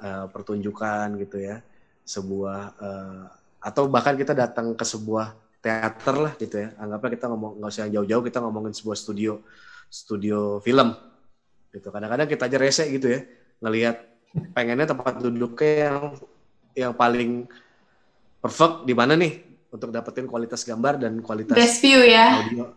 uh, 0.00 0.26
pertunjukan 0.30 1.18
gitu 1.20 1.42
ya 1.42 1.60
sebuah 2.02 2.60
uh, 2.82 3.24
atau 3.62 3.86
bahkan 3.86 4.18
kita 4.18 4.34
datang 4.34 4.74
ke 4.74 4.82
sebuah 4.82 5.38
teater 5.62 6.16
lah 6.18 6.32
gitu 6.34 6.58
ya 6.58 6.74
anggaplah 6.80 7.10
kita 7.14 7.30
ngomong 7.30 7.62
nggak 7.62 7.70
usah 7.70 7.86
jauh-jauh 7.86 8.22
kita 8.26 8.38
ngomongin 8.42 8.74
sebuah 8.74 8.96
studio 8.98 9.38
studio 9.86 10.58
film 10.58 10.90
gitu 11.70 11.88
kadang-kadang 11.94 12.26
kita 12.26 12.50
aja 12.50 12.58
rese 12.58 12.84
gitu 12.90 13.06
ya 13.06 13.20
ngelihat 13.62 14.02
pengennya 14.52 14.90
tempat 14.92 15.20
duduknya 15.20 15.72
yang 15.88 15.98
yang 16.72 16.92
paling 16.96 17.44
perfect 18.40 18.88
di 18.88 18.94
mana 18.96 19.12
nih 19.16 19.44
untuk 19.72 19.92
dapetin 19.92 20.28
kualitas 20.28 20.64
gambar 20.64 21.00
dan 21.00 21.20
kualitas 21.20 21.56
best 21.56 21.84
view 21.84 22.00
ya 22.00 22.40
audio 22.40 22.72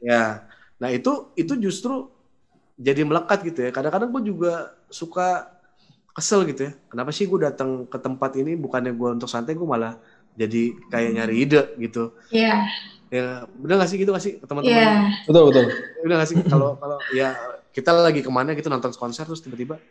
ya 0.00 0.48
nah 0.80 0.88
itu 0.88 1.32
itu 1.36 1.56
justru 1.60 2.08
jadi 2.74 3.04
melekat 3.06 3.46
gitu 3.46 3.68
ya 3.68 3.70
kadang-kadang 3.70 4.10
gue 4.10 4.34
juga 4.34 4.74
suka 4.88 5.54
kesel 6.14 6.46
gitu 6.46 6.70
ya. 6.70 6.72
Kenapa 6.88 7.10
sih 7.10 7.26
gue 7.26 7.40
datang 7.42 7.90
ke 7.90 7.98
tempat 7.98 8.38
ini 8.38 8.54
bukannya 8.54 8.94
gue 8.94 9.08
untuk 9.18 9.26
santai, 9.26 9.58
gue 9.58 9.66
malah 9.66 9.98
jadi 10.38 10.70
kayak 10.88 11.10
nyari 11.10 11.34
ide 11.42 11.62
gitu. 11.82 12.14
Iya. 12.30 12.46
Yeah. 12.46 12.62
Ya, 13.14 13.26
bener 13.58 13.78
gak 13.82 13.90
sih 13.90 13.98
gitu 13.98 14.10
gak 14.14 14.24
sih 14.24 14.38
teman-teman? 14.42 14.74
Yeah. 14.74 15.10
Betul 15.26 15.42
betul. 15.50 15.64
Bener 16.06 16.16
gak 16.22 16.28
sih 16.30 16.36
kalau 16.46 16.78
kalau 16.78 16.98
ya 17.14 17.34
kita 17.74 17.90
lagi 17.90 18.22
ke 18.22 18.30
mana 18.30 18.54
gitu 18.54 18.70
nonton 18.70 18.94
konser 18.94 19.26
terus 19.26 19.42
tiba-tiba 19.42 19.82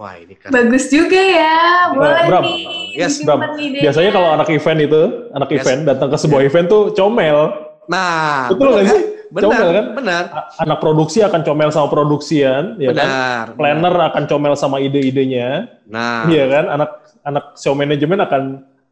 Wah 0.00 0.16
ini 0.16 0.34
kan 0.34 0.48
bagus 0.48 0.88
juga 0.88 1.20
ya, 1.20 1.92
boleh 1.92 2.24
Bram, 2.26 2.42
nih. 2.48 2.64
Yes, 2.96 3.20
Bram. 3.22 3.44
Biasanya 3.60 4.10
kalau 4.10 4.28
anak 4.34 4.48
event 4.48 4.80
itu, 4.80 5.02
anak 5.36 5.48
yes. 5.52 5.58
event 5.62 5.80
datang 5.84 6.08
ke 6.08 6.16
sebuah 6.16 6.40
yeah. 6.42 6.48
event 6.48 6.66
tuh 6.66 6.82
comel. 6.96 7.38
Nah, 7.86 8.48
betul 8.48 8.72
nggak 8.72 8.86
sih? 8.88 9.02
Benar, 9.32 9.44
comel 9.48 9.68
kan? 9.72 9.86
Benar. 9.96 10.22
Anak 10.60 10.78
produksi 10.80 11.18
akan 11.24 11.40
comel 11.44 11.70
sama 11.72 11.88
produksian, 11.88 12.76
ya 12.80 12.92
kan? 12.92 13.04
benar, 13.04 13.44
kan? 13.48 13.56
Planner 13.56 13.94
benar. 13.96 14.08
akan 14.12 14.22
comel 14.28 14.54
sama 14.56 14.76
ide-idenya. 14.80 15.72
Nah, 15.88 16.28
iya 16.28 16.44
kan? 16.48 16.64
Anak 16.72 16.90
anak 17.24 17.44
show 17.56 17.72
manajemen 17.72 18.20
akan 18.20 18.42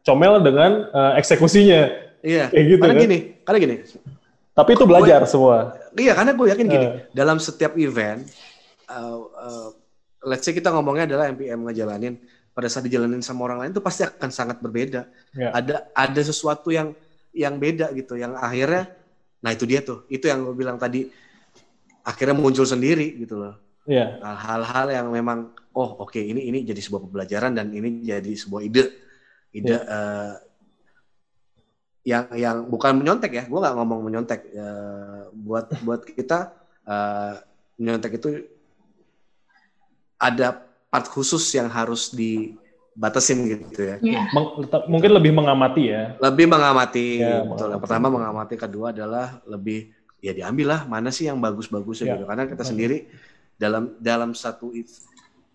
comel 0.05 0.41
dengan 0.41 0.89
uh, 0.93 1.13
eksekusinya. 1.17 1.89
Iya. 2.21 2.53
Kayak 2.53 2.65
gitu 2.69 2.81
karena 2.81 2.93
kan? 2.93 3.03
gini, 3.05 3.17
karena 3.41 3.59
gini. 3.61 3.75
Tapi 4.51 4.69
itu 4.77 4.85
belajar 4.85 5.19
gue, 5.25 5.29
semua. 5.29 5.57
Iya, 5.97 6.13
karena 6.13 6.31
gue 6.37 6.47
yakin 6.53 6.65
gini, 6.69 6.87
uh. 6.87 6.93
dalam 7.13 7.37
setiap 7.41 7.73
event, 7.77 8.29
uh, 8.89 9.17
uh, 9.33 9.69
let's 10.25 10.45
say 10.45 10.53
kita 10.53 10.69
ngomongnya 10.69 11.05
adalah 11.09 11.29
MPM 11.29 11.67
ngejalanin, 11.67 12.15
pada 12.51 12.67
saat 12.67 12.85
dijalanin 12.85 13.23
sama 13.23 13.47
orang 13.47 13.65
lain 13.65 13.71
itu 13.71 13.83
pasti 13.83 14.05
akan 14.05 14.29
sangat 14.29 14.57
berbeda. 14.59 15.07
Yeah. 15.33 15.51
Ada 15.55 15.89
ada 15.93 16.21
sesuatu 16.21 16.69
yang 16.69 16.93
yang 17.31 17.55
beda 17.57 17.95
gitu, 17.95 18.19
yang 18.19 18.35
akhirnya 18.35 19.01
Nah 19.41 19.49
itu 19.51 19.65
dia 19.65 19.81
tuh, 19.81 20.05
itu 20.07 20.29
yang 20.29 20.45
gue 20.45 20.55
bilang 20.55 20.77
tadi 20.77 21.09
akhirnya 22.05 22.37
muncul 22.37 22.65
sendiri 22.65 23.17
gitu 23.17 23.41
loh. 23.41 23.57
Yeah. 23.89 24.21
Hal-hal 24.21 24.93
yang 24.93 25.07
memang 25.09 25.57
oh 25.73 26.05
oke 26.05 26.13
okay, 26.13 26.29
ini 26.29 26.45
ini 26.53 26.61
jadi 26.61 26.77
sebuah 26.77 27.09
pembelajaran 27.09 27.57
dan 27.57 27.73
ini 27.73 28.05
jadi 28.05 28.33
sebuah 28.37 28.61
ide, 28.61 28.93
ide 29.57 29.73
yeah. 29.73 29.81
Iya. 29.81 29.97
uh, 29.97 30.33
yang 32.01 32.25
yang 32.33 32.57
bukan 32.69 32.97
menyontek 32.97 33.33
ya, 33.33 33.43
gue 33.45 33.59
nggak 33.61 33.75
ngomong 33.77 33.99
menyontek. 34.05 34.41
Uh, 34.53 35.29
buat 35.33 35.73
buat 35.81 36.01
kita 36.05 36.53
uh, 36.85 37.41
menyontek 37.81 38.21
itu 38.21 38.45
ada 40.21 40.61
part 40.93 41.09
khusus 41.09 41.41
yang 41.57 41.65
harus 41.65 42.13
di 42.13 42.53
batasin 42.93 43.47
gitu 43.49 43.81
ya. 43.81 43.97
Yeah. 44.03 44.29
Meng, 44.35 44.69
mungkin 44.85 45.11
lebih 45.17 45.33
mengamati 45.33 45.89
ya. 45.89 46.13
Lebih 46.21 46.45
mengamati. 46.45 47.23
Ya, 47.25 47.41
betul. 47.41 47.73
Yang 47.73 47.81
pertama 47.81 48.07
mengamati, 48.13 48.53
kedua 48.59 48.93
adalah 48.93 49.41
lebih 49.49 49.89
ya 50.21 50.37
diambil 50.37 50.77
lah 50.77 50.81
mana 50.85 51.09
sih 51.09 51.25
yang 51.25 51.41
bagus-bagus 51.41 52.05
ya. 52.05 52.13
gitu. 52.13 52.29
Karena 52.29 52.45
kita 52.45 52.61
sendiri 52.61 53.09
dalam 53.57 53.97
dalam 53.97 54.37
satu 54.37 54.69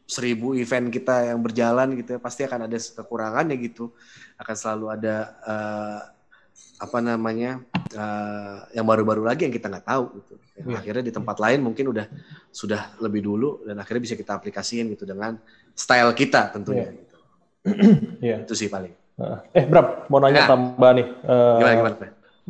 seribu 0.07 0.55
event 0.55 0.90
kita 0.90 1.35
yang 1.35 1.42
berjalan 1.42 1.98
gitu 1.98 2.16
ya 2.16 2.20
pasti 2.22 2.42
akan 2.42 2.66
ada 2.66 2.79
kekurangannya 2.81 3.57
gitu. 3.62 3.94
Akan 4.40 4.57
selalu 4.59 4.87
ada 4.90 5.16
uh, 5.46 6.00
apa 6.76 6.98
namanya 7.00 7.64
uh, 7.96 8.68
yang 8.76 8.84
baru-baru 8.84 9.24
lagi 9.24 9.48
yang 9.48 9.54
kita 9.54 9.72
nggak 9.72 9.86
tahu 9.86 10.04
gitu. 10.20 10.34
Yang 10.56 10.68
yeah. 10.68 10.80
akhirnya 10.80 11.04
di 11.08 11.12
tempat 11.12 11.36
lain 11.40 11.60
mungkin 11.64 11.84
udah 11.92 12.06
sudah 12.52 12.96
lebih 13.00 13.24
dulu 13.24 13.64
dan 13.64 13.80
akhirnya 13.80 14.02
bisa 14.04 14.16
kita 14.16 14.36
aplikasiin 14.36 14.92
gitu 14.92 15.08
dengan 15.08 15.40
style 15.72 16.12
kita 16.12 16.52
tentunya. 16.52 16.92
Yeah 16.92 17.06
yeah. 18.24 18.38
Itu 18.42 18.54
sih 18.54 18.70
paling. 18.70 18.94
Eh, 19.56 19.64
Bram, 19.64 20.06
mau 20.12 20.20
nanya 20.20 20.44
nah. 20.44 20.48
tambah 20.54 20.90
nih. 20.92 21.06
Uh, 21.24 21.56
gimana, 21.56 21.74
gimana? 21.74 21.96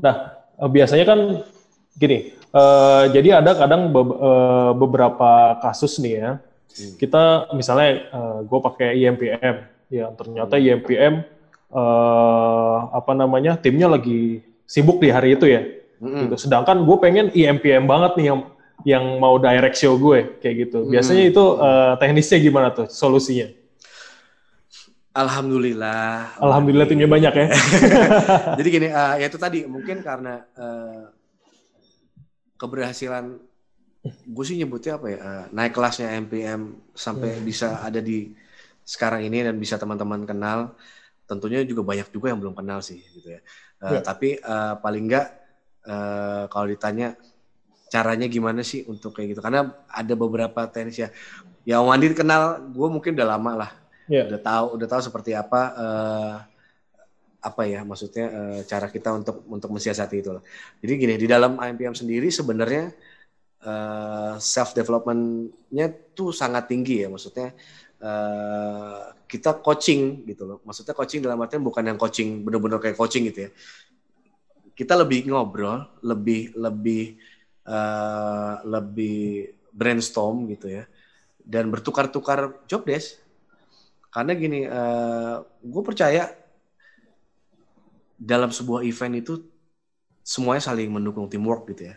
Nah, 0.02 0.14
uh, 0.58 0.70
biasanya 0.70 1.04
kan 1.06 1.18
gini, 1.94 2.34
uh, 2.50 3.06
jadi 3.14 3.40
ada 3.40 3.54
kadang 3.54 3.94
be 3.94 4.02
uh, 4.02 4.72
beberapa 4.74 5.62
kasus 5.62 6.02
nih 6.02 6.14
ya, 6.18 6.30
hmm. 6.42 6.94
kita 6.98 7.54
misalnya 7.54 8.10
uh, 8.10 8.38
gue 8.42 8.58
pakai 8.60 8.98
IMPM, 8.98 9.56
ya 9.94 10.10
ternyata 10.18 10.58
hmm. 10.58 10.64
IMPM 10.66 11.14
uh, 11.72 12.78
apa 12.92 13.12
namanya 13.16 13.58
timnya 13.58 13.90
lagi 13.90 14.42
sibuk 14.66 14.98
di 14.98 15.08
hari 15.10 15.34
itu 15.38 15.46
ya, 15.46 15.62
hmm. 16.02 16.30
gitu. 16.30 16.36
Sedangkan 16.48 16.82
gue 16.82 16.96
pengen 16.98 17.30
IMPM 17.32 17.86
banget 17.86 18.12
nih 18.18 18.26
yang 18.34 18.40
yang 18.84 19.04
mau 19.18 19.40
direct 19.40 19.78
show 19.78 19.96
gue 19.96 20.38
kayak 20.42 20.68
gitu. 20.68 20.86
Biasanya 20.86 21.26
hmm. 21.26 21.32
itu 21.32 21.44
uh, 21.56 21.94
teknisnya 21.96 22.38
gimana 22.38 22.68
tuh 22.74 22.86
solusinya? 22.90 23.48
Alhamdulillah. 25.16 26.36
Alhamdulillah 26.36 26.84
timnya 26.84 27.08
banyak 27.08 27.32
ya. 27.32 27.46
Jadi 28.60 28.68
gini, 28.68 28.88
uh, 28.92 29.16
ya 29.16 29.32
itu 29.32 29.40
tadi 29.40 29.64
mungkin 29.64 30.04
karena 30.04 30.44
uh, 30.60 31.08
keberhasilan 32.60 33.40
gue 34.06 34.44
sih 34.46 34.60
nyebutnya 34.60 35.02
apa 35.02 35.06
ya 35.10 35.18
uh, 35.18 35.44
naik 35.50 35.74
kelasnya 35.74 36.14
MPM 36.14 36.78
sampai 36.94 37.40
hmm. 37.40 37.42
bisa 37.42 37.82
ada 37.82 37.98
di 37.98 38.30
sekarang 38.86 39.26
ini 39.26 39.42
dan 39.42 39.56
bisa 39.56 39.80
teman-teman 39.80 40.28
kenal. 40.28 40.76
Tentunya 41.26 41.66
juga 41.66 41.82
banyak 41.82 42.08
juga 42.14 42.30
yang 42.30 42.38
belum 42.38 42.54
kenal 42.54 42.80
sih 42.80 43.02
gitu 43.14 43.34
ya. 43.34 43.40
Uh, 43.82 43.98
yeah. 43.98 44.02
Tapi 44.02 44.38
uh, 44.40 44.78
paling 44.78 45.10
enggak 45.10 45.26
uh, 45.86 46.46
kalau 46.50 46.66
ditanya 46.70 47.18
caranya 47.86 48.26
gimana 48.26 48.66
sih 48.66 48.82
untuk 48.90 49.14
kayak 49.14 49.36
gitu 49.36 49.40
karena 49.42 49.70
ada 49.86 50.14
beberapa 50.18 50.66
tenis 50.66 50.98
ya 50.98 51.08
ya 51.62 51.78
Om 51.78 51.94
Andi 51.94 52.14
kenal 52.18 52.58
gue 52.74 52.88
mungkin 52.90 53.14
udah 53.14 53.28
lama 53.38 53.52
lah 53.66 53.70
yeah. 54.10 54.26
udah 54.26 54.40
tahu 54.42 54.66
udah 54.74 54.88
tahu 54.90 55.00
seperti 55.06 55.38
apa 55.38 55.60
uh, 55.74 56.34
apa 57.42 57.62
ya 57.62 57.86
maksudnya 57.86 58.26
uh, 58.26 58.60
cara 58.66 58.90
kita 58.90 59.14
untuk 59.14 59.46
untuk 59.46 59.70
mensiasati 59.70 60.16
itu 60.18 60.34
jadi 60.82 60.92
gini 60.98 61.14
di 61.14 61.26
dalam 61.30 61.54
IMPM 61.62 61.94
sendiri 61.94 62.26
sebenarnya 62.26 62.90
uh, 63.62 64.34
self 64.42 64.74
developmentnya 64.74 65.94
tuh 66.10 66.34
sangat 66.34 66.66
tinggi 66.66 67.06
ya 67.06 67.08
maksudnya 67.08 67.54
uh, 68.02 69.12
kita 69.26 69.58
coaching 69.60 70.26
gitu 70.28 70.46
loh. 70.46 70.58
Maksudnya 70.62 70.94
coaching 70.96 71.20
dalam 71.22 71.40
artian 71.42 71.62
bukan 71.62 71.84
yang 71.84 71.98
coaching 71.98 72.42
bener-bener 72.44 72.78
kayak 72.80 72.96
coaching 72.98 73.28
gitu 73.30 73.48
ya. 73.48 73.50
Kita 74.76 74.92
lebih 74.98 75.28
ngobrol 75.28 75.88
lebih 76.04 76.52
lebih 76.56 77.16
uh, 77.64 78.60
lebih 78.64 79.52
brainstorm 79.72 80.48
gitu 80.52 80.70
ya. 80.70 80.84
Dan 81.40 81.70
bertukar-tukar 81.70 82.66
job 82.66 82.84
desk. 82.84 83.22
Karena 84.10 84.32
gini 84.32 84.64
uh, 84.64 85.44
gue 85.60 85.82
percaya 85.84 86.32
dalam 88.16 88.48
sebuah 88.48 88.80
event 88.88 89.20
itu 89.20 89.44
semuanya 90.24 90.64
saling 90.64 90.88
mendukung 90.88 91.28
teamwork 91.28 91.68
gitu 91.70 91.92
ya. 91.92 91.96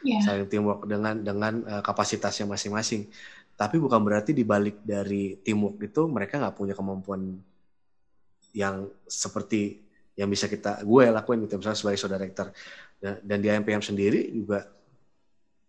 Yeah. 0.00 0.24
saling 0.24 0.48
teamwork 0.48 0.88
dengan 0.88 1.20
dengan 1.20 1.60
uh, 1.68 1.84
kapasitasnya 1.84 2.48
masing-masing 2.48 3.12
tapi 3.60 3.76
bukan 3.76 4.00
berarti 4.00 4.32
dibalik 4.32 4.80
dari 4.80 5.36
teamwork 5.44 5.84
itu 5.84 6.08
mereka 6.08 6.40
nggak 6.40 6.56
punya 6.56 6.72
kemampuan 6.72 7.36
yang 8.56 8.88
seperti 9.04 9.84
yang 10.16 10.32
bisa 10.32 10.48
kita 10.48 10.80
gue 10.80 11.12
lakuin 11.12 11.44
gitu 11.44 11.60
misalnya 11.60 11.76
sebagai 11.76 12.00
saudara 12.00 12.24
director 12.24 12.48
dan, 12.96 13.20
dan 13.20 13.38
di 13.44 13.48
MPM 13.52 13.84
sendiri 13.84 14.32
juga 14.32 14.64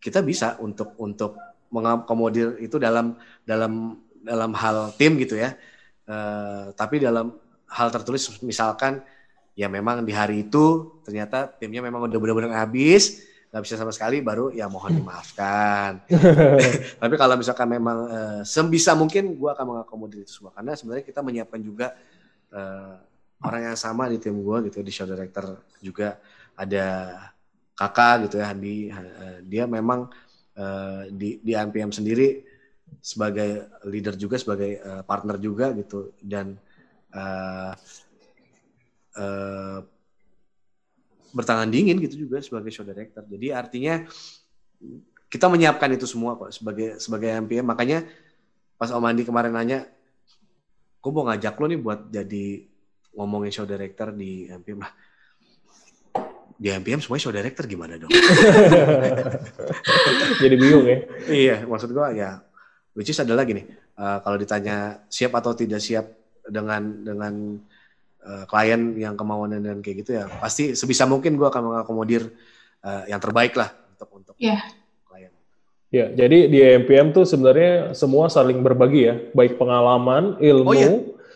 kita 0.02 0.26
bisa 0.26 0.58
untuk 0.64 0.98
untuk 0.98 1.38
mengakomodir 1.72 2.60
itu 2.60 2.76
dalam 2.82 3.16
dalam 3.46 4.02
dalam 4.22 4.52
hal 4.58 4.92
tim 4.98 5.16
gitu 5.22 5.38
ya. 5.40 5.56
Uh, 6.10 6.74
tapi 6.76 7.00
dalam 7.00 7.32
hal 7.70 7.88
tertulis 7.94 8.28
misalkan 8.44 9.00
ya 9.56 9.72
memang 9.72 10.04
di 10.04 10.12
hari 10.12 10.44
itu 10.50 10.98
ternyata 11.06 11.48
timnya 11.48 11.80
memang 11.80 12.10
udah 12.10 12.20
benar-benar 12.20 12.68
habis 12.68 13.24
nggak 13.52 13.64
bisa 13.68 13.76
sama 13.76 13.92
sekali 13.92 14.24
baru 14.24 14.48
ya 14.56 14.72
mohon 14.72 15.04
dimaafkan. 15.04 16.08
tapi 17.04 17.16
kalau 17.20 17.36
misalkan 17.36 17.68
memang 17.68 17.98
uh, 18.08 18.42
sebisa 18.48 18.96
mungkin 18.96 19.36
gue 19.36 19.50
akan 19.52 19.76
mengakomodir 19.76 20.24
itu 20.24 20.40
semua. 20.40 20.56
Karena 20.56 20.72
sebenarnya 20.72 21.04
kita 21.04 21.20
menyiapkan 21.20 21.60
juga 21.60 21.92
uh, 22.56 22.96
orang 23.44 23.62
yang 23.68 23.78
sama 23.78 24.08
di 24.08 24.24
tim 24.24 24.40
gue 24.40 24.72
gitu 24.72 24.80
di 24.80 24.92
show 24.96 25.04
director 25.04 25.68
juga. 25.84 26.16
Ada 26.56 27.20
kakak 27.76 28.32
gitu 28.32 28.40
ya 28.40 28.56
Handi. 28.56 28.88
Dia 29.52 29.68
memang 29.68 30.08
uh, 30.56 31.04
di 31.12 31.44
di 31.44 31.52
MPM 31.52 31.92
sendiri 31.92 32.48
sebagai 33.04 33.68
leader 33.84 34.16
juga 34.16 34.40
sebagai 34.40 34.80
uh, 34.80 35.04
partner 35.04 35.36
juga 35.44 35.76
gitu. 35.76 36.16
Dan 36.24 36.56
uh, 37.12 37.76
uh, 39.20 39.80
bertangan 41.32 41.68
dingin 41.68 42.00
gitu 42.00 42.28
juga 42.28 42.44
sebagai 42.44 42.72
show 42.72 42.84
director 42.84 43.24
jadi 43.28 43.56
artinya 43.56 44.04
kita 45.32 45.48
menyiapkan 45.48 45.96
itu 45.96 46.04
semua 46.04 46.36
kok 46.36 46.52
sebagai 46.52 47.00
sebagai 47.00 47.32
MPM 47.48 47.64
makanya 47.64 48.04
pas 48.76 48.92
Om 48.92 49.08
Andi 49.08 49.24
kemarin 49.24 49.56
nanya 49.56 49.88
gue 51.02 51.12
mau 51.12 51.26
ngajak 51.26 51.56
lo 51.56 51.66
nih 51.72 51.80
buat 51.80 52.00
jadi 52.12 52.68
ngomongin 53.16 53.52
show 53.52 53.68
director 53.68 54.12
di 54.12 54.48
MPM 54.48 54.84
lah 54.84 54.92
di 56.62 56.70
MPM 56.70 57.02
semuanya 57.02 57.24
show 57.26 57.34
director 57.34 57.66
gimana 57.66 57.98
dong? 57.98 58.14
Jadi 60.46 60.56
bingung 60.62 60.86
ya? 60.86 60.98
iya, 61.26 61.56
maksud 61.66 61.90
gua 61.90 62.14
ya, 62.14 62.46
which 62.94 63.10
is 63.10 63.18
adalah 63.18 63.50
gini, 63.50 63.66
uh, 63.98 64.22
kalau 64.22 64.38
ditanya 64.38 65.02
siap 65.10 65.34
atau 65.34 65.58
tidak 65.58 65.82
siap 65.82 66.06
dengan 66.46 67.02
dengan 67.02 67.58
uh, 68.26 68.44
klien 68.48 68.96
yang 68.98 69.14
kemauan 69.18 69.58
dan 69.58 69.82
kayak 69.82 70.06
gitu 70.06 70.18
ya, 70.22 70.30
pasti 70.42 70.74
sebisa 70.78 71.06
mungkin 71.10 71.38
gua 71.38 71.50
akan 71.50 71.74
mengakomodir 71.74 72.32
uh, 72.86 73.04
yang 73.10 73.20
terbaik 73.22 73.54
lah 73.58 73.74
untuk 73.98 74.10
untuk 74.16 74.36
yeah. 74.42 74.62
klien. 75.06 75.32
Ya, 75.92 76.08
jadi 76.08 76.48
di 76.48 76.60
MPM 76.86 77.12
tuh 77.12 77.28
sebenarnya 77.28 77.92
semua 77.92 78.32
saling 78.32 78.64
berbagi 78.64 79.02
ya, 79.12 79.16
baik 79.36 79.60
pengalaman, 79.60 80.40
ilmu. 80.40 80.72
Oh, 80.72 80.76
iya. 80.78 80.90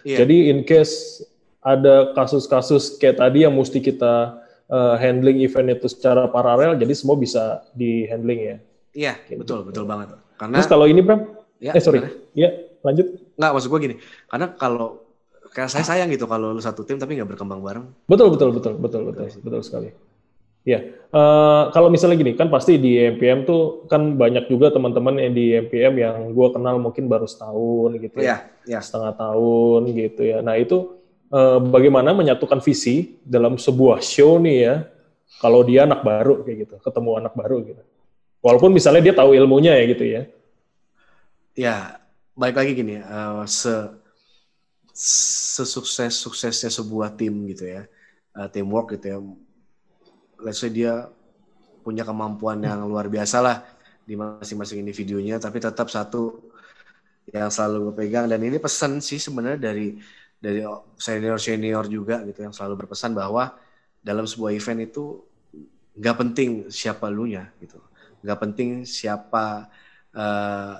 Iya. 0.05 0.17
Jadi 0.21 0.37
in 0.53 0.61
case 0.63 1.25
ada 1.65 2.13
kasus-kasus 2.13 3.01
kayak 3.01 3.17
tadi 3.17 3.41
yang 3.41 3.57
mesti 3.57 3.81
kita 3.81 4.37
uh, 4.69 4.95
handling 5.01 5.41
event 5.41 5.73
itu 5.73 5.89
secara 5.89 6.29
paralel, 6.29 6.77
jadi 6.77 6.93
semua 6.93 7.17
bisa 7.17 7.65
di 7.73 8.05
handling 8.05 8.39
ya. 8.39 8.57
Iya, 8.95 9.13
gitu. 9.27 9.41
betul, 9.41 9.59
betul 9.65 9.85
banget. 9.89 10.13
Karena 10.37 10.61
Terus 10.61 10.69
kalau 10.69 10.85
ini 10.85 11.01
Bram, 11.01 11.25
ya, 11.57 11.73
eh 11.73 11.81
sorry, 11.81 12.05
iya 12.37 12.69
lanjut. 12.85 13.17
Nggak, 13.35 13.51
maksud 13.51 13.69
gue 13.73 13.79
gini, 13.81 13.95
karena 14.29 14.47
kalau 14.55 15.04
kayak 15.55 15.71
saya 15.71 15.87
sayang 15.87 16.11
gitu 16.11 16.27
kalau 16.27 16.51
lu 16.51 16.59
satu 16.59 16.83
tim 16.83 16.99
tapi 16.99 17.15
nggak 17.15 17.31
berkembang 17.31 17.63
bareng. 17.63 17.87
Betul, 18.11 18.35
betul, 18.35 18.51
betul, 18.51 18.75
betul, 18.75 19.01
betul, 19.07 19.23
betul, 19.31 19.39
betul 19.39 19.61
sekali. 19.63 19.89
Ya, 20.65 20.81
uh, 21.13 21.69
kalau 21.69 21.93
misalnya 21.93 22.17
gini 22.17 22.33
kan 22.33 22.49
pasti 22.49 22.81
di 22.81 22.97
MPM 22.97 23.45
tuh 23.45 23.85
kan 23.85 24.17
banyak 24.17 24.49
juga 24.49 24.73
teman-teman 24.73 25.21
yang 25.21 25.31
di 25.37 25.53
MPM 25.53 25.93
yang 26.01 26.15
gue 26.33 26.47
kenal 26.51 26.81
mungkin 26.81 27.05
baru 27.05 27.29
setahun 27.29 28.01
gitu 28.01 28.17
ya, 28.19 28.49
ya, 28.65 28.77
ya. 28.77 28.79
setengah 28.81 29.13
tahun 29.13 29.93
gitu 29.93 30.21
ya. 30.25 30.41
Nah 30.41 30.57
itu 30.57 30.97
uh, 31.29 31.61
bagaimana 31.61 32.17
menyatukan 32.17 32.59
visi 32.65 33.21
dalam 33.23 33.55
sebuah 33.55 34.03
show 34.03 34.41
nih 34.41 34.57
ya. 34.59 34.75
Kalau 35.37 35.61
dia 35.61 35.85
anak 35.85 36.01
baru 36.01 36.41
kayak 36.41 36.57
gitu, 36.67 36.75
ketemu 36.81 37.11
anak 37.21 37.33
baru 37.37 37.61
gitu. 37.61 37.83
Walaupun 38.41 38.73
misalnya 38.73 39.01
dia 39.05 39.15
tahu 39.15 39.37
ilmunya 39.37 39.73
ya 39.77 39.83
gitu 39.85 40.05
ya. 40.05 40.21
Ya, 41.55 41.75
baik 42.33 42.57
lagi 42.57 42.71
gini, 42.73 42.99
uh, 43.05 43.45
se 43.45 43.69
sesukses 44.95 46.15
suksesnya 46.23 46.71
sebuah 46.71 47.19
tim 47.19 47.35
gitu 47.51 47.67
ya, 47.67 47.83
uh, 48.39 48.47
teamwork 48.47 48.95
gitu 48.95 49.05
ya. 49.11 49.17
Let's 50.39 50.63
say 50.63 50.71
dia 50.71 51.11
punya 51.83 52.07
kemampuan 52.07 52.63
yang 52.63 52.87
luar 52.87 53.11
biasa 53.11 53.43
lah 53.43 53.57
di 54.07 54.15
masing-masing 54.15 54.79
individunya, 54.79 55.35
tapi 55.35 55.59
tetap 55.59 55.91
satu 55.91 56.47
yang 57.27 57.51
selalu 57.51 57.91
gue 57.91 57.95
pegang 58.05 58.25
dan 58.31 58.39
ini 58.39 58.55
pesan 58.55 59.03
sih 59.03 59.19
sebenarnya 59.19 59.59
dari 59.59 59.99
dari 60.39 60.61
senior 60.95 61.41
senior 61.41 61.89
juga 61.91 62.21
gitu 62.23 62.47
yang 62.47 62.53
selalu 62.55 62.85
berpesan 62.85 63.11
bahwa 63.17 63.51
dalam 63.99 64.23
sebuah 64.23 64.53
event 64.55 64.85
itu 64.85 65.19
nggak 65.97 66.15
penting 66.21 66.49
siapa 66.71 67.11
lu 67.11 67.27
nya 67.27 67.51
gitu. 67.59 67.81
Nggak 68.23 68.39
penting 68.47 68.69
siapa 68.87 69.67
uh, 70.15 70.75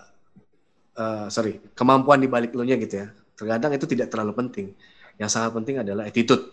uh, 0.96 1.28
sorry 1.28 1.60
kemampuan 1.76 2.22
di 2.22 2.30
balik 2.30 2.56
lu 2.56 2.64
nya 2.64 2.78
gitu 2.80 3.04
ya 3.04 3.08
terkadang 3.36 3.72
itu 3.76 3.86
tidak 3.86 4.08
terlalu 4.12 4.34
penting 4.36 4.68
yang 5.16 5.32
sangat 5.32 5.52
penting 5.56 5.84
adalah 5.84 6.08
attitude 6.08 6.44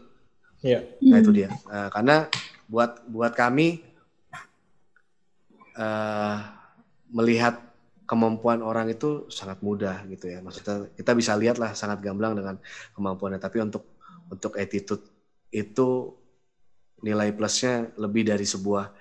yeah. 0.62 0.82
nah 1.02 1.18
itu 1.18 1.30
dia 1.34 1.48
uh, 1.70 1.88
karena 1.90 2.26
buat 2.70 3.02
buat 3.10 3.32
kami 3.34 3.82
uh, 5.76 6.36
melihat 7.12 7.60
kemampuan 8.08 8.60
orang 8.60 8.92
itu 8.92 9.24
sangat 9.32 9.60
mudah 9.64 10.04
gitu 10.08 10.28
ya. 10.28 10.44
Maksudnya 10.44 10.92
kita 10.96 11.12
bisa 11.16 11.32
lihat 11.32 11.56
lah 11.56 11.72
sangat 11.72 12.04
gamblang 12.04 12.36
dengan 12.36 12.60
kemampuannya. 12.92 13.40
Tapi 13.40 13.64
untuk 13.64 13.88
untuk 14.28 14.52
attitude 14.60 15.04
itu 15.52 16.12
nilai 17.00 17.32
plusnya 17.32 17.88
lebih 17.96 18.28
dari 18.28 18.44
sebuah 18.44 18.92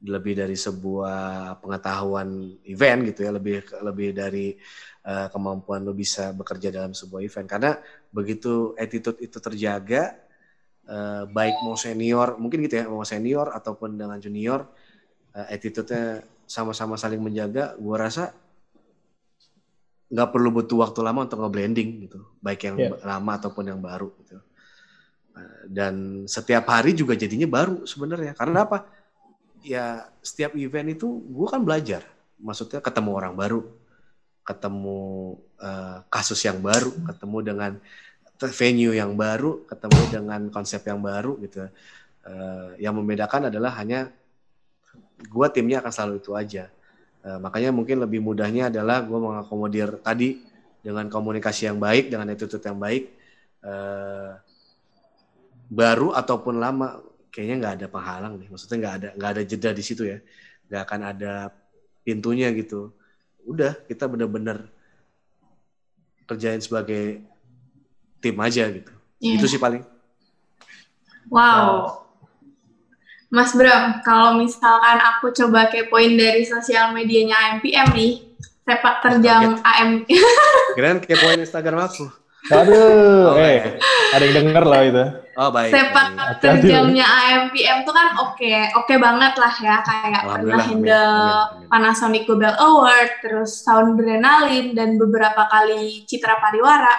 lebih 0.00 0.32
dari 0.32 0.56
sebuah 0.56 1.60
pengetahuan 1.60 2.56
event 2.64 3.00
gitu 3.12 3.28
ya 3.28 3.30
lebih 3.36 3.60
lebih 3.84 4.16
dari 4.16 4.56
uh, 5.04 5.28
kemampuan 5.28 5.84
lo 5.84 5.92
bisa 5.92 6.32
bekerja 6.32 6.72
dalam 6.72 6.96
sebuah 6.96 7.20
event 7.20 7.44
karena 7.48 7.76
begitu 8.08 8.72
attitude 8.80 9.20
itu 9.20 9.36
terjaga 9.36 10.16
uh, 10.88 11.28
baik 11.28 11.60
mau 11.60 11.76
senior 11.76 12.40
mungkin 12.40 12.64
gitu 12.64 12.80
ya 12.80 12.84
mau 12.88 13.04
senior 13.04 13.52
ataupun 13.52 14.00
dengan 14.00 14.16
junior 14.16 14.64
uh, 15.36 15.46
attitude-nya 15.52 16.24
sama-sama 16.48 16.96
saling 16.96 17.20
menjaga 17.20 17.76
gua 17.76 18.08
rasa 18.08 18.32
nggak 20.10 20.28
perlu 20.32 20.48
butuh 20.50 20.82
waktu 20.82 21.06
lama 21.06 21.22
untuk 21.22 21.38
nge-blending 21.38 22.10
gitu, 22.10 22.34
baik 22.42 22.66
yang 22.66 22.76
yeah. 22.82 22.98
lama 23.06 23.38
ataupun 23.38 23.70
yang 23.70 23.78
baru 23.78 24.10
gitu. 24.18 24.42
Dan 25.70 26.26
setiap 26.26 26.66
hari 26.66 26.98
juga 26.98 27.14
jadinya 27.14 27.46
baru 27.46 27.86
sebenarnya. 27.86 28.34
Karena 28.34 28.66
apa? 28.66 28.90
Ya 29.60 30.08
setiap 30.24 30.56
event 30.56 30.88
itu 30.96 31.20
gue 31.28 31.48
kan 31.48 31.60
belajar, 31.60 32.00
maksudnya 32.40 32.80
ketemu 32.80 33.10
orang 33.12 33.36
baru, 33.36 33.60
ketemu 34.40 35.36
uh, 35.60 36.00
kasus 36.08 36.40
yang 36.48 36.58
baru, 36.64 36.88
ketemu 37.12 37.38
dengan 37.44 37.72
venue 38.56 38.96
yang 38.96 39.12
baru, 39.12 39.68
ketemu 39.68 40.00
dengan 40.08 40.40
konsep 40.48 40.80
yang 40.88 41.04
baru 41.04 41.36
gitu. 41.44 41.68
Uh, 42.24 42.72
yang 42.80 42.96
membedakan 42.96 43.52
adalah 43.52 43.76
hanya 43.76 44.08
gue 45.20 45.46
timnya 45.52 45.84
akan 45.84 45.92
selalu 45.92 46.14
itu 46.24 46.32
aja. 46.32 46.64
Uh, 47.20 47.36
makanya 47.36 47.68
mungkin 47.68 48.00
lebih 48.00 48.24
mudahnya 48.24 48.72
adalah 48.72 49.04
gue 49.04 49.18
mengakomodir 49.20 50.00
tadi 50.00 50.40
dengan 50.80 51.12
komunikasi 51.12 51.68
yang 51.68 51.76
baik, 51.76 52.08
dengan 52.08 52.32
attitude 52.32 52.64
yang 52.64 52.80
baik, 52.80 53.12
uh, 53.60 54.40
baru 55.68 56.16
ataupun 56.16 56.56
lama, 56.56 57.04
kayaknya 57.30 57.56
nggak 57.62 57.74
ada 57.80 57.86
penghalang 57.86 58.34
nih. 58.36 58.48
Maksudnya 58.50 58.76
nggak 58.82 58.94
ada 59.00 59.08
nggak 59.16 59.30
ada 59.38 59.42
jeda 59.46 59.70
di 59.74 59.82
situ 59.86 60.02
ya. 60.06 60.18
nggak 60.70 60.82
akan 60.86 61.00
ada 61.02 61.32
pintunya 62.06 62.50
gitu. 62.54 62.94
Udah 63.42 63.74
kita 63.90 64.06
bener-bener 64.06 64.70
kerjain 66.30 66.62
sebagai 66.62 67.26
tim 68.22 68.36
aja 68.38 68.70
gitu. 68.70 68.92
Iya. 69.18 69.34
Itu 69.40 69.46
sih 69.50 69.58
paling. 69.58 69.82
Wow. 71.30 72.06
Mas 73.30 73.54
Bram, 73.54 74.02
kalau 74.02 74.42
misalkan 74.42 74.98
aku 74.98 75.30
coba 75.30 75.70
kepoin 75.70 76.18
dari 76.18 76.42
sosial 76.42 76.90
medianya 76.90 77.38
AMPM 77.38 77.94
nih, 77.94 78.12
sepak 78.66 79.06
terjang 79.06 79.54
AM. 79.62 80.02
Keren 80.74 80.98
kepoin 80.98 81.38
Instagram 81.38 81.86
aku. 81.86 82.10
Aduh, 82.50 83.30
Oh, 83.30 83.38
eh, 83.38 83.78
ada 84.10 84.24
yang 84.26 84.34
denger 84.42 84.64
lah 84.66 84.80
itu. 84.82 85.04
Oh 85.38 85.54
baik. 85.54 85.70
sepak 85.70 86.06
terjangnya 86.42 87.06
AMPM 87.06 87.86
tuh 87.86 87.94
kan 87.94 88.18
oke, 88.18 88.50
oke 88.82 88.94
banget 88.98 89.34
lah 89.38 89.54
ya 89.62 89.76
kayak 89.86 90.22
pernah 90.26 90.58
handle. 90.58 91.38
Panasonic 91.70 92.26
Global 92.26 92.58
Award, 92.58 93.22
terus 93.22 93.62
Soundrenalin 93.62 94.74
dan 94.74 94.98
beberapa 94.98 95.46
kali 95.46 96.02
Citra 96.02 96.42
Pariwara. 96.42 96.94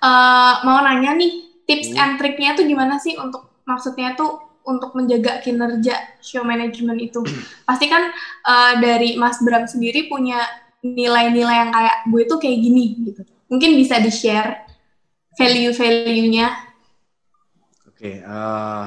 Eh, 0.00 0.54
mau 0.64 0.80
nanya 0.80 1.12
nih, 1.16 1.64
tips 1.68 1.92
Hmm. 1.92 2.00
and 2.00 2.12
triknya 2.16 2.56
tuh 2.56 2.64
gimana 2.64 2.96
sih 2.96 3.16
untuk 3.20 3.64
maksudnya 3.68 4.16
tuh 4.16 4.40
untuk 4.64 4.92
menjaga 4.92 5.40
kinerja 5.40 6.20
show 6.20 6.44
management 6.44 7.00
itu? 7.00 7.20
Pasti 7.68 7.88
kan 7.88 8.08
eh, 8.44 8.74
dari 8.80 9.16
Mas 9.20 9.40
Bram 9.40 9.64
sendiri 9.64 10.08
punya 10.08 10.40
nilai-nilai 10.80 11.56
yang 11.68 11.70
kayak 11.72 11.96
gue 12.08 12.22
tuh 12.24 12.38
kayak 12.40 12.58
gini 12.60 12.84
gitu. 13.12 13.20
Mungkin 13.52 13.76
bisa 13.76 14.00
di-share 14.00 14.64
value-value-nya. 15.36 16.69
Oke, 18.00 18.16
eh, 18.16 18.86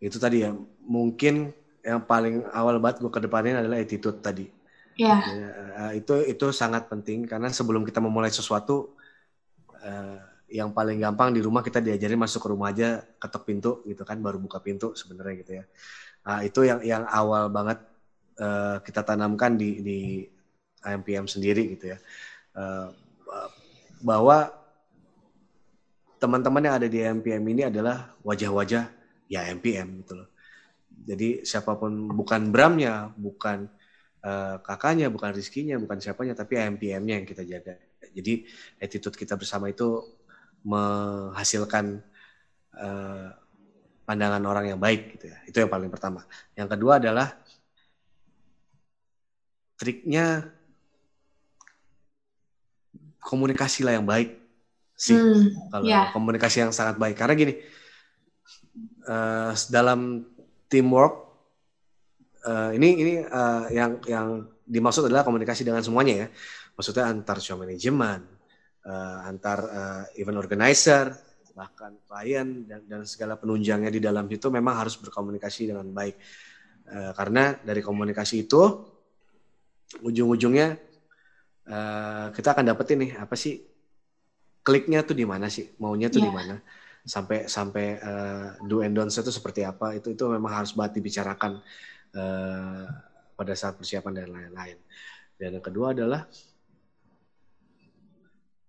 itu 0.00 0.16
tadi 0.16 0.48
ya. 0.48 0.56
Mungkin 0.88 1.52
yang 1.84 2.00
paling 2.08 2.48
awal 2.48 2.80
banget 2.80 3.04
gue 3.04 3.12
kedepanin 3.12 3.60
adalah 3.60 3.76
attitude 3.76 4.16
tadi. 4.24 4.48
Ya. 4.96 5.20
Ya, 5.20 5.48
eh, 5.76 6.00
itu 6.00 6.24
itu 6.24 6.46
sangat 6.56 6.88
penting 6.88 7.28
karena 7.28 7.52
sebelum 7.52 7.84
kita 7.84 8.00
memulai 8.00 8.32
sesuatu 8.32 8.96
eh, 9.84 10.24
yang 10.56 10.72
paling 10.72 11.04
gampang 11.04 11.36
di 11.36 11.44
rumah 11.44 11.60
kita 11.60 11.84
diajarin 11.84 12.16
masuk 12.16 12.40
ke 12.40 12.48
rumah 12.48 12.72
aja 12.72 13.04
ketok 13.20 13.44
pintu 13.44 13.84
gitu 13.84 14.08
kan 14.08 14.16
baru 14.24 14.40
buka 14.40 14.56
pintu 14.64 14.96
sebenarnya 14.96 15.34
gitu 15.44 15.52
ya. 15.60 15.64
Nah, 16.24 16.40
itu 16.48 16.64
yang 16.64 16.80
yang 16.80 17.04
awal 17.04 17.52
banget 17.52 17.76
eh, 18.40 18.80
kita 18.88 19.04
tanamkan 19.04 19.60
di 19.60 19.84
di 19.84 19.98
IMPM 20.80 21.28
sendiri 21.28 21.76
gitu 21.76 21.92
ya. 21.92 22.00
Eh, 22.56 22.88
bahwa 24.00 24.61
teman-teman 26.22 26.62
yang 26.62 26.74
ada 26.78 26.86
di 26.86 27.02
IMPM 27.02 27.42
ini 27.50 27.62
adalah 27.66 28.14
wajah-wajah 28.22 28.84
ya 29.26 29.42
IMPM 29.50 30.06
gitu 30.06 30.22
loh. 30.22 30.30
Jadi 31.02 31.42
siapa 31.42 31.74
pun 31.74 31.90
bukan 32.14 32.54
Bramnya, 32.54 33.10
bukan 33.18 33.66
eh, 34.22 34.56
kakaknya, 34.62 35.10
bukan 35.10 35.34
Rizkinya, 35.34 35.82
bukan 35.82 35.98
siapanya, 35.98 36.38
tapi 36.38 36.62
AMPM-nya 36.62 37.18
yang 37.18 37.26
kita 37.26 37.42
jaga. 37.42 37.74
Jadi 38.14 38.46
attitude 38.78 39.18
kita 39.18 39.34
bersama 39.34 39.66
itu 39.66 39.98
menghasilkan 40.62 41.98
eh, 42.78 43.28
pandangan 44.06 44.42
orang 44.46 44.70
yang 44.70 44.78
baik 44.78 45.18
gitu 45.18 45.26
ya. 45.26 45.42
Itu 45.42 45.58
yang 45.58 45.72
paling 45.74 45.90
pertama. 45.90 46.22
Yang 46.54 46.78
kedua 46.78 47.02
adalah 47.02 47.34
triknya 49.74 50.54
komunikasi 53.18 53.82
lah 53.82 53.98
yang 53.98 54.06
baik 54.06 54.41
sih 55.02 55.18
Hmm, 55.18 55.50
kalau 55.66 55.82
ya. 55.90 56.14
komunikasi 56.14 56.62
yang 56.62 56.70
sangat 56.70 56.94
baik. 57.02 57.18
Karena 57.18 57.34
gini 57.34 57.54
eh, 59.10 59.52
dalam 59.68 60.22
teamwork 60.70 61.14
eh, 62.46 62.70
ini 62.78 62.88
ini 63.02 63.14
eh, 63.26 63.64
yang 63.74 63.98
yang 64.06 64.28
dimaksud 64.62 65.10
adalah 65.10 65.26
komunikasi 65.26 65.66
dengan 65.66 65.82
semuanya 65.82 66.26
ya. 66.26 66.28
Maksudnya 66.78 67.10
antar 67.10 67.42
show 67.42 67.58
management 67.58 68.22
eh, 68.86 69.18
antar 69.26 69.58
eh, 69.66 70.20
event 70.22 70.38
organizer 70.38 71.10
bahkan 71.52 71.92
klien 72.08 72.64
dan, 72.64 72.80
dan 72.88 73.00
segala 73.04 73.36
penunjangnya 73.36 73.92
di 73.92 74.00
dalam 74.00 74.24
itu 74.24 74.48
memang 74.48 74.86
harus 74.86 74.96
berkomunikasi 74.96 75.68
dengan 75.74 75.84
baik. 75.90 76.16
Eh, 76.88 77.12
karena 77.12 77.58
dari 77.60 77.82
komunikasi 77.82 78.46
itu 78.46 78.62
ujung-ujungnya 80.00 80.68
eh, 81.68 82.26
kita 82.32 82.48
akan 82.54 82.64
dapetin 82.70 82.98
nih 83.04 83.12
apa 83.20 83.34
sih 83.36 83.71
kliknya 84.62 85.02
tuh 85.02 85.14
di 85.14 85.26
mana 85.26 85.46
sih? 85.50 85.70
Maunya 85.78 86.06
tuh 86.08 86.22
di 86.22 86.30
Iya. 86.30 86.34
mana? 86.34 86.56
Sampai 87.02 87.50
sampai 87.50 87.86
eh, 87.98 88.48
do 88.66 88.78
and 88.80 88.94
don'ts 88.94 89.18
itu 89.18 89.30
seperti 89.34 89.66
apa? 89.66 89.98
Itu 89.98 90.14
itu 90.14 90.22
memang 90.30 90.62
harus 90.62 90.72
banget 90.72 91.02
dibicarakan 91.02 91.58
eh, 92.14 92.84
pada 93.34 93.52
saat 93.58 93.74
persiapan 93.74 94.12
dan 94.22 94.28
lain-lain. 94.30 94.78
Dan 95.34 95.58
yang 95.58 95.64
kedua 95.64 95.90
adalah 95.90 96.30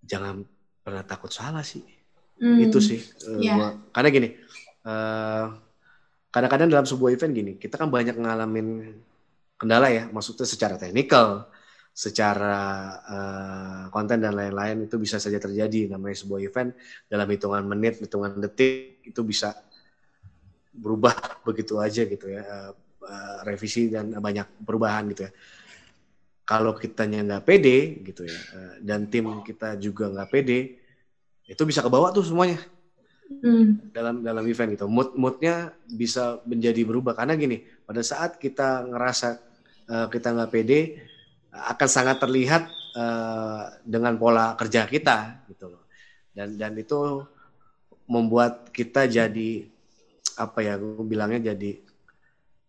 jangan 0.03 0.43
pernah 0.83 1.03
takut 1.05 1.31
salah 1.31 1.63
sih. 1.63 1.83
Hmm, 2.41 2.59
itu 2.59 2.81
sih 2.81 2.99
eh, 2.99 3.39
Iya. 3.39 3.53
gua- 3.55 3.75
karena 3.93 4.09
gini 4.09 4.29
eh, 4.83 5.45
kadang-kadang 6.33 6.67
dalam 6.67 6.83
sebuah 6.83 7.13
event 7.13 7.31
gini 7.31 7.51
kita 7.55 7.77
kan 7.77 7.87
banyak 7.87 8.17
ngalamin 8.17 8.97
kendala 9.55 9.87
ya 9.87 10.09
maksudnya 10.09 10.43
secara 10.49 10.75
teknikal 10.75 11.45
secara 11.93 12.57
eh, 13.05 13.83
konten 13.93 14.17
dan 14.17 14.33
lain-lain 14.33 14.89
itu 14.89 14.97
bisa 14.97 15.21
saja 15.21 15.37
terjadi. 15.37 15.93
Namanya 15.93 16.17
sebuah 16.17 16.41
event 16.41 16.73
dalam 17.05 17.29
hitungan 17.29 17.63
menit 17.69 18.01
hitungan 18.01 18.33
detik 18.41 19.05
itu 19.05 19.21
bisa 19.21 19.53
berubah 20.73 21.13
begitu 21.47 21.77
aja 21.77 22.01
gitu 22.03 22.25
ya 22.33 22.73
eh, 23.05 23.37
revisi 23.45 23.93
dan 23.93 24.09
banyak 24.17 24.65
perubahan 24.65 25.05
gitu 25.13 25.29
ya. 25.29 25.31
Kalau 26.43 26.75
kitanya 26.75 27.23
nggak 27.23 27.45
pede 27.45 28.01
gitu 28.01 28.25
ya 28.25 28.39
eh, 28.57 28.73
dan 28.81 29.05
tim 29.05 29.45
kita 29.45 29.77
juga 29.77 30.09
nggak 30.09 30.29
pede 30.33 30.59
itu 31.45 31.61
bisa 31.63 31.85
kebawa 31.85 32.09
tuh 32.09 32.25
semuanya. 32.25 32.57
Hmm, 33.23 33.79
dalam 33.91 34.23
dalam 34.23 34.43
event 34.45 34.71
gitu. 34.75 34.85
Mood 34.87 35.15
moodnya 35.19 35.75
bisa 35.83 36.39
menjadi 36.47 36.85
berubah. 36.87 37.11
Karena 37.17 37.35
gini, 37.35 37.59
pada 37.83 37.99
saat 37.99 38.39
kita 38.39 38.87
ngerasa 38.87 39.35
kita 39.83 40.31
nggak 40.31 40.51
pede 40.53 40.79
akan 41.53 41.87
sangat 41.89 42.17
terlihat 42.17 42.63
eh, 42.97 43.63
dengan 43.85 44.17
pola 44.17 44.57
kerja 44.57 44.89
kita 44.89 45.45
gitu 45.49 45.69
loh. 45.69 45.85
Dan 46.33 46.57
dan 46.57 46.73
itu 46.75 47.21
membuat 48.09 48.73
kita 48.73 49.05
jadi 49.07 49.69
apa 50.33 50.59
ya, 50.65 50.75
gue 50.81 51.05
bilangnya 51.05 51.53
jadi 51.53 51.77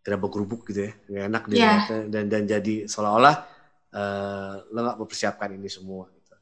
gerabak 0.05 0.37
gerubuk 0.37 0.68
gitu 0.68 0.85
ya, 0.85 0.92
nggak 1.09 1.25
enak 1.33 1.42
Iya. 1.49 1.51
dilihatnya. 1.51 1.99
dan 2.12 2.25
dan 2.29 2.42
jadi 2.44 2.75
seolah-olah 2.85 3.37
eh, 3.94 4.55
lo 4.68 4.79
nggak 4.85 4.99
mempersiapkan 5.01 5.49
ini 5.57 5.68
semua. 5.73 6.12
Gitu. 6.12 6.35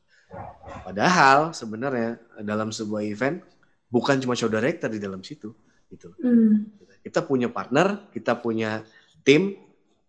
Padahal 0.82 1.52
sebenarnya 1.54 2.18
dalam 2.42 2.74
sebuah 2.74 3.06
event 3.06 3.38
bukan 3.86 4.18
cuma 4.18 4.34
show 4.34 4.48
director 4.50 4.88
di 4.90 4.98
dalam 4.98 5.20
situ 5.22 5.52
gitu. 5.92 6.10
hmm, 6.16 6.80
Kita 7.04 7.20
punya 7.22 7.52
partner, 7.52 8.08
kita 8.10 8.34
punya 8.40 8.80
tim 9.22 9.54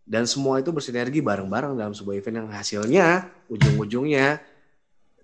dan 0.03 0.27
semua 0.27 0.59
itu 0.59 0.69
bersinergi 0.75 1.23
bareng-bareng 1.23 1.79
dalam 1.79 1.95
sebuah 1.95 2.19
event 2.19 2.43
yang 2.43 2.49
hasilnya 2.51 3.07
ujung-ujungnya 3.47 4.43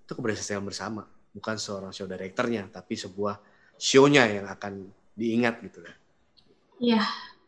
itu 0.00 0.12
keberhasilan 0.16 0.64
bersama, 0.64 1.04
bukan 1.36 1.56
seorang 1.60 1.92
show 1.92 2.08
directornya 2.08 2.66
tapi 2.72 2.96
sebuah 2.96 3.36
show-nya 3.76 4.24
yang 4.26 4.46
akan 4.48 4.88
diingat 5.12 5.60
gitu 5.64 5.84
ya. 5.84 5.94
Iya. 6.80 7.02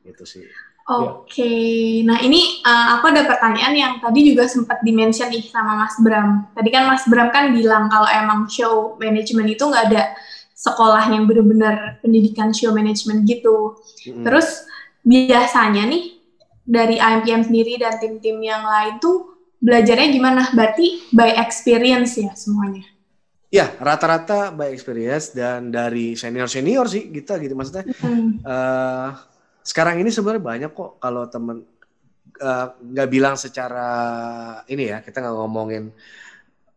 Gitu 0.05 0.25
sih. 0.29 0.45
Oke, 0.83 2.03
nah 2.03 2.19
ini 2.19 2.59
eh, 2.59 2.87
aku 2.99 3.15
ada 3.15 3.23
pertanyaan 3.23 3.71
yang 3.73 3.93
tadi 4.03 4.35
juga 4.35 4.51
sempat 4.51 4.83
dimention 4.83 5.31
nih 5.31 5.47
sama 5.47 5.79
Mas 5.79 5.95
Bram. 6.03 6.51
Tadi 6.53 6.69
kan 6.75 6.91
Mas 6.91 7.07
Bram 7.07 7.31
kan 7.31 7.55
bilang 7.55 7.87
kalau 7.87 8.11
emang 8.11 8.51
show 8.51 8.99
management 8.99 9.55
itu 9.55 9.63
nggak 9.63 9.95
ada 9.95 10.19
sekolah 10.59 11.07
yang 11.15 11.31
benar-benar 11.31 12.03
pendidikan 12.03 12.51
show 12.51 12.75
management 12.75 13.23
gitu. 13.31 13.79
Mm-mm. 14.11 14.27
Terus 14.27 14.67
biasanya 15.07 15.87
nih 15.87 16.22
dari 16.73 16.97
IMPM 16.97 17.45
sendiri 17.45 17.77
dan 17.77 18.01
tim-tim 18.01 18.41
yang 18.41 18.65
lain 18.65 18.97
tuh 18.97 19.37
belajarnya 19.61 20.09
gimana? 20.09 20.49
Berarti 20.57 21.13
by 21.13 21.37
experience 21.37 22.17
ya 22.17 22.33
semuanya. 22.33 22.89
Ya, 23.53 23.69
rata-rata 23.77 24.49
by 24.49 24.73
experience 24.73 25.37
dan 25.37 25.69
dari 25.69 26.17
senior-senior 26.17 26.89
sih 26.89 27.13
kita 27.13 27.37
gitu 27.37 27.53
maksudnya 27.53 27.85
Hmm, 28.01 28.41
eh 28.41 29.11
sekarang 29.63 30.01
ini 30.01 30.09
sebenarnya 30.09 30.43
banyak 30.43 30.71
kok 30.73 30.97
kalau 30.97 31.29
temen 31.29 31.69
eh, 32.41 32.67
nggak 32.73 33.09
bilang 33.13 33.37
secara 33.37 33.91
ini 34.67 34.89
ya 34.89 35.05
kita 35.05 35.21
nggak 35.21 35.37
ngomongin 35.37 35.93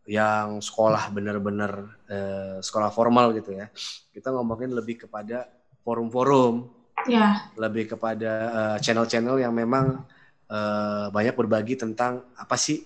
yang 0.06 0.62
sekolah 0.62 1.10
bener-bener 1.10 1.72
eh, 2.12 2.56
sekolah 2.62 2.92
formal 2.92 3.34
gitu 3.34 3.56
ya 3.56 3.72
kita 4.12 4.30
ngomongin 4.30 4.70
lebih 4.76 5.08
kepada 5.08 5.48
forum-forum 5.82 6.75
ya, 7.08 7.26
lebih 7.56 7.84
kepada 7.96 8.30
eh, 8.58 8.76
channel-channel 8.84 9.36
yang 9.40 9.54
memang 9.54 10.04
eh, 10.50 11.06
banyak 11.10 11.34
berbagi 11.34 11.74
tentang 11.78 12.26
apa 12.36 12.56
sih 12.58 12.78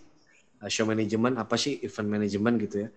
eh, 0.63 0.71
show 0.71 0.87
management 0.89 1.37
apa 1.41 1.57
sih 1.59 1.81
event 1.85 2.09
management 2.09 2.57
gitu 2.69 2.77
ya. 2.87 2.91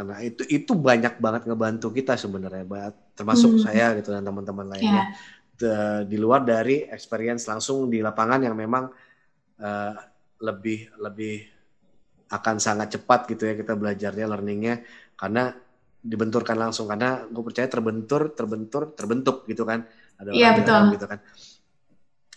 Nah 0.00 0.18
itu 0.24 0.42
itu 0.48 0.72
banyak 0.72 1.20
banget 1.20 1.42
ngebantu 1.44 1.92
kita 1.92 2.16
sebenarnya 2.16 2.64
termasuk 3.12 3.60
Hmm. 3.60 3.60
saya 3.60 3.92
gitu 4.00 4.08
dan 4.16 4.24
teman-teman 4.24 4.66
lainnya. 4.72 5.04
Ya, 5.04 5.12
itu 5.52 5.64
uh, 5.68 6.00
di 6.08 6.16
luar 6.16 6.40
dari 6.48 6.88
experience 6.88 7.44
langsung 7.44 7.92
di 7.92 8.00
lapangan 8.00 8.40
yang 8.40 8.56
memang 8.56 8.88
uh, 9.60 9.94
lebih 10.40 10.88
lebih 10.96 11.44
akan 12.32 12.56
sangat 12.56 12.96
cepat 12.96 13.28
gitu 13.28 13.42
ya 13.52 13.54
kita 13.60 13.76
belajarnya 13.76 14.26
learningnya. 14.32 14.74
Karena 15.12 15.52
dibenturkan 16.02 16.58
langsung 16.58 16.90
karena 16.90 17.28
gue 17.30 17.42
percaya 17.46 17.68
terbentur 17.70 18.34
terbentur 18.34 18.90
terbentuk 18.98 19.46
gitu 19.46 19.62
kan 19.62 19.86
ada 20.18 20.30
iya 20.32 20.54
betul. 20.54 20.96
gitu 20.96 21.06
kan. 21.08 21.18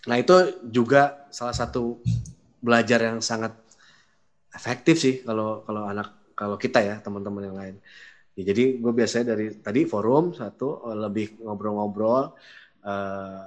Nah 0.05 0.15
itu 0.21 0.35
juga 0.69 1.25
salah 1.33 1.53
satu 1.53 1.99
belajar 2.61 3.01
yang 3.01 3.19
sangat 3.21 3.53
efektif 4.53 5.01
sih 5.01 5.15
kalau 5.25 5.65
kalau 5.65 5.83
anak 5.85 6.33
kalau 6.37 6.55
kita 6.55 6.81
ya 6.81 6.95
teman-teman 7.01 7.43
yang 7.45 7.57
lain. 7.57 7.75
Ya, 8.35 8.51
jadi 8.51 8.79
gue 8.79 8.91
biasanya 8.91 9.35
dari 9.35 9.55
tadi 9.59 9.87
forum 9.87 10.35
satu 10.35 10.83
lebih 10.91 11.39
ngobrol-ngobrol 11.39 12.35
uh, 12.83 13.43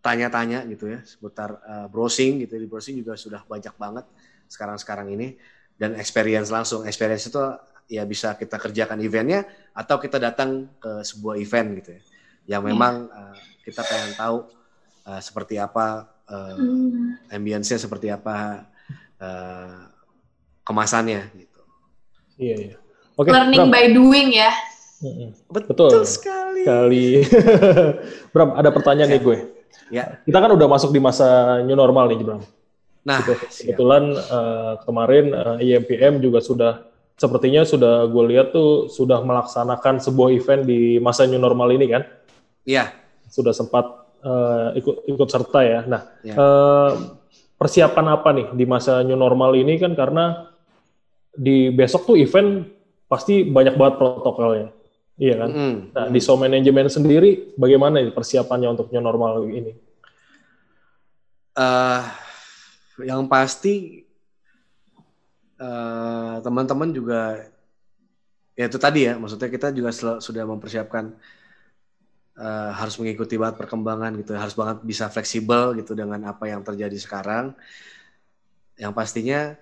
tanya-tanya 0.00 0.64
gitu 0.64 0.88
ya 0.88 1.04
seputar 1.04 1.60
uh, 1.60 1.86
browsing 1.92 2.40
gitu. 2.44 2.56
Di 2.56 2.66
browsing 2.66 2.96
juga 2.96 3.20
sudah 3.20 3.44
banyak 3.44 3.74
banget 3.76 4.06
sekarang-sekarang 4.48 5.12
ini. 5.12 5.36
Dan 5.76 5.96
experience 5.96 6.52
langsung. 6.52 6.84
Experience 6.88 7.28
itu 7.28 7.40
ya 7.90 8.04
bisa 8.08 8.36
kita 8.36 8.56
kerjakan 8.56 9.00
eventnya 9.00 9.44
atau 9.76 9.96
kita 10.00 10.16
datang 10.16 10.68
ke 10.80 11.04
sebuah 11.04 11.36
event 11.40 11.68
gitu 11.82 11.90
ya 11.98 12.02
yang 12.48 12.62
iya. 12.64 12.68
memang 12.72 12.94
yeah. 13.08 13.32
uh, 13.32 13.36
kita 13.64 13.82
pengen 13.84 14.12
tahu 14.16 14.36
uh, 15.08 15.20
seperti 15.20 15.60
apa 15.60 16.08
uh, 16.30 16.56
mm. 16.56 17.32
ambience-nya 17.34 17.78
seperti 17.80 18.08
apa 18.08 18.66
uh, 19.20 19.90
kemasannya 20.64 21.26
gitu. 21.34 21.60
Iya 22.40 22.56
iya. 22.56 22.76
Oke. 23.20 23.28
Okay, 23.28 23.32
Learning 23.36 23.68
Bram. 23.68 23.74
by 23.74 23.86
doing 23.92 24.28
ya. 24.32 24.50
Betul, 25.48 25.92
Betul 25.92 26.04
sekali. 26.04 26.62
Kali. 26.64 27.24
Bram, 28.32 28.56
ada 28.56 28.68
pertanyaan 28.72 29.10
nih 29.12 29.20
gue. 29.20 29.38
Ya. 29.88 30.20
Kita 30.24 30.38
kan 30.40 30.52
udah 30.52 30.68
masuk 30.68 30.92
di 30.92 31.00
masa 31.00 31.60
new 31.64 31.76
normal 31.76 32.08
nih, 32.12 32.20
Bram. 32.20 32.42
Nah, 33.00 33.24
gitu. 33.24 33.32
kebetulan 33.64 34.12
uh, 34.12 34.76
kemarin 34.84 35.32
uh, 35.32 35.56
IMPM 35.56 36.20
juga 36.20 36.44
sudah 36.44 36.84
sepertinya 37.16 37.64
sudah 37.64 38.08
gue 38.08 38.24
lihat 38.32 38.52
tuh 38.52 38.88
sudah 38.92 39.24
melaksanakan 39.24 40.00
sebuah 40.00 40.32
event 40.36 40.62
di 40.68 41.00
masa 41.00 41.24
new 41.24 41.40
normal 41.40 41.72
ini 41.72 41.88
kan? 41.88 42.04
Iya. 42.70 42.94
Sudah 43.26 43.50
sempat 43.50 43.82
uh, 44.22 44.70
ikut 44.78 45.10
ikut 45.10 45.28
serta 45.28 45.60
ya. 45.66 45.80
Nah, 45.90 46.02
ya. 46.22 46.34
Uh, 46.38 46.90
persiapan 47.58 48.06
apa 48.14 48.28
nih 48.30 48.46
di 48.54 48.64
masa 48.64 49.02
new 49.02 49.18
normal 49.18 49.58
ini 49.58 49.76
kan 49.76 49.92
karena 49.98 50.48
di 51.34 51.68
besok 51.74 52.14
tuh 52.14 52.16
event 52.16 52.70
pasti 53.10 53.42
banyak 53.42 53.74
banget 53.74 53.94
protokolnya. 53.98 54.68
Iya 55.20 55.34
kan? 55.36 55.50
Mm, 55.52 55.76
nah, 55.92 56.04
mm. 56.08 56.12
di 56.14 56.20
show 56.22 56.38
management 56.38 56.88
sendiri 56.88 57.52
bagaimana 57.58 58.00
nih 58.00 58.14
persiapannya 58.14 58.72
untuk 58.72 58.88
new 58.88 59.02
normal 59.02 59.44
ini? 59.50 59.74
Uh, 61.58 62.06
yang 63.04 63.28
pasti 63.28 64.06
Eh, 65.60 66.36
teman-teman 66.40 66.88
uh, 66.88 66.94
juga 66.96 67.20
ya 68.56 68.64
itu 68.64 68.80
tadi 68.80 69.04
ya 69.04 69.20
maksudnya 69.20 69.52
kita 69.52 69.68
juga 69.76 69.92
sudah 70.16 70.48
mempersiapkan 70.48 71.12
uh, 72.40 72.72
harus 72.72 72.96
mengikuti 72.96 73.36
banget 73.36 73.60
perkembangan 73.60 74.16
gitu 74.16 74.32
harus 74.32 74.56
banget 74.56 74.80
bisa 74.80 75.12
fleksibel 75.12 75.76
gitu 75.76 75.92
dengan 75.92 76.24
apa 76.24 76.48
yang 76.48 76.64
terjadi 76.64 76.96
sekarang 76.96 77.52
yang 78.80 78.96
pastinya 78.96 79.52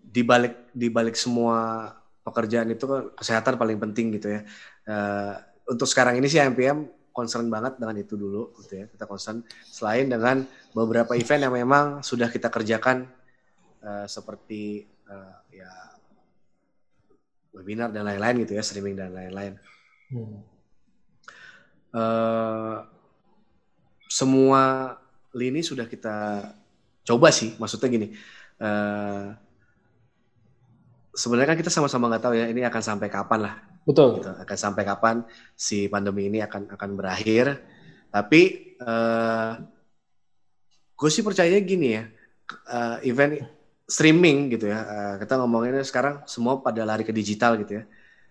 di 0.00 0.22
balik 0.22 0.70
di 0.70 0.86
balik 0.86 1.18
semua 1.18 1.90
pekerjaan 2.22 2.70
itu 2.70 2.86
kesehatan 3.18 3.58
paling 3.58 3.82
penting 3.82 4.14
gitu 4.14 4.30
ya 4.30 4.40
uh, 4.86 5.34
untuk 5.66 5.90
sekarang 5.90 6.18
ini 6.22 6.30
sih 6.30 6.38
MPM 6.38 6.86
concern 7.10 7.50
banget 7.50 7.76
dengan 7.82 7.98
itu 7.98 8.14
dulu 8.14 8.54
gitu 8.62 8.80
ya 8.80 8.86
kita 8.86 9.04
concern 9.10 9.42
selain 9.66 10.06
dengan 10.06 10.46
beberapa 10.70 11.18
event 11.18 11.50
yang 11.50 11.54
memang 11.54 12.06
sudah 12.06 12.30
kita 12.30 12.46
kerjakan 12.46 13.10
uh, 13.82 14.06
seperti 14.06 14.86
uh, 15.10 15.34
ya 15.50 15.90
webinar 17.54 17.90
dan 17.90 18.06
lain-lain 18.06 18.46
gitu 18.46 18.56
ya, 18.56 18.62
streaming 18.62 18.96
dan 18.96 19.10
lain-lain. 19.12 19.58
Hmm. 20.10 20.42
Uh, 21.90 22.86
semua 24.10 24.94
lini 25.34 25.62
sudah 25.62 25.86
kita 25.86 26.50
coba 27.06 27.28
sih, 27.34 27.54
maksudnya 27.58 27.88
gini. 27.90 28.08
Uh, 28.60 29.34
sebenarnya 31.14 31.54
kan 31.54 31.58
kita 31.58 31.70
sama-sama 31.72 32.06
nggak 32.10 32.22
tahu 32.22 32.34
ya 32.38 32.46
ini 32.46 32.62
akan 32.62 32.82
sampai 32.82 33.08
kapan 33.10 33.40
lah. 33.50 33.54
Betul. 33.86 34.22
Gitu, 34.22 34.30
akan 34.30 34.58
sampai 34.58 34.82
kapan 34.86 35.16
si 35.58 35.90
pandemi 35.90 36.30
ini 36.30 36.38
akan 36.42 36.74
akan 36.74 36.90
berakhir. 36.94 37.58
Tapi 38.10 38.74
uh, 38.82 39.58
gue 40.94 41.10
sih 41.10 41.22
percaya 41.22 41.54
gini 41.62 41.98
ya, 41.98 42.04
uh, 42.70 42.98
event 43.06 43.42
streaming 43.86 44.50
gitu 44.54 44.70
ya. 44.70 44.78
Uh, 44.82 45.14
kita 45.22 45.38
ngomonginnya 45.38 45.82
sekarang 45.86 46.22
semua 46.26 46.58
pada 46.62 46.82
lari 46.86 47.02
ke 47.02 47.14
digital 47.14 47.58
gitu 47.58 47.82
ya. 47.82 47.84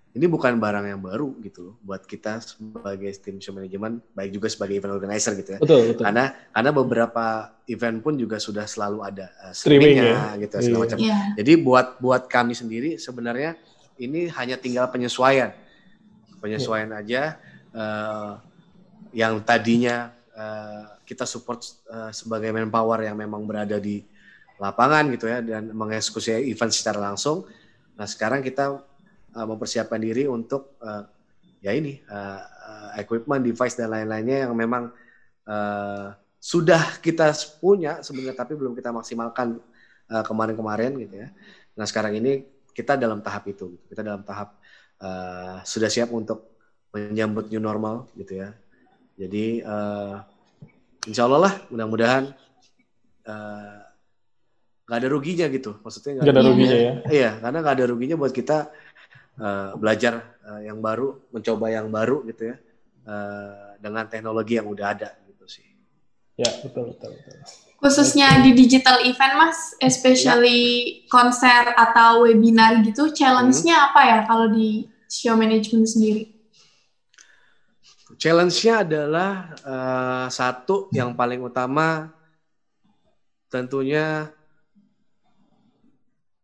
Ini 0.10 0.26
bukan 0.26 0.58
barang 0.58 0.90
yang 0.90 1.02
baru 1.06 1.38
gitu 1.46 1.70
loh 1.70 1.76
buat 1.86 2.02
kita 2.02 2.42
sebagai 2.42 3.14
tim 3.22 3.38
show 3.38 3.54
management, 3.54 4.02
baik 4.18 4.42
juga 4.42 4.50
sebagai 4.50 4.82
event 4.82 4.98
organizer 4.98 5.38
gitu 5.38 5.50
ya. 5.54 5.60
Betul, 5.62 5.94
betul. 5.94 6.02
Karena 6.02 6.34
karena 6.50 6.72
beberapa 6.74 7.26
event 7.70 7.98
pun 8.02 8.18
juga 8.18 8.42
sudah 8.42 8.66
selalu 8.66 9.06
ada 9.06 9.30
uh, 9.46 9.54
streamingnya 9.54 10.10
ya. 10.10 10.42
gitu 10.42 10.56
segala 10.66 10.74
yeah. 10.74 10.82
macam. 10.82 10.98
Yeah. 10.98 11.24
Jadi 11.38 11.52
buat 11.62 11.88
buat 12.02 12.24
kami 12.26 12.58
sendiri 12.58 12.98
sebenarnya 12.98 13.54
ini 14.02 14.34
hanya 14.34 14.58
tinggal 14.58 14.90
penyesuaian, 14.90 15.54
penyesuaian 16.42 16.90
yeah. 16.90 17.02
aja 17.06 17.22
uh, 17.78 18.32
yang 19.14 19.38
tadinya 19.46 20.10
uh, 20.34 20.90
kita 21.06 21.30
support 21.30 21.62
uh, 21.86 22.10
sebagai 22.10 22.50
manpower 22.50 23.06
yang 23.06 23.14
memang 23.14 23.46
berada 23.46 23.78
di 23.78 24.02
lapangan 24.58 25.06
gitu 25.14 25.30
ya 25.30 25.46
dan 25.46 25.70
mengeksekusi 25.70 26.34
event 26.50 26.74
secara 26.74 26.98
langsung. 26.98 27.46
Nah 27.94 28.10
sekarang 28.10 28.42
kita 28.42 28.89
uh, 29.36 29.46
mempersiapkan 29.48 30.00
diri 30.00 30.26
untuk 30.26 30.80
uh, 30.82 31.04
ya 31.60 31.76
ini 31.76 32.00
uh, 32.08 32.42
uh, 32.42 32.90
equipment, 33.00 33.44
device 33.44 33.76
dan 33.76 33.92
lain-lainnya 33.92 34.48
yang 34.48 34.54
memang 34.56 34.94
uh, 35.48 36.16
sudah 36.40 37.02
kita 37.04 37.36
punya 37.60 38.00
sebenarnya 38.00 38.36
tapi 38.38 38.56
belum 38.56 38.72
kita 38.78 38.96
maksimalkan 38.96 39.60
kemarin 40.10 40.26
kemarin-kemarin 40.26 40.92
gitu 41.06 41.16
ya. 41.22 41.30
Nah 41.78 41.86
sekarang 41.86 42.18
ini 42.18 42.42
kita 42.74 42.98
dalam 42.98 43.22
tahap 43.22 43.46
itu, 43.46 43.78
gitu. 43.78 43.86
kita 43.94 44.02
dalam 44.02 44.26
tahap 44.26 44.58
uh, 45.04 45.62
sudah 45.62 45.86
siap 45.86 46.10
untuk 46.10 46.50
menyambut 46.90 47.52
new 47.54 47.62
normal 47.62 48.10
gitu 48.18 48.42
ya. 48.42 48.58
Jadi 49.20 49.62
uh, 49.62 50.24
insya 51.06 51.30
Allah 51.30 51.42
lah 51.46 51.54
mudah-mudahan 51.70 52.34
uh, 53.30 53.80
nggak 54.90 55.00
ada 55.06 55.10
ruginya 55.14 55.46
gitu 55.54 55.78
maksudnya 55.86 56.18
nggak 56.18 56.26
ada, 56.26 56.34
ada 56.34 56.50
ruginya 56.50 56.78
ya 56.82 56.94
iya 57.14 57.32
karena 57.38 57.58
nggak 57.62 57.76
ada 57.78 57.86
ruginya 57.94 58.16
buat 58.18 58.34
kita 58.34 58.74
uh, 59.40 59.74
belajar 59.80 60.38
uh, 60.44 60.62
yang 60.62 60.84
baru 60.84 61.16
mencoba 61.32 61.72
yang 61.72 61.88
baru 61.88 62.22
gitu 62.28 62.54
ya 62.54 62.56
uh, 63.08 63.80
dengan 63.80 64.06
teknologi 64.12 64.60
yang 64.60 64.68
udah 64.68 64.88
ada 64.94 65.10
gitu 65.26 65.48
sih 65.48 65.66
ya 66.36 66.52
betul 66.62 66.94
betul, 66.94 67.16
betul. 67.16 67.36
khususnya 67.80 68.44
di 68.44 68.52
digital 68.54 69.00
event 69.08 69.34
mas 69.40 69.74
especially 69.80 70.60
ya. 70.60 71.08
konser 71.08 71.74
atau 71.74 72.28
webinar 72.28 72.84
gitu 72.84 73.10
challenge-nya 73.16 73.76
hmm. 73.80 73.88
apa 73.92 74.02
ya 74.04 74.20
kalau 74.28 74.48
di 74.52 74.86
show 75.08 75.34
management 75.40 75.88
sendiri 75.88 76.36
challenge-nya 78.20 78.84
adalah 78.84 79.32
uh, 79.64 80.28
satu 80.28 80.92
yang 80.92 81.16
paling 81.16 81.40
utama 81.40 82.12
tentunya 83.50 84.30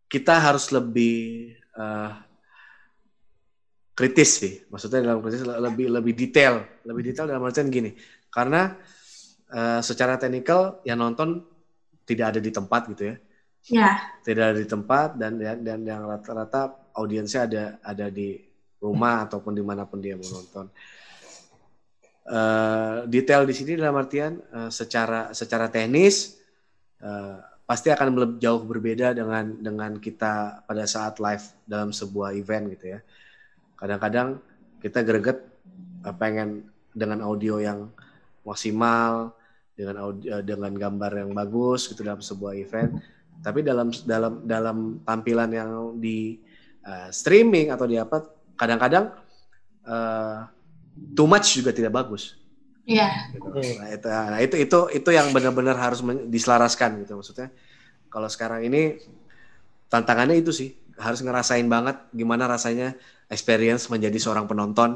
kita 0.10 0.40
harus 0.40 0.74
lebih 0.74 1.54
uh, 1.78 2.25
kritis 3.96 4.32
sih. 4.44 4.54
Maksudnya 4.68 5.00
dalam 5.02 5.24
kritis 5.24 5.42
lebih 5.48 5.88
lebih 5.88 6.14
detail, 6.14 6.84
lebih 6.84 7.04
detail 7.10 7.32
dalam 7.32 7.48
artian 7.48 7.72
gini. 7.72 7.96
Karena 8.28 8.76
uh, 9.56 9.80
secara 9.80 10.20
teknikal 10.20 10.84
yang 10.84 11.00
nonton 11.00 11.42
tidak 12.04 12.36
ada 12.36 12.40
di 12.44 12.52
tempat 12.52 12.92
gitu 12.92 13.04
ya. 13.10 13.16
Ya. 13.66 13.92
Tidak 14.22 14.44
ada 14.54 14.60
di 14.60 14.70
tempat 14.70 15.18
dan 15.18 15.42
dan 15.42 15.82
yang 15.82 16.06
rata-rata 16.06 16.92
audiensnya 16.94 17.50
ada 17.50 17.64
ada 17.82 18.14
di 18.14 18.38
rumah 18.78 19.26
ataupun 19.26 19.58
di 19.58 19.64
mana 19.66 19.90
pun 19.90 20.04
dia 20.04 20.14
mau 20.14 20.28
nonton. 20.28 20.70
Uh, 22.26 23.06
detail 23.06 23.46
di 23.46 23.54
sini 23.54 23.78
dalam 23.78 23.98
artian 24.02 24.38
uh, 24.54 24.70
secara 24.74 25.30
secara 25.30 25.70
teknis 25.70 26.42
uh, 27.02 27.38
pasti 27.66 27.94
akan 27.94 28.38
jauh 28.42 28.66
berbeda 28.66 29.14
dengan 29.14 29.58
dengan 29.58 29.98
kita 29.98 30.66
pada 30.66 30.86
saat 30.90 31.22
live 31.22 31.46
dalam 31.66 31.90
sebuah 31.90 32.38
event 32.38 32.70
gitu 32.78 32.98
ya. 32.98 33.00
Kadang-kadang 33.76 34.40
kita 34.80 35.04
greget 35.04 35.40
eh, 36.04 36.16
pengen 36.16 36.68
dengan 36.96 37.20
audio 37.24 37.60
yang 37.60 37.92
maksimal, 38.48 39.36
dengan 39.76 39.96
audio, 40.00 40.40
eh, 40.40 40.44
dengan 40.44 40.72
gambar 40.72 41.12
yang 41.26 41.32
bagus 41.36 41.92
gitu 41.92 42.02
dalam 42.02 42.24
sebuah 42.24 42.56
event. 42.56 42.96
Tapi 43.44 43.60
dalam 43.62 43.92
dalam 44.08 44.34
dalam 44.48 44.78
tampilan 45.04 45.52
yang 45.52 45.70
di 46.00 46.40
uh, 46.88 47.12
streaming 47.12 47.68
atau 47.68 47.84
di 47.84 48.00
apa, 48.00 48.24
kadang-kadang 48.56 49.12
uh, 49.84 50.48
too 51.12 51.28
much 51.28 51.60
juga 51.60 51.76
tidak 51.76 51.92
bagus. 51.92 52.40
Iya. 52.88 53.36
Gitu. 53.36 53.44
Hmm. 53.44 53.76
Nah, 53.82 53.88
itu, 53.92 54.08
nah, 54.08 54.40
itu 54.40 54.56
itu 54.62 54.80
itu 55.04 55.10
yang 55.12 55.36
benar-benar 55.36 55.76
harus 55.76 56.00
men- 56.00 56.32
diselaraskan 56.32 57.04
gitu 57.04 57.20
maksudnya. 57.20 57.52
Kalau 58.08 58.32
sekarang 58.32 58.64
ini 58.64 59.04
tantangannya 59.92 60.40
itu 60.40 60.56
sih 60.56 60.72
harus 60.96 61.20
ngerasain 61.20 61.68
banget 61.68 61.98
gimana 62.12 62.48
rasanya 62.48 62.96
experience 63.28 63.88
menjadi 63.88 64.16
seorang 64.16 64.46
penonton 64.46 64.96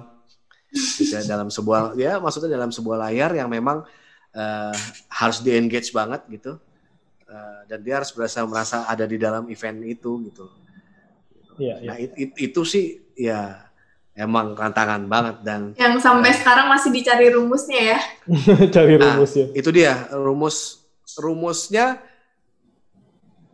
gitu 0.69 1.17
ya, 1.17 1.25
dalam 1.25 1.49
sebuah 1.49 1.97
ya 1.97 2.21
maksudnya 2.21 2.55
dalam 2.55 2.69
sebuah 2.69 3.09
layar 3.09 3.33
yang 3.33 3.49
memang 3.49 3.83
eh, 4.31 4.75
harus 5.09 5.41
di 5.41 5.51
engage 5.55 5.91
banget 5.91 6.23
gitu 6.29 6.57
Eh, 7.29 7.61
dan 7.69 7.85
dia 7.85 8.01
harus 8.01 8.09
berasa 8.09 8.41
merasa 8.41 8.89
ada 8.89 9.05
di 9.05 9.21
dalam 9.21 9.45
event 9.53 9.85
itu 9.85 10.17
gitu. 10.25 10.49
Iya, 11.61 11.77
iya. 11.77 11.89
Nah 11.93 11.95
it- 12.01 12.17
it- 12.17 12.37
itu 12.41 12.65
sih 12.65 13.05
ya 13.13 13.69
emang 14.17 14.57
tantangan 14.57 15.05
banget 15.05 15.35
dan 15.45 15.77
Yang 15.77 16.01
sampai 16.01 16.33
sekarang 16.33 16.65
masih 16.73 16.89
dicari 16.89 17.29
rumusnya 17.29 17.81
ya. 17.93 17.99
Cari 18.73 18.97
Nah, 18.97 19.13
rumusnya. 19.13 19.45
itu 19.53 19.69
dia 19.69 20.09
rumus 20.09 20.81
rumusnya 21.21 22.01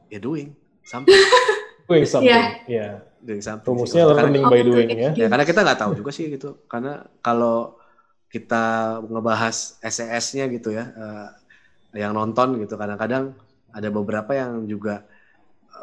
ya 0.08 0.20
doing 0.24 0.56
something 0.88 1.12
Doing 1.86 2.06
something. 2.06 2.30
Iya. 2.30 2.42
Iya. 2.66 2.90
doing 3.20 3.42
something 3.42 3.74
Rumusnya 3.74 4.06
Karena- 4.06 4.18
learning 4.22 4.46
by 4.46 4.62
doing 4.62 4.88
ya. 4.94 5.10
ya 5.18 5.26
karena 5.26 5.42
kita 5.44 5.66
nggak 5.66 5.80
tahu 5.82 5.92
juga 5.98 6.14
sih 6.14 6.30
gitu 6.30 6.62
karena 6.70 7.02
kalau 7.20 7.74
kita 8.30 8.64
ngebahas 9.02 9.82
SES-nya 9.82 10.46
gitu 10.48 10.70
ya 10.70 10.94
eh, 10.94 11.28
yang 11.98 12.14
nonton 12.14 12.62
gitu 12.62 12.78
kadang-kadang 12.78 13.34
ada 13.74 13.90
beberapa 13.90 14.30
yang 14.30 14.70
juga 14.70 15.10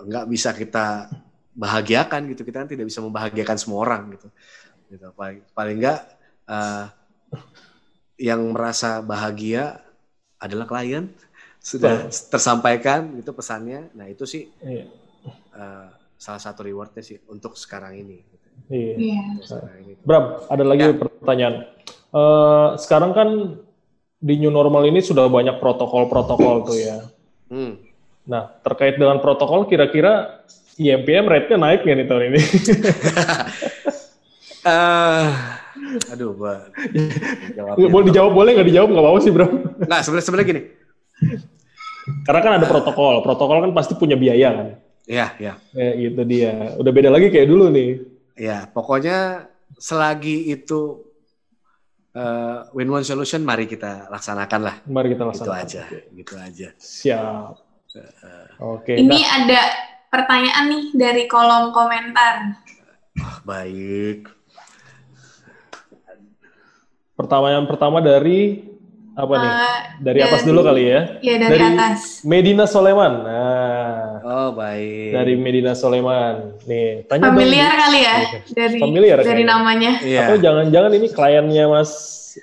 nggak 0.06 0.24
bisa 0.26 0.54
kita 0.54 1.10
bahagiakan 1.52 2.30
gitu 2.30 2.46
kita 2.46 2.62
kan 2.62 2.70
tidak 2.70 2.86
bisa 2.86 3.02
membahagiakan 3.02 3.58
semua 3.58 3.82
orang 3.82 4.14
gitu 4.14 4.30
gitu 4.86 5.10
paling 5.12 5.42
paling 5.50 5.82
nggak 5.82 5.98
eh, 6.46 6.84
yang 8.22 8.38
merasa 8.54 9.02
bahagia 9.02 9.82
adalah 10.38 10.70
klien 10.70 11.10
sudah 11.58 12.06
tersampaikan 12.30 13.18
gitu 13.18 13.34
pesannya 13.34 13.90
nah 13.94 14.06
itu 14.06 14.22
sih 14.22 14.46
Iya. 14.62 14.86
Eh, 15.52 15.88
salah 16.16 16.40
satu 16.40 16.62
rewardnya 16.62 17.00
sih 17.00 17.18
untuk 17.26 17.54
sekarang 17.54 17.94
ini 17.94 18.22
gitu. 18.22 18.46
Iya. 18.68 18.94
Iya. 18.94 19.22
Sekarang 19.42 19.76
ini. 19.80 19.92
Bram, 20.00 20.24
ada 20.46 20.64
lagi 20.64 20.82
Ya. 20.84 20.94
pertanyaan. 20.94 21.54
Eh, 22.12 22.68
sekarang 22.78 23.12
kan 23.12 23.28
di 24.16 24.34
new 24.38 24.50
normal 24.50 24.86
ini 24.86 25.00
sudah 25.00 25.26
banyak 25.26 25.58
protokol-protokol 25.58 26.56
tuh 26.64 26.78
ya. 26.78 26.98
Hmm. 27.50 27.74
Nah, 28.22 28.54
terkait 28.62 28.94
dengan 28.94 29.18
protokol, 29.18 29.66
kira-kira 29.66 30.44
IMPM 30.78 31.26
rate-nya 31.26 31.58
naik 31.58 31.82
nggak 31.82 31.96
nih 31.96 32.06
tahun 32.06 32.24
ini? 32.30 32.40
Eh, 34.62 35.26
aduh, 36.14 36.30
gua 36.38 36.70
jawabnya. 37.50 37.90
boleh 37.90 38.06
dijawab, 38.06 38.30
boleh 38.30 38.50
nggak 38.54 38.68
dijawab, 38.70 38.88
nggak 38.94 39.02
apa-apa 39.02 39.18
sih, 39.18 39.32
Bram. 39.34 39.50
Nggak, 39.82 40.00
sebenarnya 40.06 40.26
sebenarnya 40.30 40.48
gini. 40.54 40.62
Karena 42.22 42.40
kan 42.40 42.52
ada 42.62 42.66
protokol. 42.66 43.14
Protokol 43.26 43.58
kan 43.58 43.70
pasti 43.74 43.98
punya 43.98 44.14
biaya 44.14 44.54
kan. 44.54 44.66
Iya, 45.02 45.26
iya. 45.36 45.54
Ya, 45.72 45.88
gitu 45.98 46.22
dia. 46.22 46.74
Udah 46.76 46.90
beda 46.90 47.10
lagi 47.10 47.28
kayak 47.28 47.46
dulu 47.46 47.68
nih. 47.68 48.00
Ya, 48.34 48.66
pokoknya 48.66 49.48
selagi 49.74 50.48
itu 50.48 51.02
eh, 52.12 52.58
win-win 52.70 53.02
solution 53.02 53.40
mari 53.40 53.64
kita 53.64 54.06
laksanakan 54.08 54.60
lah. 54.62 54.76
Mari 54.84 55.12
kita 55.12 55.24
Gitu 55.24 55.30
laksanakan. 55.42 55.64
aja, 55.64 55.82
gitu 56.12 56.34
aja. 56.36 56.68
Siap. 56.76 57.52
Oke. 58.58 58.94
Ini 58.94 59.10
nah, 59.10 59.36
ada 59.38 59.60
pertanyaan 60.08 60.64
nih 60.66 60.84
dari 60.92 61.24
kolom 61.24 61.72
komentar. 61.72 62.56
Ah, 63.14 63.36
baik. 63.42 64.28
pertanyaan 67.12 67.66
pertama 67.66 68.00
dari 68.00 68.66
apa 69.12 69.34
nih? 69.36 69.50
Eh, 69.52 69.80
Dari 70.00 70.18
atas 70.20 70.40
dari- 70.40 70.48
dulu 70.48 70.60
kali 70.64 70.82
ya. 70.84 71.00
ya 71.20 71.34
dari, 71.38 71.52
Dari- 71.54 71.66
atas. 71.70 72.00
Medina 72.24 72.64
Soleman. 72.64 73.12
Nah, 73.22 74.01
Oh, 74.22 74.48
baik. 74.52 75.10
dari 75.12 75.34
Medina 75.34 75.72
Soleman. 75.72 76.56
Nih, 76.64 77.04
tanya 77.04 77.28
dong. 77.28 77.36
Familiar 77.36 77.72
kali 77.72 77.98
ya 78.00 78.16
Oke. 78.22 78.38
dari 78.50 78.78
Familiar 78.78 79.16
dari 79.18 79.26
kayaknya. 79.26 79.46
namanya. 79.50 79.92
Iya. 80.00 80.20
Atau 80.24 80.36
jangangan 80.38 80.92
ini 80.92 81.08
kliennya 81.08 81.64
Mas 81.66 81.90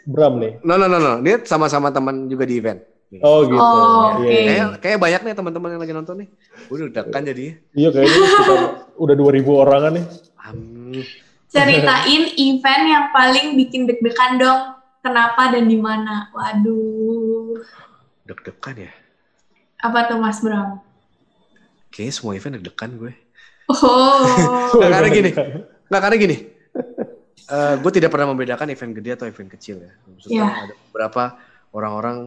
Bram 0.04 0.38
nih? 0.38 0.60
No, 0.62 0.76
no, 0.76 0.86
no, 0.86 0.98
no. 0.98 1.14
Dia 1.20 1.42
sama-sama 1.42 1.90
teman 1.90 2.28
juga 2.28 2.44
di 2.44 2.56
event. 2.56 2.80
Nih. 3.10 3.20
Oh 3.20 3.42
gitu. 3.42 3.58
Oh, 3.58 3.66
Iya, 3.66 4.06
oke. 4.14 4.28
iya. 4.28 4.44
Kayak, 4.46 4.68
kayak 4.80 5.00
banyak 5.00 5.22
nih 5.24 5.34
teman-teman 5.34 5.70
yang 5.72 5.82
lagi 5.82 5.94
nonton 5.94 6.16
nih. 6.20 6.30
Udah 6.68 6.86
dekan 6.94 7.24
jadi. 7.24 7.46
Iya 7.74 7.90
kayaknya 7.90 8.18
kita 8.30 8.56
udah 8.96 9.16
2000 9.16 9.50
orangan 9.50 9.92
nih. 9.96 10.06
Ceritain 11.50 12.24
event 12.38 12.84
yang 12.86 13.06
paling 13.10 13.58
bikin 13.58 13.90
deg-degan 13.90 14.38
dong. 14.38 14.62
Kenapa 15.00 15.50
dan 15.50 15.66
di 15.66 15.80
mana? 15.80 16.30
Waduh. 16.30 17.58
Deg-degan 18.24 18.76
ya. 18.80 18.92
Apa 19.80 20.06
tuh 20.06 20.20
Mas 20.20 20.38
Bram? 20.38 20.78
Kayaknya 21.90 22.14
semua 22.14 22.34
event 22.38 22.54
deg-degan 22.60 22.92
gue. 22.98 23.14
Oh. 23.70 24.74
Nggak, 24.78 24.90
karena 24.94 25.10
gini. 25.10 25.32
Nggak, 25.90 26.02
karena 26.02 26.18
gini. 26.18 26.38
Eh, 27.50 27.76
gue 27.82 27.92
tidak 27.94 28.14
pernah 28.14 28.30
membedakan 28.30 28.70
event 28.70 28.94
gede 28.94 29.10
atau 29.18 29.26
event 29.26 29.50
kecil 29.50 29.82
ya. 29.82 29.94
Maksudnya 30.06 30.38
Iya. 30.38 30.48
ada 30.70 30.74
beberapa 30.90 31.24
orang-orang, 31.74 32.18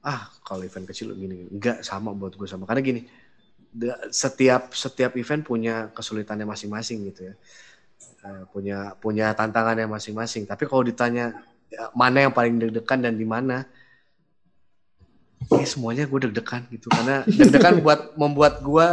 ah 0.00 0.32
kalau 0.44 0.64
event 0.64 0.88
kecil 0.88 1.12
gini, 1.12 1.44
enggak 1.52 1.84
sama 1.84 2.16
buat 2.16 2.32
gue 2.32 2.48
sama. 2.48 2.64
Karena 2.64 2.80
gini, 2.80 3.00
setiap 4.08 4.72
setiap 4.72 5.12
event 5.20 5.44
punya 5.44 5.92
kesulitannya 5.92 6.48
masing-masing 6.48 7.04
gitu 7.12 7.28
ya. 7.28 7.34
Eh, 8.24 8.42
punya 8.48 8.96
punya 8.96 9.36
tantangannya 9.36 9.84
masing-masing. 9.92 10.48
Tapi 10.48 10.64
kalau 10.64 10.80
ditanya 10.88 11.36
ya, 11.68 11.92
mana 11.92 12.24
yang 12.24 12.32
paling 12.32 12.56
deg-degan 12.56 13.04
dan 13.04 13.14
di 13.20 13.28
mana, 13.28 13.68
eh 15.48 15.64
semuanya 15.64 16.04
gue 16.04 16.18
deg-degan 16.26 16.66
gitu. 16.68 16.86
Karena 16.88 17.22
deg-degan 17.22 17.78
buat 17.84 18.14
membuat 18.14 18.60
gue 18.60 18.86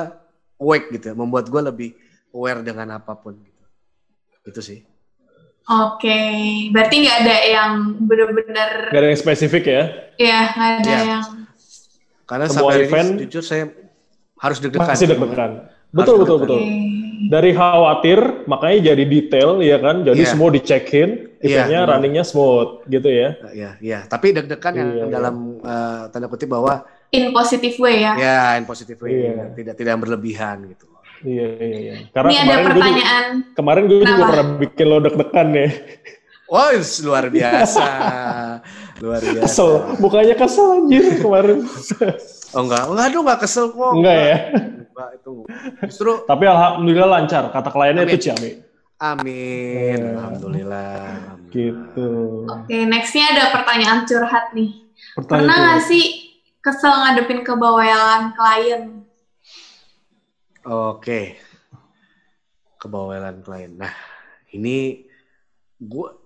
awake 0.58 0.94
gitu 0.94 1.12
ya, 1.12 1.16
membuat 1.16 1.50
gue 1.50 1.62
lebih 1.62 1.90
aware 2.30 2.62
dengan 2.62 2.98
apa 2.98 3.14
pun 3.14 3.34
gitu. 3.36 3.64
Itu 4.46 4.62
sih. 4.62 4.80
Oke, 5.64 6.20
berarti 6.76 6.96
nggak 7.08 7.18
ada 7.24 7.38
yang 7.48 7.72
bener-bener 8.04 8.92
Gak 8.92 9.00
ada 9.00 9.08
yang 9.08 9.16
spesifik 9.16 9.64
ya. 9.64 9.84
ya 10.20 10.40
nggak 10.52 10.72
ada 10.76 10.92
Iya. 10.92 11.00
yang 11.08 11.24
Semua 11.24 12.28
Karena 12.28 12.46
sampai 12.52 12.74
hari 12.76 12.84
event 12.84 13.10
ini 13.10 13.20
jujur 13.24 13.44
saya 13.44 13.64
harus 14.38 14.58
deg-degan. 14.60 14.88
Masih 14.92 15.08
deg-degan. 15.08 15.52
Betul, 15.94 16.16
betul, 16.20 16.38
betul. 16.44 16.60
Oke. 16.60 16.72
Dari 17.24 17.56
khawatir, 17.56 18.20
makanya 18.46 18.92
jadi 18.92 19.04
detail, 19.08 19.64
ya 19.64 19.80
kan? 19.80 20.04
Jadi 20.04 20.22
Iya. 20.24 20.32
semua 20.32 20.50
dicek-in, 20.52 21.10
Iya, 21.40 21.64
eventnya 21.64 21.80
benar. 21.80 21.92
runningnya 21.96 22.24
smooth, 22.24 22.84
gitu 22.86 23.08
ya. 23.08 23.30
Ya, 23.56 23.70
ya. 23.80 24.00
Tapi 24.06 24.36
deg-degan 24.36 24.74
yang 24.76 24.90
Iya, 24.92 25.04
iya. 25.08 25.12
dalam 25.12 25.36
eh, 25.64 26.02
tanda 26.12 26.28
kutip 26.28 26.52
bahwa 26.52 26.84
in 27.10 27.32
positive 27.32 27.76
way 27.80 28.04
ya. 28.04 28.14
ya 28.18 28.40
in 28.58 28.66
positive 28.66 29.00
way, 29.00 29.32
Iya. 29.32 29.56
tidak 29.56 29.76
tidak 29.78 29.96
berlebihan 30.00 30.68
gitu. 30.68 30.86
Iya, 31.24 31.48
iya, 31.56 31.78
iya. 31.80 31.96
Karena 32.12 32.30
Ini 32.30 32.38
ada 32.38 32.44
kemarin 32.44 32.60
gue 32.60 32.68
juga, 32.68 32.84
pertanyaan. 32.84 33.26
kemarin 33.56 33.84
gue 33.88 33.98
juga 34.04 34.24
pernah 34.28 34.48
bikin 34.60 34.86
lo 34.86 34.98
deg-degan 35.00 35.48
ya. 35.56 35.68
Wah, 36.52 36.70
luar 37.02 37.26
biasa. 37.32 37.86
luar 39.04 39.20
biasa. 39.20 39.44
Kesel, 39.44 39.72
mukanya 40.00 40.36
kesel 40.40 40.68
anjir 40.80 41.04
kemarin. 41.20 41.60
Oh 42.56 42.62
enggak, 42.64 42.84
enggak 42.88 43.06
aduh 43.12 43.22
enggak 43.28 43.40
kesel 43.44 43.66
kok. 43.76 43.92
Enggak 44.00 44.16
ya. 44.16 44.38
Enggak, 44.94 45.10
itu 45.20 45.32
justru 45.84 46.12
Tapi 46.24 46.44
alhamdulillah 46.48 47.10
lancar. 47.12 47.44
Kata 47.52 47.70
kliennya 47.74 48.08
Amin. 48.08 48.16
itu 48.16 48.32
Ciami. 48.32 48.52
amin. 49.04 50.00
Iya. 50.00 50.10
Alhamdulillah. 50.16 50.96
alhamdulillah. 51.04 51.52
Gitu. 51.52 52.10
Oke, 52.48 52.78
nextnya 52.88 53.26
ada 53.36 53.44
pertanyaan 53.52 54.08
curhat 54.08 54.56
nih. 54.56 54.72
Pertanyaan 55.20 55.44
Pernah 55.44 55.58
nggak 55.60 55.82
sih 55.84 56.04
kesel 56.64 56.94
ngadepin 56.96 57.44
kebawelan 57.44 58.32
klien? 58.32 58.84
Oke. 60.64 61.36
Kebawelan 62.80 63.44
klien. 63.44 63.76
Nah, 63.76 63.92
ini 64.56 65.04
gua 65.84 66.23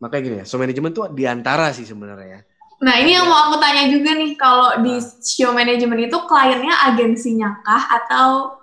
makanya 0.00 0.22
gini 0.24 0.36
ya, 0.40 0.44
so 0.48 0.56
management 0.56 0.92
tuh 0.96 1.06
di 1.12 1.28
antara 1.28 1.70
sih 1.70 1.84
sebenarnya 1.84 2.28
ya. 2.28 2.40
Nah, 2.80 2.96
ini 2.96 3.12
yang 3.12 3.28
mau 3.28 3.52
aku 3.52 3.60
tanya 3.60 3.92
juga 3.92 4.16
nih, 4.16 4.40
kalau 4.40 4.80
di 4.80 4.96
show 5.20 5.52
management 5.52 6.08
itu 6.08 6.16
kliennya 6.24 6.72
agensinya 6.88 7.60
kah 7.60 7.84
atau 8.00 8.56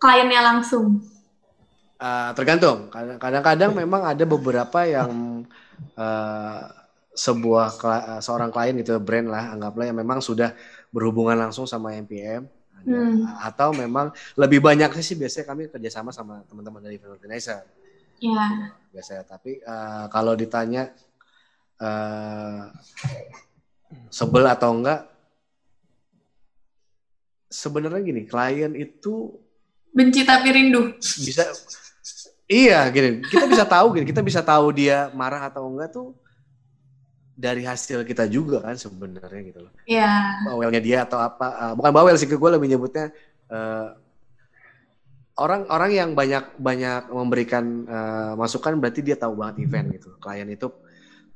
kliennya 0.00 0.40
langsung? 0.40 1.04
Eh, 2.00 2.30
tergantung. 2.32 2.88
Kadang- 2.88 3.20
Kadang-kadang 3.20 3.70
memang 3.76 4.08
ada 4.08 4.24
beberapa 4.24 4.88
yang 4.88 5.44
eh, 5.98 6.60
sebuah 7.12 7.66
eh, 7.76 8.20
seorang 8.22 8.48
klien 8.48 8.72
gitu 8.78 8.96
brand 9.02 9.28
lah 9.28 9.52
anggaplah 9.52 9.84
yang 9.90 9.98
memang 9.98 10.22
sudah 10.22 10.54
berhubungan 10.88 11.36
langsung 11.36 11.66
sama 11.68 11.92
MPM 11.92 12.46
Ada. 12.78 12.94
Hmm. 12.94 13.26
atau 13.42 13.68
memang 13.74 14.14
lebih 14.38 14.62
banyak 14.62 14.94
sih 15.02 15.18
biasanya 15.18 15.50
kami 15.50 15.66
kerjasama 15.66 16.14
sama 16.14 16.46
teman-teman 16.46 16.78
dari 16.78 16.96
event 16.96 17.18
organizer 17.18 17.66
Ya, 18.18 18.74
biasanya 18.90 19.24
tapi 19.24 19.62
eh, 19.62 20.04
kalau 20.10 20.34
ditanya 20.34 20.90
eh, 21.78 22.62
sebel 24.10 24.44
atau 24.46 24.74
enggak 24.74 25.06
sebenarnya 27.48 28.02
gini 28.04 28.22
klien 28.28 28.72
itu 28.76 29.32
benci 29.94 30.26
tapi 30.26 30.52
rindu. 30.52 30.98
bisa 31.00 31.48
iya 32.44 32.84
gini 32.92 33.24
kita 33.24 33.48
bisa 33.48 33.64
tahu 33.64 33.96
gini 33.96 34.04
kita 34.04 34.20
bisa 34.20 34.40
tahu 34.44 34.68
dia 34.76 35.08
marah 35.16 35.48
atau 35.48 35.64
enggak 35.70 35.94
tuh 35.94 36.12
dari 37.38 37.62
hasil 37.62 38.02
kita 38.02 38.26
juga 38.26 38.58
kan 38.58 38.74
sebenarnya 38.74 39.40
gitu 39.46 39.62
loh. 39.62 39.72
Iya. 39.86 40.42
Bawelnya 40.50 40.82
dia 40.82 40.98
atau 41.06 41.22
apa? 41.22 41.46
Uh, 41.54 41.72
bukan 41.78 41.92
bawel 41.94 42.18
sih, 42.18 42.26
gue 42.26 42.50
lebih 42.50 42.66
nyebutnya 42.66 43.14
uh, 43.46 43.94
orang-orang 45.38 45.90
yang 45.94 46.10
banyak 46.18 46.58
banyak 46.58 47.02
memberikan 47.14 47.64
uh, 47.86 48.32
masukan 48.34 48.74
berarti 48.82 49.00
dia 49.06 49.14
tahu 49.14 49.38
banget 49.38 49.62
event 49.64 49.86
gitu. 49.94 50.18
Klien 50.18 50.50
itu 50.50 50.66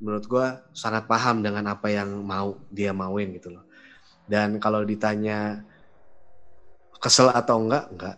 menurut 0.02 0.24
gue 0.26 0.46
sangat 0.74 1.06
paham 1.06 1.46
dengan 1.46 1.70
apa 1.70 1.86
yang 1.86 2.26
mau 2.26 2.58
dia 2.68 2.90
mauin 2.90 3.30
gitu 3.38 3.54
loh. 3.54 3.64
Dan 4.26 4.58
kalau 4.58 4.82
ditanya 4.82 5.62
kesel 6.98 7.30
atau 7.30 7.62
enggak, 7.62 7.86
enggak. 7.94 8.16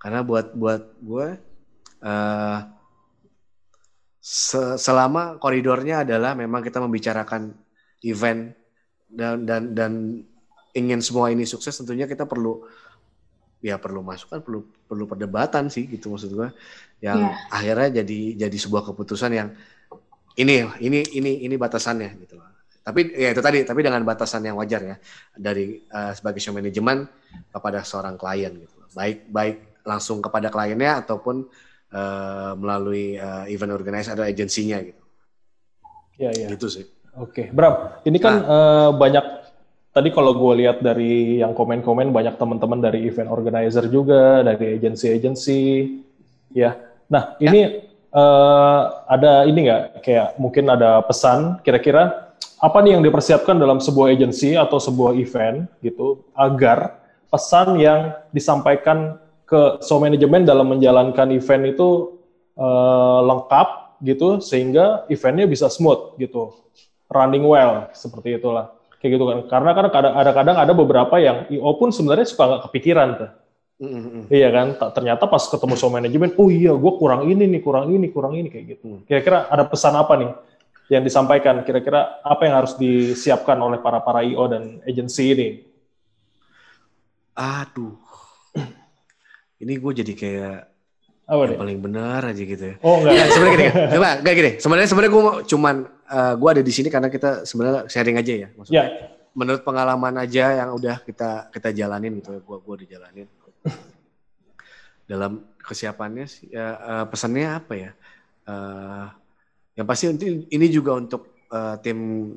Karena 0.00 0.20
buat 0.24 0.56
buat 0.56 0.82
gue 1.04 1.26
uh, 2.00 2.58
se 4.26 4.80
selama 4.80 5.38
koridornya 5.38 6.02
adalah 6.02 6.34
memang 6.34 6.64
kita 6.64 6.82
membicarakan 6.82 7.54
event 8.02 8.56
dan 9.06 9.46
dan 9.46 9.62
dan 9.76 9.92
ingin 10.74 11.00
semua 11.00 11.30
ini 11.30 11.46
sukses 11.46 11.72
tentunya 11.78 12.10
kita 12.10 12.26
perlu 12.26 12.66
ya 13.66 13.82
perlu 13.82 14.06
masukan 14.06 14.38
perlu 14.38 14.62
perlu 14.86 15.04
perdebatan 15.10 15.66
sih 15.66 15.90
gitu 15.90 16.14
maksud 16.14 16.30
gue 16.30 16.48
yang 17.02 17.18
yeah. 17.18 17.50
akhirnya 17.50 18.00
jadi 18.02 18.46
jadi 18.46 18.56
sebuah 18.56 18.86
keputusan 18.86 19.34
yang 19.34 19.48
ini 20.36 20.68
ini 20.84 21.00
ini 21.16 21.32
ini 21.48 21.54
batasannya 21.56 22.10
gitu 22.22 22.36
loh. 22.36 22.46
Tapi 22.86 23.18
ya 23.18 23.34
itu 23.34 23.42
tadi, 23.42 23.66
tapi 23.66 23.82
dengan 23.82 23.98
batasan 24.06 24.46
yang 24.46 24.54
wajar 24.62 24.78
ya 24.78 24.96
dari 25.34 25.82
uh, 25.90 26.14
sebagai 26.14 26.38
show 26.38 26.54
manajemen 26.54 27.10
kepada 27.50 27.82
seorang 27.82 28.14
klien 28.14 28.54
gitu. 28.54 28.74
Loh. 28.78 28.86
Baik 28.94 29.26
baik 29.26 29.56
langsung 29.82 30.22
kepada 30.22 30.46
kliennya 30.52 31.02
ataupun 31.02 31.50
uh, 31.90 32.52
melalui 32.54 33.18
uh, 33.18 33.50
event 33.50 33.74
organizer 33.74 34.14
atau 34.14 34.22
agensinya 34.22 34.78
gitu. 34.78 35.02
Ya 36.20 36.30
ya. 36.30 36.46
Itu 36.52 36.70
sih. 36.70 36.86
Oke, 37.16 37.48
Bram. 37.50 38.04
Ini 38.06 38.18
kan 38.22 38.34
nah. 38.44 38.46
uh, 38.46 38.90
banyak 38.94 39.24
tadi 39.96 40.12
kalau 40.12 40.36
gue 40.36 40.60
lihat 40.60 40.84
dari 40.84 41.40
yang 41.40 41.56
komen-komen 41.56 42.12
banyak 42.12 42.36
teman-teman 42.36 42.84
dari 42.84 43.08
event 43.08 43.32
organizer 43.32 43.88
juga, 43.88 44.44
dari 44.44 44.76
agensi-agensi, 44.76 45.88
ya. 46.52 46.76
Nah 47.08 47.40
ya. 47.40 47.48
ini 47.48 47.60
uh, 48.12 48.80
ada 49.08 49.48
ini 49.48 49.72
nggak 49.72 50.04
kayak 50.04 50.36
mungkin 50.36 50.68
ada 50.68 51.00
pesan 51.00 51.64
kira-kira 51.64 52.28
apa 52.60 52.78
nih 52.84 53.00
yang 53.00 53.04
dipersiapkan 53.08 53.56
dalam 53.56 53.80
sebuah 53.80 54.12
agensi 54.12 54.52
atau 54.52 54.76
sebuah 54.76 55.16
event 55.16 55.64
gitu 55.80 56.28
agar 56.36 57.00
pesan 57.32 57.80
yang 57.80 58.12
disampaikan 58.36 59.16
ke 59.48 59.80
show 59.80 59.96
management 59.96 60.44
dalam 60.44 60.68
menjalankan 60.76 61.32
event 61.32 61.72
itu 61.72 62.20
uh, 62.58 63.20
lengkap 63.24 64.00
gitu 64.04 64.44
sehingga 64.44 65.08
eventnya 65.08 65.48
bisa 65.48 65.72
smooth 65.72 66.20
gitu 66.20 66.52
running 67.08 67.44
well 67.44 67.88
seperti 67.96 68.36
itulah 68.36 68.75
kayak 69.06 69.14
gitu 69.14 69.24
kan 69.30 69.38
karena 69.46 69.70
kan 69.78 69.86
kadang-kadang 69.94 70.56
ada 70.58 70.72
beberapa 70.74 71.14
yang 71.22 71.46
IO 71.46 71.70
pun 71.78 71.94
sebenarnya 71.94 72.26
suka 72.26 72.42
nggak 72.50 72.62
kepikiran 72.66 73.08
tuh 73.14 73.30
Mm-hmm. 73.76 74.32
Iya 74.32 74.48
kan, 74.48 74.66
ternyata 74.96 75.28
pas 75.28 75.44
ketemu 75.52 75.76
sama 75.76 76.00
manajemen, 76.00 76.32
oh 76.40 76.48
iya, 76.48 76.72
gue 76.72 76.92
kurang 76.96 77.28
ini 77.28 77.44
nih, 77.44 77.60
kurang 77.60 77.92
ini, 77.92 78.08
kurang 78.08 78.32
ini 78.32 78.48
kayak 78.48 78.72
gitu. 78.72 78.84
Mm. 78.88 79.00
Kira-kira 79.04 79.52
ada 79.52 79.68
pesan 79.68 79.92
apa 79.92 80.16
nih 80.16 80.32
yang 80.88 81.04
disampaikan? 81.04 81.60
Kira-kira 81.60 82.24
apa 82.24 82.48
yang 82.48 82.56
harus 82.56 82.72
disiapkan 82.80 83.60
oleh 83.60 83.76
para 83.76 84.00
para 84.00 84.24
IO 84.24 84.48
dan 84.48 84.80
agensi 84.80 85.28
ini? 85.28 85.48
Aduh, 87.36 88.00
ini 89.62 89.76
gue 89.76 89.92
jadi 89.92 90.12
kayak 90.16 90.58
apa 91.28 91.42
yang 91.44 91.60
paling 91.60 91.78
benar 91.84 92.32
aja 92.32 92.42
gitu 92.48 92.64
ya. 92.72 92.74
Oh 92.80 93.04
enggak. 93.04 93.12
Ya, 93.12 93.24
sebenarnya 93.28 93.52
gini, 93.52 93.66
coba 93.92 94.10
enggak 94.24 94.34
gini. 94.40 94.50
Sebenarnya 94.56 94.88
sebenarnya 94.88 95.12
gue 95.12 95.24
cuman 95.52 95.76
uh, 96.06 96.32
eh, 96.32 96.34
gue 96.38 96.48
ada 96.48 96.62
di 96.62 96.72
sini 96.72 96.88
karena 96.88 97.10
kita 97.10 97.44
sebenarnya 97.44 97.90
sharing 97.90 98.16
aja 98.18 98.32
ya. 98.46 98.48
Maksudnya, 98.54 98.84
ya. 98.86 98.86
menurut 99.36 99.62
pengalaman 99.66 100.14
aja 100.22 100.44
yang 100.64 100.70
udah 100.74 101.02
kita 101.02 101.50
kita 101.50 101.68
jalanin 101.74 102.18
gitu 102.22 102.34
ya, 102.36 102.40
gue 102.40 102.56
gue 102.62 102.76
dijalanin 102.86 103.28
dalam 105.10 105.44
kesiapannya 105.60 106.26
sih 106.26 106.50
ya, 106.54 106.66
uh, 106.78 107.04
pesannya 107.10 107.48
apa 107.50 107.72
ya? 107.74 107.90
Uh, 108.46 109.06
yang 109.76 109.86
pasti 109.86 110.08
ini 110.48 110.66
juga 110.72 110.96
untuk 110.96 111.44
uh, 111.52 111.76
tim 111.82 112.32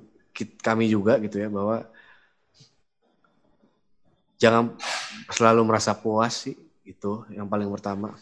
kami 0.59 0.87
juga 0.87 1.19
gitu 1.19 1.39
ya 1.39 1.47
bahwa 1.51 1.87
jangan 4.39 4.75
selalu 5.29 5.61
merasa 5.67 5.91
puas 5.91 6.47
sih 6.47 6.55
itu 6.87 7.27
yang 7.35 7.45
paling 7.45 7.67
pertama 7.69 8.15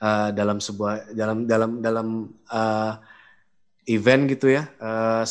uh, 0.00 0.28
dalam 0.32 0.58
sebuah 0.58 1.12
dalam 1.12 1.44
dalam 1.44 1.70
dalam 1.84 2.08
uh, 2.48 2.92
event 3.90 4.30
gitu 4.30 4.54
ya 4.54 4.70
uh, 4.78 5.26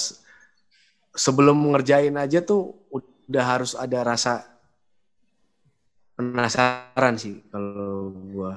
sebelum 1.16 1.58
ngerjain 1.74 2.16
aja 2.20 2.44
tuh 2.44 2.76
udah 2.92 3.46
harus 3.46 3.74
ada 3.78 4.04
rasa 4.04 4.60
penasaran 6.20 7.16
sih 7.16 7.40
kalau 7.48 8.12
gua. 8.36 8.54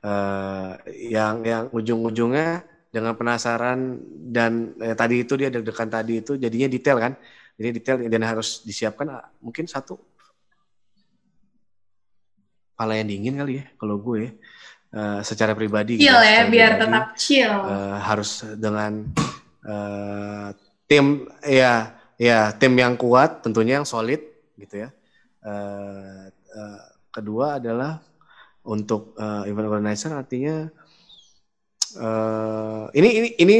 Uh, 0.00 0.80
yang 0.96 1.44
yang 1.44 1.68
ujung-ujungnya 1.70 2.64
dengan 2.88 3.12
penasaran 3.12 4.00
dan 4.32 4.72
eh, 4.80 4.96
tadi 4.96 5.22
itu 5.22 5.36
dia 5.36 5.52
deg-degan 5.52 5.92
tadi 5.92 6.24
itu 6.24 6.34
jadinya 6.34 6.66
detail 6.66 6.98
kan? 6.98 7.12
Jadi 7.54 7.68
detail 7.76 7.96
dan 8.08 8.24
harus 8.24 8.64
disiapkan 8.64 9.06
ah, 9.12 9.28
mungkin 9.38 9.68
satu. 9.68 10.00
Pala 12.74 12.96
yang 12.96 13.12
dingin 13.12 13.36
kali 13.36 13.60
ya 13.60 13.64
kalau 13.76 14.00
gue 14.00 14.40
uh, 14.94 15.20
secara 15.22 15.52
pribadi 15.54 15.98
chill 15.98 16.10
gitu, 16.10 16.14
ya 16.14 16.40
biar 16.46 16.70
pribadi, 16.76 16.82
tetap 16.82 17.04
chill. 17.16 17.52
uh, 17.52 17.96
harus 17.98 18.30
dengan 18.58 19.06
uh, 19.66 20.48
tim 20.90 21.26
ya 21.46 21.94
ya 22.18 22.52
tim 22.54 22.74
yang 22.76 22.98
kuat 22.98 23.42
tentunya 23.42 23.80
yang 23.80 23.86
solid 23.88 24.20
gitu 24.58 24.86
ya. 24.86 24.88
Uh, 25.40 26.28
uh, 26.52 26.80
kedua 27.08 27.56
adalah 27.56 28.04
untuk 28.60 29.16
uh, 29.16 29.48
event 29.48 29.72
organizer 29.72 30.12
artinya 30.12 30.68
uh, 31.96 32.92
ini 32.92 33.08
ini 33.08 33.28
ini 33.40 33.58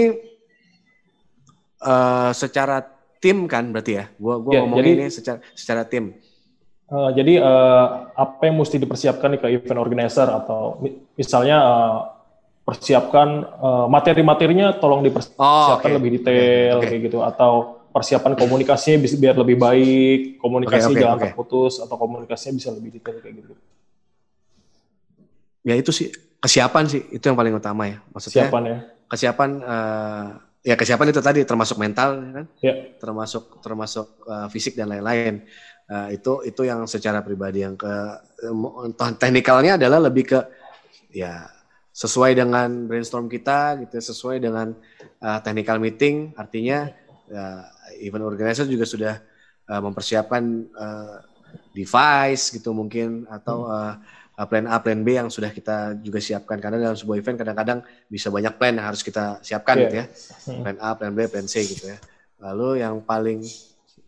uh, 1.81 2.31
secara 2.37 2.85
tim 3.16 3.49
kan 3.49 3.72
berarti 3.72 3.93
ya? 3.97 4.05
Gua 4.20 4.37
gua 4.45 4.53
ya, 4.53 4.61
ngomong 4.61 4.85
ini 4.85 5.09
secara 5.09 5.41
secara 5.57 5.89
tim 5.89 6.12
uh, 6.91 7.11
jadi 7.14 7.41
uh, 7.41 8.12
apa 8.14 8.51
yang 8.51 8.61
mesti 8.61 8.76
dipersiapkan 8.76 9.34
nih 9.34 9.41
ke 9.41 9.49
event 9.55 9.80
organizer 9.80 10.26
atau 10.26 10.82
misalnya 11.16 11.59
uh, 11.62 11.99
persiapkan 12.66 13.43
uh, 13.59 13.86
materi-materinya 13.91 14.78
tolong 14.78 15.03
dipersiapkan 15.03 15.41
oh, 15.43 15.78
okay. 15.80 15.97
lebih 15.97 16.11
detail 16.20 16.78
okay. 16.78 16.95
kayak 16.95 17.03
gitu 17.11 17.18
atau 17.24 17.80
persiapan 17.91 18.38
komunikasinya 18.38 19.03
bisa 19.03 19.18
biar 19.18 19.34
lebih 19.34 19.59
baik, 19.59 20.38
komunikasi 20.38 20.86
okay, 20.86 20.95
okay, 20.95 21.03
jangan 21.03 21.18
okay. 21.18 21.26
terputus 21.34 21.82
atau 21.82 21.97
komunikasinya 21.99 22.55
bisa 22.55 22.68
lebih 22.70 22.91
detail 22.95 23.18
kayak 23.18 23.34
gitu. 23.43 23.55
Ya 25.66 25.74
itu 25.74 25.91
sih 25.91 26.14
kesiapan 26.38 26.84
sih 26.86 27.03
itu 27.11 27.24
yang 27.26 27.34
paling 27.34 27.55
utama 27.59 27.91
ya. 27.91 27.99
Maksudnya 28.14 28.47
kesiapan 28.47 28.62
ya. 28.62 28.78
Kesiapan 29.11 29.51
uh, 29.66 30.26
ya 30.62 30.74
kesiapan 30.78 31.07
itu 31.11 31.20
tadi 31.20 31.41
termasuk 31.43 31.76
mental 31.82 32.09
kan, 32.22 32.47
ya. 32.62 32.95
termasuk 33.03 33.59
termasuk 33.59 34.07
uh, 34.30 34.47
fisik 34.47 34.78
dan 34.78 34.86
lain-lain. 34.95 35.43
Uh, 35.91 36.14
itu 36.14 36.47
itu 36.47 36.62
yang 36.62 36.86
secara 36.86 37.18
pribadi 37.18 37.66
yang 37.66 37.74
ke 37.74 37.91
uh, 38.47 39.11
teknikalnya 39.18 39.74
adalah 39.74 40.07
lebih 40.07 40.22
ke 40.22 40.38
ya 41.11 41.51
sesuai 41.91 42.38
dengan 42.38 42.86
brainstorm 42.86 43.26
kita 43.26 43.74
gitu 43.82 43.99
sesuai 43.99 44.38
dengan 44.38 44.70
uh, 45.18 45.43
technical 45.43 45.82
meeting 45.82 46.30
artinya 46.38 46.95
uh, 47.34 47.66
event 47.99 48.22
organizer 48.22 48.70
juga 48.70 48.86
sudah 48.86 49.18
uh, 49.66 49.82
mempersiapkan 49.82 50.43
uh, 50.78 51.26
device 51.74 52.55
gitu 52.55 52.70
mungkin 52.70 53.26
atau 53.26 53.66
uh, 53.66 53.99
plan 54.49 54.64
A, 54.72 54.80
plan 54.80 55.05
B 55.05 55.20
yang 55.20 55.28
sudah 55.28 55.53
kita 55.53 56.01
juga 56.01 56.16
siapkan 56.16 56.57
karena 56.57 56.80
dalam 56.80 56.97
sebuah 56.97 57.20
event 57.20 57.36
kadang-kadang 57.45 57.84
bisa 58.09 58.32
banyak 58.32 58.57
plan 58.57 58.72
yang 58.72 58.88
harus 58.88 59.05
kita 59.05 59.36
siapkan 59.45 59.76
yeah. 59.76 59.84
gitu 59.84 59.95
ya. 60.01 60.07
Plan 60.64 60.78
A, 60.80 60.88
plan 60.97 61.12
B, 61.12 61.28
plan 61.28 61.45
C 61.45 61.61
gitu 61.61 61.93
ya. 61.93 61.99
Lalu 62.41 62.80
yang 62.80 63.05
paling 63.05 63.45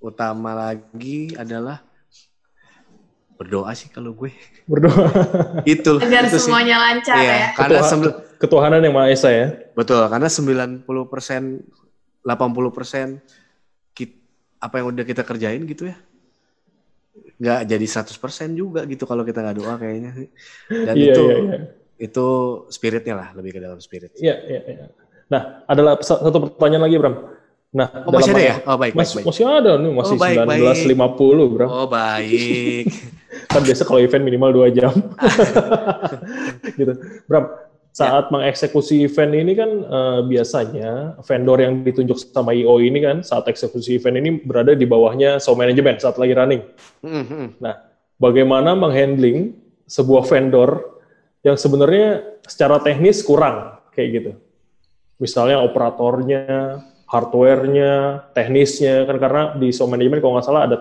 utama 0.03 0.53
lagi 0.53 1.33
adalah 1.39 1.81
berdoa 3.39 3.73
sih 3.73 3.89
kalau 3.89 4.13
gue. 4.13 4.35
Berdoa. 4.67 5.09
itu. 5.65 5.99
Agar 6.03 6.27
itu 6.27 6.39
semuanya 6.43 6.77
sih. 6.77 6.85
lancar 6.85 7.17
iya, 7.23 7.33
ya. 7.33 7.49
Karena 7.55 7.81
Ketua, 7.81 8.11
ketuhanan 8.39 8.83
yang 8.83 8.95
Maha 8.95 9.09
Esa 9.15 9.31
ya. 9.31 9.55
Betul, 9.73 10.03
karena 10.11 10.29
90 10.29 10.85
persen 11.07 11.63
80 12.23 12.77
persen 12.77 13.23
apa 14.63 14.79
yang 14.79 14.95
udah 14.95 15.03
kita 15.05 15.27
kerjain 15.27 15.67
gitu 15.67 15.91
ya 15.91 15.99
nggak 17.43 17.61
jadi 17.67 17.87
100 18.07 18.15
persen 18.23 18.55
juga 18.55 18.87
gitu 18.87 19.03
kalau 19.05 19.27
kita 19.27 19.43
nggak 19.43 19.59
doa 19.59 19.75
kayaknya 19.75 20.11
sih 20.15 20.29
dan 20.71 20.95
yeah, 20.95 21.11
itu 21.11 21.23
yeah, 21.27 21.41
yeah. 21.43 21.63
itu 21.99 22.27
spiritnya 22.71 23.15
lah 23.19 23.29
lebih 23.35 23.59
ke 23.59 23.61
dalam 23.61 23.83
spirit 23.83 24.15
iya 24.23 24.39
yeah, 24.39 24.39
iya 24.47 24.61
yeah, 24.63 24.77
yeah. 24.87 24.89
nah 25.27 25.43
adalah 25.67 25.99
satu 25.99 26.55
pertanyaan 26.55 26.87
lagi 26.87 26.97
Bram 27.03 27.17
nah 27.73 27.89
oh, 28.05 28.13
masih 28.13 28.37
ada 28.37 28.43
ya 28.45 28.57
oh 28.69 28.77
baik, 28.77 28.93
mas, 28.93 29.11
baik, 29.11 29.17
baik. 29.17 29.25
masih 29.33 29.45
ada 29.49 29.73
nih 29.81 29.93
masih 29.97 30.17
oh, 30.17 30.21
baik, 30.21 30.37
1950 30.37 30.45
baik. 30.45 31.51
Bram 31.57 31.69
oh 31.73 31.87
baik 31.89 32.85
kan 33.53 33.61
biasa 33.65 33.83
kalau 33.89 34.01
event 34.05 34.25
minimal 34.29 34.51
dua 34.53 34.69
jam 34.69 34.93
gitu 36.79 36.93
Bram 37.25 37.45
saat 37.93 38.29
ya. 38.29 38.31
mengeksekusi 38.33 39.05
event 39.05 39.33
ini 39.37 39.53
kan 39.53 39.71
uh, 39.85 40.21
biasanya 40.25 41.21
vendor 41.21 41.61
yang 41.61 41.85
ditunjuk 41.85 42.17
sama 42.17 42.57
IO 42.57 42.81
ini 42.81 43.05
kan 43.05 43.21
saat 43.21 43.45
eksekusi 43.53 44.01
event 44.01 44.17
ini 44.17 44.41
berada 44.41 44.73
di 44.73 44.89
bawahnya 44.89 45.37
show 45.37 45.53
management 45.53 46.01
saat 46.01 46.17
lagi 46.17 46.33
running. 46.33 46.65
Mm 47.05 47.25
-hmm. 47.29 47.45
Nah, 47.61 47.85
bagaimana 48.17 48.73
menghandling 48.73 49.53
sebuah 49.85 50.25
vendor 50.25 51.01
yang 51.45 51.61
sebenarnya 51.61 52.41
secara 52.49 52.81
teknis 52.81 53.21
kurang 53.21 53.77
kayak 53.93 54.09
gitu. 54.09 54.33
Misalnya 55.21 55.61
operatornya, 55.61 56.81
hardware-nya, 57.13 58.25
teknisnya 58.33 59.05
kan 59.05 59.21
karena 59.21 59.43
di 59.61 59.69
show 59.69 59.85
management 59.85 60.25
kalau 60.25 60.41
nggak 60.41 60.47
salah 60.49 60.65
ada 60.65 60.77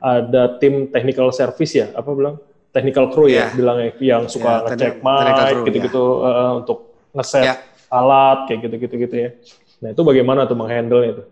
ada 0.00 0.56
tim 0.56 0.88
technical 0.88 1.28
service 1.28 1.76
ya, 1.76 1.92
apa 1.92 2.08
bilang? 2.16 2.40
technical 2.74 3.06
crew 3.14 3.30
yeah. 3.30 3.46
ya 3.46 3.46
iya. 3.46 3.48
bilangnya 3.54 3.90
yang 4.02 4.22
suka 4.26 4.50
yeah, 4.50 4.66
ngecek 4.66 4.94
mic 4.98 5.56
gitu-gitu 5.70 6.04
yeah. 6.26 6.34
uh, 6.42 6.52
untuk 6.58 6.78
ngeset 7.14 7.46
yeah. 7.46 7.56
alat 7.94 8.50
kayak 8.50 8.66
gitu-gitu 8.66 8.94
gitu 9.06 9.14
ya. 9.14 9.30
Nah 9.78 9.88
itu 9.94 10.02
bagaimana 10.02 10.50
tuh 10.50 10.58
menghandle 10.58 11.02
itu? 11.06 11.22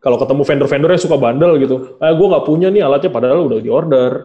Kalau 0.00 0.16
ketemu 0.16 0.42
vendor-vendor 0.48 0.90
yang 0.96 1.02
suka 1.04 1.16
bandel 1.20 1.52
gitu, 1.60 2.00
eh 2.00 2.12
gue 2.16 2.26
nggak 2.32 2.44
punya 2.48 2.72
nih 2.72 2.80
alatnya 2.80 3.10
padahal 3.12 3.44
udah 3.44 3.60
di 3.60 3.68
order 3.68 4.24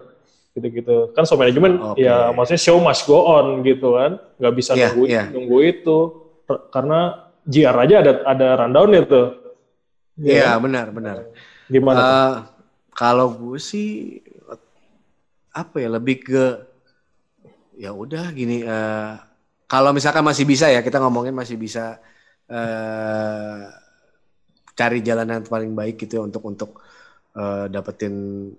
gitu-gitu. 0.55 1.11
Kan 1.11 1.28
so 1.28 1.36
manajemen 1.36 1.91
okay. 1.91 2.07
ya 2.07 2.32
maksudnya 2.32 2.61
show 2.63 2.80
must 2.80 3.03
go 3.03 3.28
on 3.28 3.59
gitu 3.67 3.99
kan, 3.99 4.15
nggak 4.39 4.53
bisa 4.55 4.71
yeah, 4.80 4.95
nunggu 4.95 5.03
yeah. 5.11 5.28
nunggu 5.28 5.57
itu 5.67 5.97
karena 6.71 7.28
JR 7.43 7.76
aja 7.76 7.95
ada 7.99 8.11
ada 8.24 8.47
rundown 8.63 8.89
itu. 8.95 9.21
Iya 10.20 10.30
yeah, 10.30 10.45
yeah, 10.53 10.55
benar 10.61 10.86
benar. 10.93 11.18
Gimana? 11.70 11.97
Uh, 11.97 12.34
kalau 12.93 13.34
gue 13.34 13.57
sih 13.57 14.22
apa 15.53 15.78
ya 15.78 15.89
lebih 15.89 16.18
ke 16.26 16.45
ya 17.78 17.93
udah 17.93 18.30
gini 18.34 18.66
uh, 18.66 19.18
kalau 19.70 19.93
misalkan 19.93 20.26
masih 20.26 20.45
bisa 20.45 20.70
ya 20.70 20.82
kita 20.86 21.01
ngomongin 21.01 21.34
masih 21.34 21.57
bisa 21.57 21.97
uh, 22.49 23.70
cari 24.74 25.05
jalan 25.05 25.30
yang 25.30 25.45
paling 25.45 25.74
baik 25.74 26.01
gitu 26.01 26.22
ya 26.22 26.24
untuk 26.26 26.43
untuk 26.45 26.82
uh, 27.38 27.70
dapetin 27.70 28.49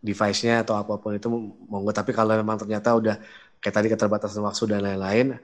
device-nya 0.00 0.64
atau 0.64 0.80
apa 0.80 0.96
pun 0.96 1.12
itu 1.12 1.28
monggo 1.68 1.92
tapi 1.92 2.16
kalau 2.16 2.32
memang 2.36 2.56
ternyata 2.56 2.96
udah 2.96 3.16
kayak 3.60 3.74
tadi 3.76 3.88
keterbatasan 3.92 4.40
waktu 4.40 4.64
dan 4.64 4.80
lain-lain 4.80 5.36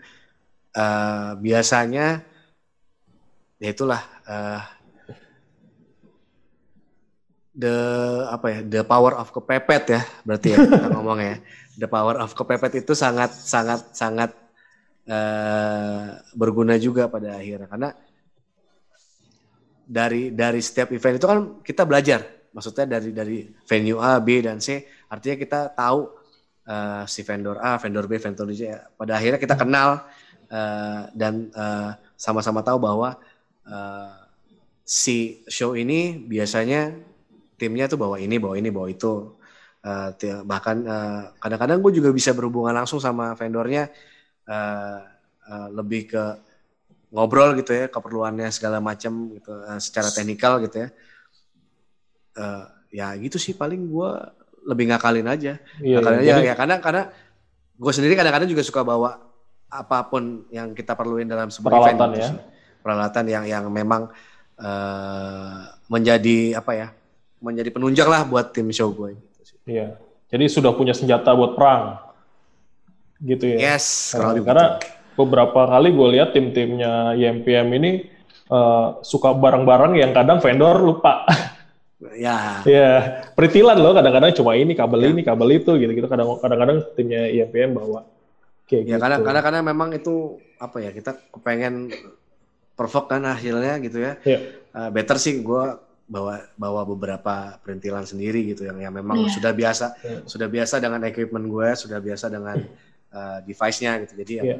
uh, 0.72 1.36
biasanya 1.36 2.24
ya 3.60 3.68
itulah 3.68 4.00
uh, 4.24 4.60
the 7.56 7.76
apa 8.28 8.46
ya 8.52 8.60
the 8.60 8.82
power 8.84 9.16
of 9.16 9.32
kepepet 9.32 9.84
ya 9.96 10.00
berarti 10.28 10.52
ya 10.52 10.56
kita 10.60 10.88
ngomong 10.92 11.18
ya. 11.24 11.36
The 11.76 11.88
power 11.88 12.20
of 12.20 12.32
kepepet 12.36 12.84
itu 12.84 12.92
sangat 12.92 13.32
sangat 13.32 13.92
sangat 13.96 14.30
uh, 15.08 16.20
berguna 16.36 16.76
juga 16.76 17.08
pada 17.08 17.36
akhirnya. 17.36 17.68
Karena 17.68 17.88
dari 19.88 20.32
dari 20.32 20.60
setiap 20.60 20.92
event 20.92 21.16
itu 21.16 21.26
kan 21.28 21.38
kita 21.64 21.84
belajar. 21.88 22.20
Maksudnya 22.56 22.88
dari 22.88 23.12
dari 23.12 23.38
venue 23.68 24.00
A 24.00 24.16
B 24.16 24.40
dan 24.40 24.56
C 24.56 24.88
artinya 25.12 25.36
kita 25.36 25.60
tahu 25.76 26.08
uh, 26.64 27.04
si 27.04 27.20
vendor 27.20 27.60
A 27.60 27.76
vendor 27.76 28.08
B 28.08 28.16
vendor 28.16 28.48
C 28.56 28.72
pada 28.96 29.20
akhirnya 29.20 29.36
kita 29.36 29.60
kenal 29.60 30.08
uh, 30.48 31.00
dan 31.12 31.52
sama-sama 32.16 32.64
uh, 32.64 32.66
tahu 32.72 32.78
bahwa 32.80 33.20
uh, 33.68 34.16
si 34.80 35.44
show 35.52 35.76
ini 35.76 36.16
biasanya 36.16 36.96
timnya 37.56 37.88
tuh 37.88 37.98
bawa 38.00 38.16
ini, 38.20 38.36
bawa 38.36 38.54
ini, 38.56 38.68
bawa 38.72 38.88
itu. 38.88 39.36
Uh, 39.86 40.10
bahkan 40.42 40.82
uh, 40.82 41.30
kadang-kadang 41.38 41.78
gue 41.78 42.02
juga 42.02 42.10
bisa 42.10 42.34
berhubungan 42.34 42.74
langsung 42.74 42.98
sama 42.98 43.38
vendornya 43.38 43.86
uh, 44.50 44.98
uh, 45.46 45.68
lebih 45.70 46.10
ke 46.10 46.24
ngobrol 47.14 47.54
gitu 47.54 47.70
ya 47.70 47.86
keperluannya 47.86 48.50
segala 48.50 48.82
macam 48.82 49.30
gitu 49.30 49.54
uh, 49.54 49.78
secara 49.78 50.10
teknikal 50.10 50.58
gitu 50.58 50.86
ya. 50.86 50.88
Uh, 52.36 52.66
ya 52.90 53.14
gitu 53.14 53.38
sih 53.38 53.54
paling 53.54 53.86
gue 53.86 54.10
lebih 54.66 54.90
ngakalin 54.90 55.30
aja. 55.30 55.62
Iya, 55.78 56.02
ngakalin 56.02 56.20
iya. 56.26 56.34
aja 56.34 56.42
ya 56.42 56.54
karena 56.58 56.76
karena 56.82 57.02
gue 57.78 57.92
sendiri 57.94 58.18
kadang-kadang 58.18 58.50
juga 58.50 58.66
suka 58.66 58.82
bawa 58.82 59.22
apa 59.70 59.98
pun 60.10 60.50
yang 60.50 60.74
kita 60.74 60.98
perluin 60.98 61.30
dalam 61.30 61.50
sebuah 61.50 61.70
peralatan 61.70 61.94
event 61.94 62.12
gitu 62.12 62.22
ya. 62.22 62.30
Peralatan 62.82 63.24
yang 63.30 63.44
yang 63.46 63.64
memang 63.70 64.10
uh, 64.58 65.58
menjadi 65.86 66.58
apa 66.58 66.72
ya? 66.74 66.88
Menjadi 67.46 67.70
penunjang 67.70 68.10
lah 68.10 68.26
buat 68.26 68.50
tim 68.50 68.66
show 68.74 68.90
gue. 68.90 69.14
Gitu 69.14 69.54
Iya. 69.66 69.98
Jadi 70.26 70.44
sudah 70.50 70.74
punya 70.74 70.94
senjata 70.94 71.30
buat 71.34 71.54
perang. 71.54 72.02
Gitu 73.22 73.54
ya. 73.54 73.74
Yes. 73.74 74.14
Karena, 74.14 74.42
karena 74.42 74.66
beberapa 75.14 75.60
kali 75.70 75.94
gue 75.94 76.08
lihat 76.18 76.34
tim-timnya 76.34 77.14
YMPM 77.14 77.68
ini 77.78 77.90
uh, 78.50 79.00
suka 79.00 79.32
barang-barang 79.32 79.98
yang 79.98 80.10
kadang 80.10 80.42
vendor 80.42 80.82
lupa. 80.82 81.22
Ya. 82.12 82.60
ya, 82.68 83.24
peritilan 83.32 83.80
loh 83.80 83.96
kadang-kadang 83.96 84.36
cuma 84.36 84.52
ini 84.52 84.76
kabel 84.76 85.00
ya. 85.00 85.08
ini 85.16 85.24
kabel 85.24 85.48
itu 85.48 85.80
gitu-gitu 85.80 86.04
kadang-kadang 86.12 86.84
timnya 86.92 87.24
YMPM 87.32 87.72
bawa. 87.72 88.04
Kayak 88.68 88.82
ya 88.84 88.88
gitu. 88.92 89.00
karena 89.00 89.16
karena 89.24 89.40
karena 89.40 89.60
memang 89.64 89.88
itu 89.96 90.36
apa 90.60 90.76
ya 90.84 90.92
kita 90.92 91.16
kepengen 91.32 91.88
provok 92.76 93.08
kan 93.08 93.24
hasilnya 93.24 93.80
gitu 93.80 94.04
ya. 94.04 94.12
ya. 94.28 94.38
Uh, 94.76 94.92
better 94.92 95.16
sih 95.16 95.40
gue 95.40 95.64
bawa 96.06 96.38
bawa 96.54 96.86
beberapa 96.86 97.58
perintilan 97.66 98.06
sendiri 98.06 98.54
gitu 98.54 98.62
yang 98.62 98.78
yang 98.78 98.94
memang 98.94 99.26
yeah. 99.26 99.34
sudah 99.34 99.50
biasa 99.50 99.86
yeah. 100.06 100.22
sudah 100.22 100.46
biasa 100.46 100.78
dengan 100.78 101.02
equipment 101.02 101.50
gue 101.50 101.68
sudah 101.74 101.98
biasa 101.98 102.30
dengan 102.30 102.62
uh, 103.10 103.38
device-nya 103.42 104.06
gitu 104.06 104.14
jadi 104.22 104.32
yeah. 104.38 104.46
ya 104.46 104.56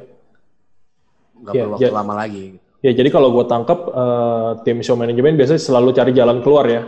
nggak 1.39 1.53
yeah. 1.55 1.63
perlu 1.63 1.73
waktu 1.79 1.87
yeah. 1.87 1.95
lama 1.95 2.13
lagi 2.19 2.43
gitu. 2.59 2.65
ya 2.83 2.91
jadi 2.91 3.09
kalau 3.15 3.29
gue 3.31 3.45
tangkap 3.47 3.79
uh, 3.87 4.51
tim 4.67 4.83
show 4.83 4.99
management 4.99 5.39
biasanya 5.39 5.61
selalu 5.63 5.89
cari 5.95 6.11
jalan 6.11 6.43
keluar 6.43 6.67
ya 6.67 6.83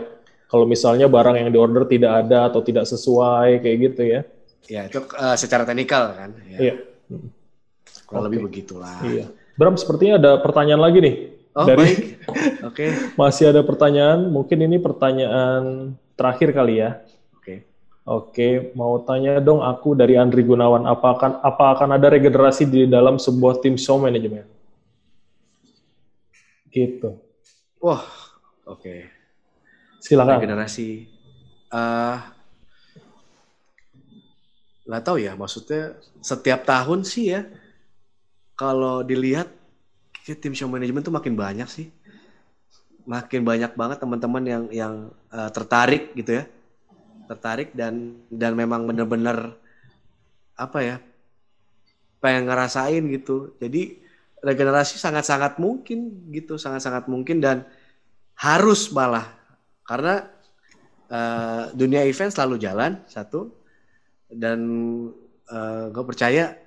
kalau 0.52 0.68
misalnya 0.68 1.08
barang 1.08 1.40
yang 1.40 1.48
diorder 1.48 1.88
tidak 1.88 2.12
ada 2.26 2.52
atau 2.52 2.60
tidak 2.60 2.84
sesuai 2.84 3.64
kayak 3.64 3.76
gitu 3.80 4.02
ya 4.04 4.20
ya 4.68 4.80
itu 4.92 5.00
uh, 5.16 5.36
secara 5.40 5.64
teknikal 5.64 6.12
kan 6.12 6.36
ya. 6.44 6.58
yeah. 6.68 6.76
kurang 8.04 8.28
okay. 8.28 8.28
lebih 8.28 8.40
begitulah 8.44 9.00
iya 9.08 9.24
Bram 9.56 9.76
sepertinya 9.76 10.20
ada 10.20 10.32
pertanyaan 10.40 10.80
lagi 10.84 11.00
nih 11.00 11.39
Oh, 11.50 11.66
dari 11.66 11.78
baik. 11.82 11.98
Oke. 12.68 12.86
Okay. 12.86 12.90
masih 13.18 13.50
ada 13.50 13.62
pertanyaan, 13.66 14.30
mungkin 14.30 14.58
ini 14.62 14.78
pertanyaan 14.78 15.94
terakhir 16.14 16.54
kali 16.54 16.78
ya. 16.78 17.02
Oke. 17.34 17.42
Okay. 17.42 17.58
Oke, 18.06 18.48
mau 18.78 19.02
tanya 19.02 19.42
dong 19.42 19.58
aku 19.60 19.98
dari 19.98 20.14
Andri 20.14 20.46
Gunawan, 20.46 20.86
apa 20.86 21.18
akan 21.18 21.32
apa 21.42 21.64
akan 21.74 21.88
ada 21.98 22.06
regenerasi 22.10 22.64
di 22.70 22.86
dalam 22.86 23.18
sebuah 23.18 23.58
tim 23.58 23.74
show 23.74 23.98
manajemen? 23.98 24.46
Gitu. 26.70 27.18
Wah, 27.82 28.06
oke. 28.70 28.78
Okay. 28.78 29.00
Silakan. 29.98 30.38
Regenerasi. 30.38 31.10
Uh, 31.70 32.18
nggak 34.86 35.02
tahu 35.02 35.18
ya, 35.18 35.34
maksudnya 35.34 35.98
setiap 36.22 36.62
tahun 36.62 37.02
sih 37.02 37.34
ya. 37.34 37.42
Kalau 38.54 39.02
dilihat 39.02 39.59
kayak 40.24 40.38
tim 40.40 40.54
show 40.54 40.68
management 40.68 41.04
tuh 41.06 41.14
makin 41.14 41.34
banyak 41.34 41.68
sih. 41.68 41.88
Makin 43.08 43.42
banyak 43.42 43.72
banget 43.74 43.98
teman-teman 43.98 44.44
yang 44.44 44.64
yang 44.70 44.94
uh, 45.32 45.50
tertarik 45.50 46.12
gitu 46.14 46.42
ya. 46.42 46.44
Tertarik 47.26 47.72
dan 47.72 48.20
dan 48.28 48.52
memang 48.54 48.84
bener-bener 48.84 49.56
apa 50.54 50.78
ya 50.84 50.96
pengen 52.20 52.46
ngerasain 52.46 53.00
gitu. 53.08 53.56
Jadi 53.56 53.98
regenerasi 54.40 55.00
sangat-sangat 55.00 55.56
mungkin 55.60 56.28
gitu 56.32 56.60
sangat-sangat 56.60 57.08
mungkin 57.08 57.40
dan 57.40 57.64
harus 58.36 58.92
malah. 58.92 59.26
Karena 59.88 60.28
uh, 61.08 61.72
dunia 61.72 62.04
event 62.04 62.30
selalu 62.30 62.60
jalan 62.60 63.00
satu. 63.08 63.56
Dan 64.30 64.60
uh, 65.50 65.90
gue 65.90 66.04
percaya 66.06 66.54
Eh, 66.54 66.59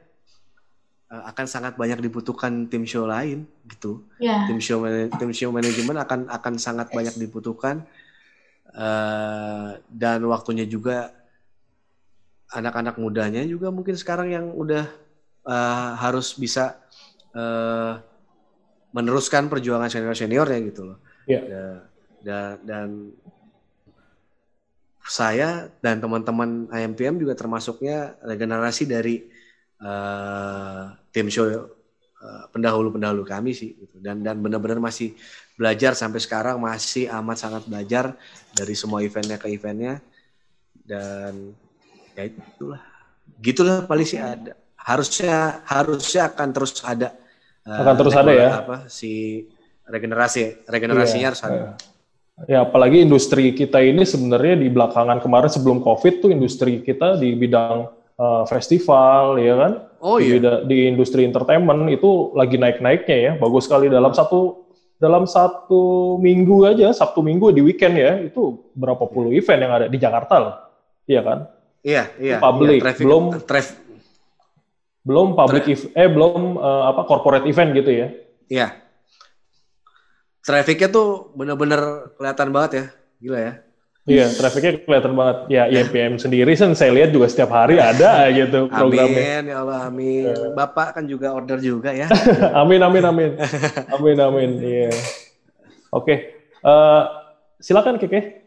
akan 1.14 1.46
sangat 1.46 1.74
banyak 1.78 2.02
dibutuhkan 2.02 2.66
tim 2.66 2.90
show 2.90 3.06
lain 3.06 3.46
gitu. 3.70 4.02
Yeah. 4.18 4.50
Tim 4.50 4.58
show 4.58 4.82
tim 4.90 5.32
show 5.36 5.54
manajemen 5.54 5.94
akan 6.02 6.32
akan 6.34 6.54
sangat 6.58 6.90
banyak 6.90 7.14
dibutuhkan 7.22 7.86
uh, 8.74 9.78
dan 9.94 10.20
waktunya 10.26 10.66
juga 10.66 11.14
anak-anak 12.54 12.98
mudanya 12.98 13.46
juga 13.46 13.70
mungkin 13.70 13.94
sekarang 13.94 14.34
yang 14.34 14.46
udah 14.54 14.90
uh, 15.46 15.90
harus 16.02 16.34
bisa 16.34 16.82
uh, 17.38 18.02
meneruskan 18.94 19.50
perjuangan 19.50 19.90
senior 19.90 20.18
seniornya 20.18 20.60
gitu 20.66 20.82
loh. 20.94 20.98
Yeah. 21.30 21.46
Dan, 21.46 21.74
dan, 22.24 22.54
dan 22.66 22.88
saya 25.04 25.68
dan 25.84 26.00
teman-teman 26.00 26.72
IMPM 26.72 27.20
juga 27.20 27.36
termasuknya 27.36 28.16
regenerasi 28.24 28.88
dari 28.88 29.33
uh, 29.84 30.96
tim 31.12 31.28
show 31.28 31.46
uh, 31.46 32.44
pendahulu-pendahulu 32.50 33.28
kami 33.28 33.52
sih 33.52 33.76
gitu. 33.76 34.00
dan 34.00 34.24
dan 34.24 34.40
benar-benar 34.40 34.80
masih 34.80 35.14
belajar 35.60 35.94
sampai 35.94 36.24
sekarang 36.24 36.58
masih 36.58 37.12
amat 37.22 37.38
sangat 37.38 37.64
belajar 37.68 38.16
dari 38.56 38.74
semua 38.74 39.04
eventnya 39.04 39.38
ke 39.38 39.52
eventnya 39.52 40.00
dan 40.84 41.54
ya 42.16 42.24
itulah 42.32 42.82
gitulah 43.40 43.86
paling 43.86 44.08
sih 44.08 44.20
ada 44.20 44.58
harusnya 44.84 45.64
harusnya 45.64 46.32
akan 46.32 46.48
terus 46.52 46.80
ada 46.84 47.16
uh, 47.68 47.80
akan 47.84 47.96
terus 47.96 48.16
ada 48.16 48.32
ya. 48.32 48.50
Apa 48.64 48.78
si 48.92 49.44
regenerasi 49.84 50.68
regenerasinya 50.68 51.28
Iya, 51.28 51.30
harus 51.32 51.42
ada. 51.44 51.56
iya. 51.56 51.72
Ya, 52.50 52.60
apalagi 52.66 53.06
industri 53.06 53.54
kita 53.54 53.78
ini 53.78 54.10
sebenarnya 54.10 54.58
di 54.58 54.68
belakangan 54.74 55.22
kemarin 55.22 55.54
sebelum 55.54 55.86
COVID 55.86 56.26
tuh 56.26 56.30
industri 56.34 56.82
kita 56.82 57.22
di 57.22 57.38
bidang 57.38 57.94
uh, 58.24 58.44
festival, 58.48 59.36
ya 59.36 59.54
kan? 59.60 59.72
Oh 60.00 60.16
di, 60.16 60.32
iya. 60.32 60.40
bida- 60.40 60.64
di 60.64 60.78
industri 60.88 61.28
entertainment 61.28 61.92
itu 61.92 62.32
lagi 62.40 62.56
naik-naiknya 62.56 63.18
ya. 63.20 63.32
Bagus 63.36 63.68
sekali 63.68 63.92
dalam 63.92 64.16
satu 64.16 64.64
dalam 64.96 65.28
satu 65.28 66.16
minggu 66.24 66.64
aja, 66.64 66.96
Sabtu 66.96 67.20
Minggu 67.20 67.52
di 67.52 67.60
weekend 67.60 68.00
ya, 68.00 68.24
itu 68.24 68.72
berapa 68.72 69.04
puluh 69.12 69.36
event 69.36 69.60
yang 69.60 69.74
ada 69.76 69.88
di 69.92 70.00
Jakarta 70.00 70.36
loh. 70.40 70.56
Iya 71.04 71.22
kan? 71.28 71.40
Iya, 71.84 72.04
iya. 72.16 72.38
Public, 72.40 72.80
iya, 72.80 72.84
traffic, 72.88 73.04
belum- 73.04 73.44
traf- 73.44 73.80
Belum 75.04 75.36
public 75.36 75.68
ev- 75.68 75.92
eh 76.00 76.08
belum 76.08 76.56
uh, 76.56 76.96
apa 76.96 77.04
corporate 77.04 77.44
event 77.44 77.76
gitu 77.76 77.92
ya. 77.92 78.08
iya. 78.48 78.68
Trafficnya 80.44 80.88
tuh 80.88 81.32
bener-bener 81.36 82.12
kelihatan 82.16 82.56
banget 82.56 82.72
ya. 82.72 82.86
Gila 83.20 83.40
ya. 83.40 83.54
Iya, 84.04 84.36
trafficnya 84.36 84.84
kelihatan 84.84 85.16
banget. 85.16 85.38
Ya, 85.48 85.64
IMPM 85.72 86.20
sendiri 86.20 86.52
kan 86.60 86.76
saya 86.76 86.92
lihat 86.92 87.16
juga 87.16 87.32
setiap 87.32 87.56
hari 87.56 87.80
ada 87.80 88.28
gitu 88.36 88.68
programnya. 88.68 89.40
Amin, 89.40 89.44
ya 89.48 89.58
Allah, 89.64 89.80
amin. 89.88 90.36
Bapak 90.60 91.00
kan 91.00 91.08
juga 91.08 91.32
order 91.32 91.56
juga 91.64 91.96
ya. 91.96 92.12
amin, 92.62 92.84
amin, 92.84 93.04
amin. 93.08 93.32
Amin, 93.96 94.18
amin. 94.20 94.50
Iya. 94.60 94.92
Oke. 95.88 96.36
Eh, 96.60 97.04
silakan 97.64 97.96
Keke. 97.96 98.44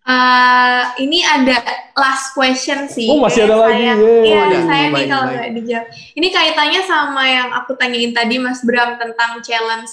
Eh, 0.00 0.82
ini 1.08 1.24
ada 1.24 1.56
last 1.96 2.36
question 2.36 2.84
sih. 2.84 3.08
Oh, 3.08 3.16
masih 3.16 3.48
ada 3.48 3.64
lagi. 3.64 3.80
Iya, 3.80 3.96
Oh, 3.96 4.44
ada. 4.44 4.58
saya 4.68 4.86
nih 4.92 5.04
kalau 5.08 5.24
nggak 5.24 5.50
dijawab. 5.56 5.86
Ini 6.20 6.26
kaitannya 6.28 6.80
sama 6.84 7.22
yang 7.24 7.48
aku 7.56 7.80
tanyain 7.80 8.12
tadi 8.12 8.36
Mas 8.36 8.60
Bram 8.60 9.00
tentang 9.00 9.40
challenge 9.40 9.88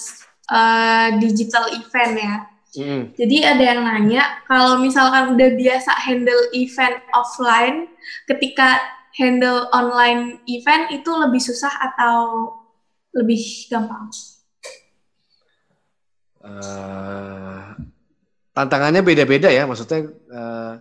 eh, 0.52 1.08
digital 1.24 1.72
event 1.72 2.14
ya. 2.20 2.36
Mm. 2.76 3.16
Jadi 3.16 3.36
ada 3.40 3.64
yang 3.64 3.80
nanya, 3.80 4.44
kalau 4.44 4.76
misalkan 4.76 5.32
udah 5.32 5.50
biasa 5.56 5.88
handle 6.04 6.42
event 6.52 7.00
offline, 7.16 7.88
ketika 8.28 8.76
handle 9.16 9.72
online 9.72 10.44
event 10.44 10.92
itu 10.92 11.08
lebih 11.08 11.40
susah 11.40 11.72
atau 11.72 12.52
lebih 13.16 13.40
gampang? 13.72 14.12
Eh, 16.44 17.62
tantangannya 18.52 19.00
beda-beda 19.00 19.48
ya, 19.48 19.64
maksudnya 19.64 20.04
eh, 20.12 20.74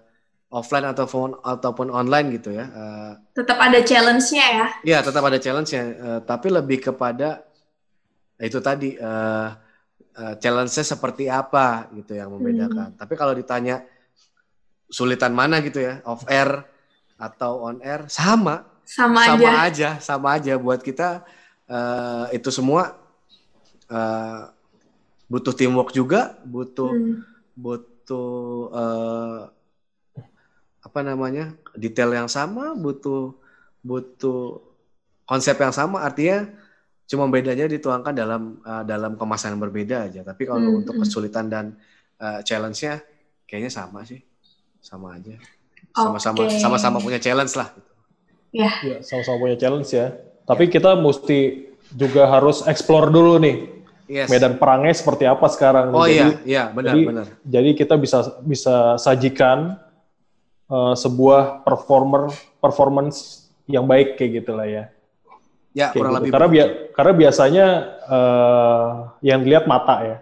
offline 0.51 0.91
ataupun 0.91 1.39
ataupun 1.39 1.87
online 1.87 2.35
gitu 2.35 2.51
ya. 2.51 2.67
Eh, 2.67 3.11
Tetap 3.31 3.57
ada 3.63 3.79
challenge-nya 3.79 4.45
ya? 4.59 4.67
Iya, 4.83 4.99
tetap 5.07 5.23
ada 5.23 5.39
challenge-nya, 5.39 5.83
eh, 5.87 6.19
tapi 6.27 6.51
lebih 6.51 6.83
kepada 6.83 7.47
itu 8.37 8.59
tadi 8.59 8.93
eh, 8.99 9.49
eh, 10.17 10.33
challenge-nya 10.41 10.83
seperti 10.83 11.29
apa 11.29 11.87
gitu 11.93 12.17
yang 12.17 12.33
membedakan. 12.33 12.97
Tapi 12.97 13.13
kalau 13.13 13.37
ditanya 13.37 13.85
sulitan 14.89 15.35
mana 15.35 15.59
gitu 15.61 15.77
ya, 15.83 15.99
off 16.03 16.25
air 16.25 16.63
atau 17.17 17.61
on 17.65 17.77
air, 17.81 18.05
sama, 18.09 18.65
Sama, 18.87 19.19
sama 19.25 19.49
aja. 19.67 19.67
aja, 19.67 19.89
sama 19.99 20.27
aja 20.37 20.53
buat 20.57 20.79
kita 20.81 21.21
eh, 21.67 22.25
itu 22.39 22.49
semua 22.49 22.95
eh, 23.91 24.41
butuh 25.27 25.51
teamwork 25.51 25.91
juga, 25.91 26.35
butuh 26.43 26.91
Hmm. 26.91 27.19
butuh 27.57 28.69
eh, 28.71 29.39
apa 30.87 30.99
namanya 31.03 31.51
detail 31.75 32.15
yang 32.15 32.29
sama 32.31 32.71
butuh 32.71 33.35
butuh 33.83 34.63
konsep 35.27 35.59
yang 35.59 35.75
sama 35.75 35.99
artinya 35.99 36.47
cuma 37.07 37.25
bedanya 37.31 37.65
dituangkan 37.65 38.13
dalam 38.13 38.59
eh, 38.61 38.83
dalam 38.83 39.15
kemasan 39.15 39.55
yang 39.55 39.63
berbeda 39.63 39.97
aja 40.11 40.21
tapi 40.27 40.43
kalau 40.43 40.59
Hmm, 40.59 40.79
untuk 40.83 40.93
hmm. 40.99 41.03
kesulitan 41.03 41.45
dan 41.47 41.65
eh, 42.19 42.39
challenge-nya 42.43 42.99
kayaknya 43.47 43.71
sama 43.71 44.03
sih 44.03 44.19
sama 44.83 45.15
aja 45.17 45.35
sama-sama 45.95 46.45
Oke. 46.45 46.59
sama-sama 46.61 46.97
punya 47.01 47.17
challenge 47.17 47.55
lah 47.57 47.69
Ya, 48.55 48.71
Ya, 48.79 48.97
sama-sama 49.03 49.43
punya 49.43 49.57
challenge 49.59 49.91
ya. 49.91 50.15
Tapi 50.47 50.71
kita 50.71 50.95
mesti 50.95 51.67
juga 51.93 52.27
harus 52.31 52.63
explore 52.63 53.11
dulu 53.11 53.37
nih 53.43 53.57
yes 54.07 54.31
medan 54.31 54.55
perangnya 54.55 54.95
seperti 54.95 55.27
apa 55.27 55.47
sekarang. 55.51 55.91
oh 55.91 56.07
Jadi, 56.07 56.15
iya 56.15 56.27
iya 56.47 56.63
benar 56.71 56.95
jadi, 56.95 57.01
benar 57.03 57.25
Jadi 57.43 57.69
kita 57.75 57.95
bisa 57.99 58.19
bisa 58.43 58.95
sajikan 58.95 59.75
uh, 60.71 60.95
sebuah 60.95 61.67
performer 61.67 62.31
performance 62.63 63.47
yang 63.67 63.83
baik 63.83 64.15
kayak 64.15 64.43
gitulah 64.43 64.63
ya. 64.67 64.83
Ya 65.77 65.87
Kayak 65.87 65.93
kurang 65.93 66.09
gitu. 66.09 66.17
lebih 66.19 66.31
Karena 66.33 66.47
bia- 66.49 66.71
karena 66.91 67.13
biasanya 67.13 67.65
uh, 68.07 68.89
yang 69.21 69.39
dilihat 69.39 69.65
mata 69.65 69.95
ya. 70.01 70.17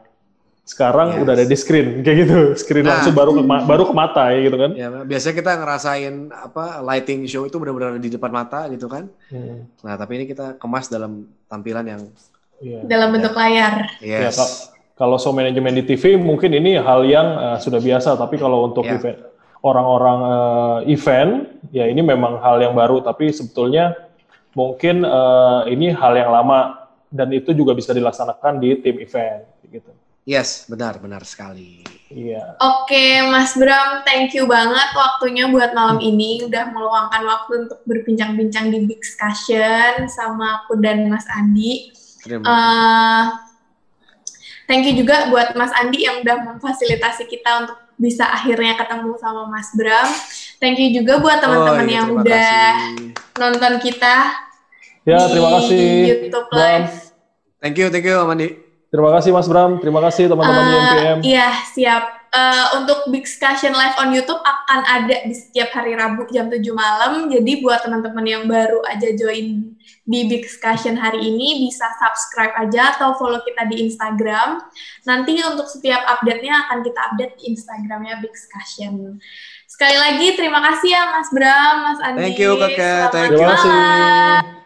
Sekarang 0.63 1.13
Yes. 1.13 1.21
udah 1.21 1.33
ada 1.33 1.45
di 1.45 1.55
screen 1.55 1.87
kayak 2.01 2.17
gitu. 2.25 2.37
Screen 2.57 2.83
Nah. 2.83 2.97
langsung 2.97 3.13
baru 3.13 3.31
ke 3.31 3.41
ma- 3.41 3.63
baru 3.63 3.83
ke 3.85 3.93
mata 3.93 4.23
ya 4.27 4.39
gitu 4.41 4.57
kan. 4.57 4.71
ya 4.73 4.87
biasanya 5.01 5.35
kita 5.37 5.51
ngerasain 5.55 6.13
apa 6.31 6.65
lighting 6.83 7.23
show 7.23 7.45
itu 7.45 7.55
benar-benar 7.55 7.95
di 7.95 8.09
depan 8.09 8.31
mata 8.33 8.65
gitu 8.67 8.85
kan 8.85 9.07
Hmm, 9.27 9.69
nah 9.79 9.93
tapi 9.93 10.17
ini 10.17 10.25
kita 10.25 10.57
kemas 10.57 10.85
dalam 10.87 11.11
tampilan 11.45 11.85
yang 11.85 12.01
iya. 12.59 12.81
dalam 12.83 13.09
bentuk 13.09 13.31
layar. 13.31 13.93
Ya, 14.01 14.25
yes 14.25 14.35
Kak. 14.35 14.51
Kalau 14.95 15.15
show 15.15 15.31
manajemen 15.31 15.71
di 15.71 15.83
TV 15.85 16.15
mungkin 16.17 16.49
ini 16.51 16.75
hal 16.75 17.03
yang 17.05 17.27
uh, 17.29 17.57
sudah 17.57 17.77
biasa, 17.77 18.15
tapi 18.15 18.35
kalau 18.35 18.65
untuk 18.65 18.83
Ya. 18.83 18.95
event 18.95 19.19
orang-orang 19.59 20.19
uh, 20.21 20.79
event, 20.87 21.31
ya 21.69 21.85
ini 21.85 21.99
memang 21.99 22.37
hal 22.37 22.57
yang 22.59 22.71
baru, 22.71 23.01
tapi 23.01 23.29
sebetulnya 23.29 23.97
mungkin 24.55 25.03
uh, 25.03 25.67
ini 25.67 25.91
hal 25.91 26.15
yang 26.15 26.31
lama 26.31 26.87
dan 27.11 27.29
itu 27.35 27.51
juga 27.51 27.75
bisa 27.75 27.91
dilaksanakan 27.91 28.57
di 28.63 28.79
tim 28.81 28.97
event, 28.97 29.43
gitu. 29.67 29.91
Yes, 30.25 30.65
benar, 30.65 30.97
benar 30.97 31.21
sekali. 31.21 31.85
Iya. 32.09 32.57
Oke, 32.57 33.21
Mas 33.29 33.53
Bram, 33.53 34.01
thank 34.01 34.33
you 34.33 34.49
banget 34.49 34.89
waktunya 34.97 35.45
buat 35.45 35.77
malam 35.77 36.01
ini. 36.01 36.41
Udah 36.49 36.73
meluangkan 36.73 37.21
waktu 37.21 37.69
untuk 37.69 37.79
berbincang-bincang 37.85 38.73
di 38.73 38.89
Big 38.89 39.05
Discussion 39.05 40.09
sama 40.09 40.65
aku 40.65 40.81
dan 40.81 41.05
Mas 41.13 41.29
Andi. 41.29 41.93
Terima 42.25 42.41
Eh, 42.41 43.23
thank 44.65 44.89
you 44.89 44.97
juga 44.97 45.29
buat 45.29 45.53
Mas 45.53 45.69
Andi 45.77 46.09
yang 46.09 46.25
udah 46.25 46.57
memfasilitasi 46.57 47.29
kita 47.29 47.69
untuk 47.69 47.77
bisa 47.95 48.25
akhirnya 48.25 48.81
ketemu 48.81 49.13
sama 49.21 49.45
Mas 49.45 49.69
Bram. 49.77 50.09
Thank 50.57 50.81
you 50.81 50.89
juga 50.89 51.21
buat 51.21 51.37
teman-teman 51.37 51.85
Oh, 51.85 51.89
iya, 51.89 51.95
yang 52.01 52.07
udah 52.11 52.57
kasih. 52.97 53.13
nonton 53.37 53.73
kita 53.77 54.15
Ya, 55.05 55.21
di 55.21 55.37
terima 55.37 55.49
kasih. 55.61 55.85
YouTube 56.27 56.47
Bram. 56.49 56.59
Live. 56.59 56.95
Thank 57.61 57.75
you, 57.77 57.87
thank 57.93 58.05
you, 58.05 58.17
Mandi. 58.25 58.49
Terima 58.89 59.09
kasih 59.19 59.29
Mas 59.35 59.47
Bram, 59.49 59.77
terima 59.77 59.99
kasih 60.01 60.31
teman-teman 60.31 60.65
Eh, 60.65 60.71
IMPM. 60.71 61.17
Iya, 61.21 61.49
siap. 61.73 62.03
Eh, 62.35 62.65
untuk 62.75 63.07
Big 63.15 63.23
Discussion 63.23 63.71
Live 63.71 63.95
on 63.95 64.11
YouTube 64.11 64.39
akan 64.39 64.81
ada 64.83 65.23
di 65.23 65.31
setiap 65.31 65.71
hari 65.71 65.95
Rabu 65.95 66.27
jam 66.31 66.51
7 66.51 66.75
malam. 66.75 67.31
Jadi 67.31 67.63
buat 67.63 67.79
teman-teman 67.79 68.25
yang 68.27 68.43
baru 68.43 68.83
aja 68.83 69.07
join 69.15 69.71
di 70.03 70.19
Big 70.27 70.43
Discussion 70.43 70.99
hari 70.99 71.31
ini 71.31 71.63
bisa 71.63 71.87
subscribe 71.95 72.51
aja 72.59 72.91
atau 72.95 73.15
follow 73.15 73.39
kita 73.39 73.71
di 73.71 73.87
Instagram. 73.87 74.63
Nanti 75.07 75.39
untuk 75.47 75.67
setiap 75.71 76.03
update-nya 76.11 76.67
akan 76.67 76.83
kita 76.83 76.99
update 77.13 77.33
di 77.39 77.55
Instagramnya 77.55 78.19
Big 78.19 78.35
Discussion. 78.35 79.15
Sekali 79.67 79.95
lagi 79.95 80.35
terima 80.35 80.59
kasih 80.59 80.89
ya 80.91 81.03
Mas 81.15 81.29
Bram, 81.31 81.75
Mas 81.87 81.99
Andi. 82.03 82.19
Thank 82.19 82.39
you, 82.39 82.51
Kakak. 82.59 82.75
Selamat 82.75 83.11
Thank 83.11 83.29
Terima 83.31 83.55
you. 83.55 83.63
malam. 83.63 84.64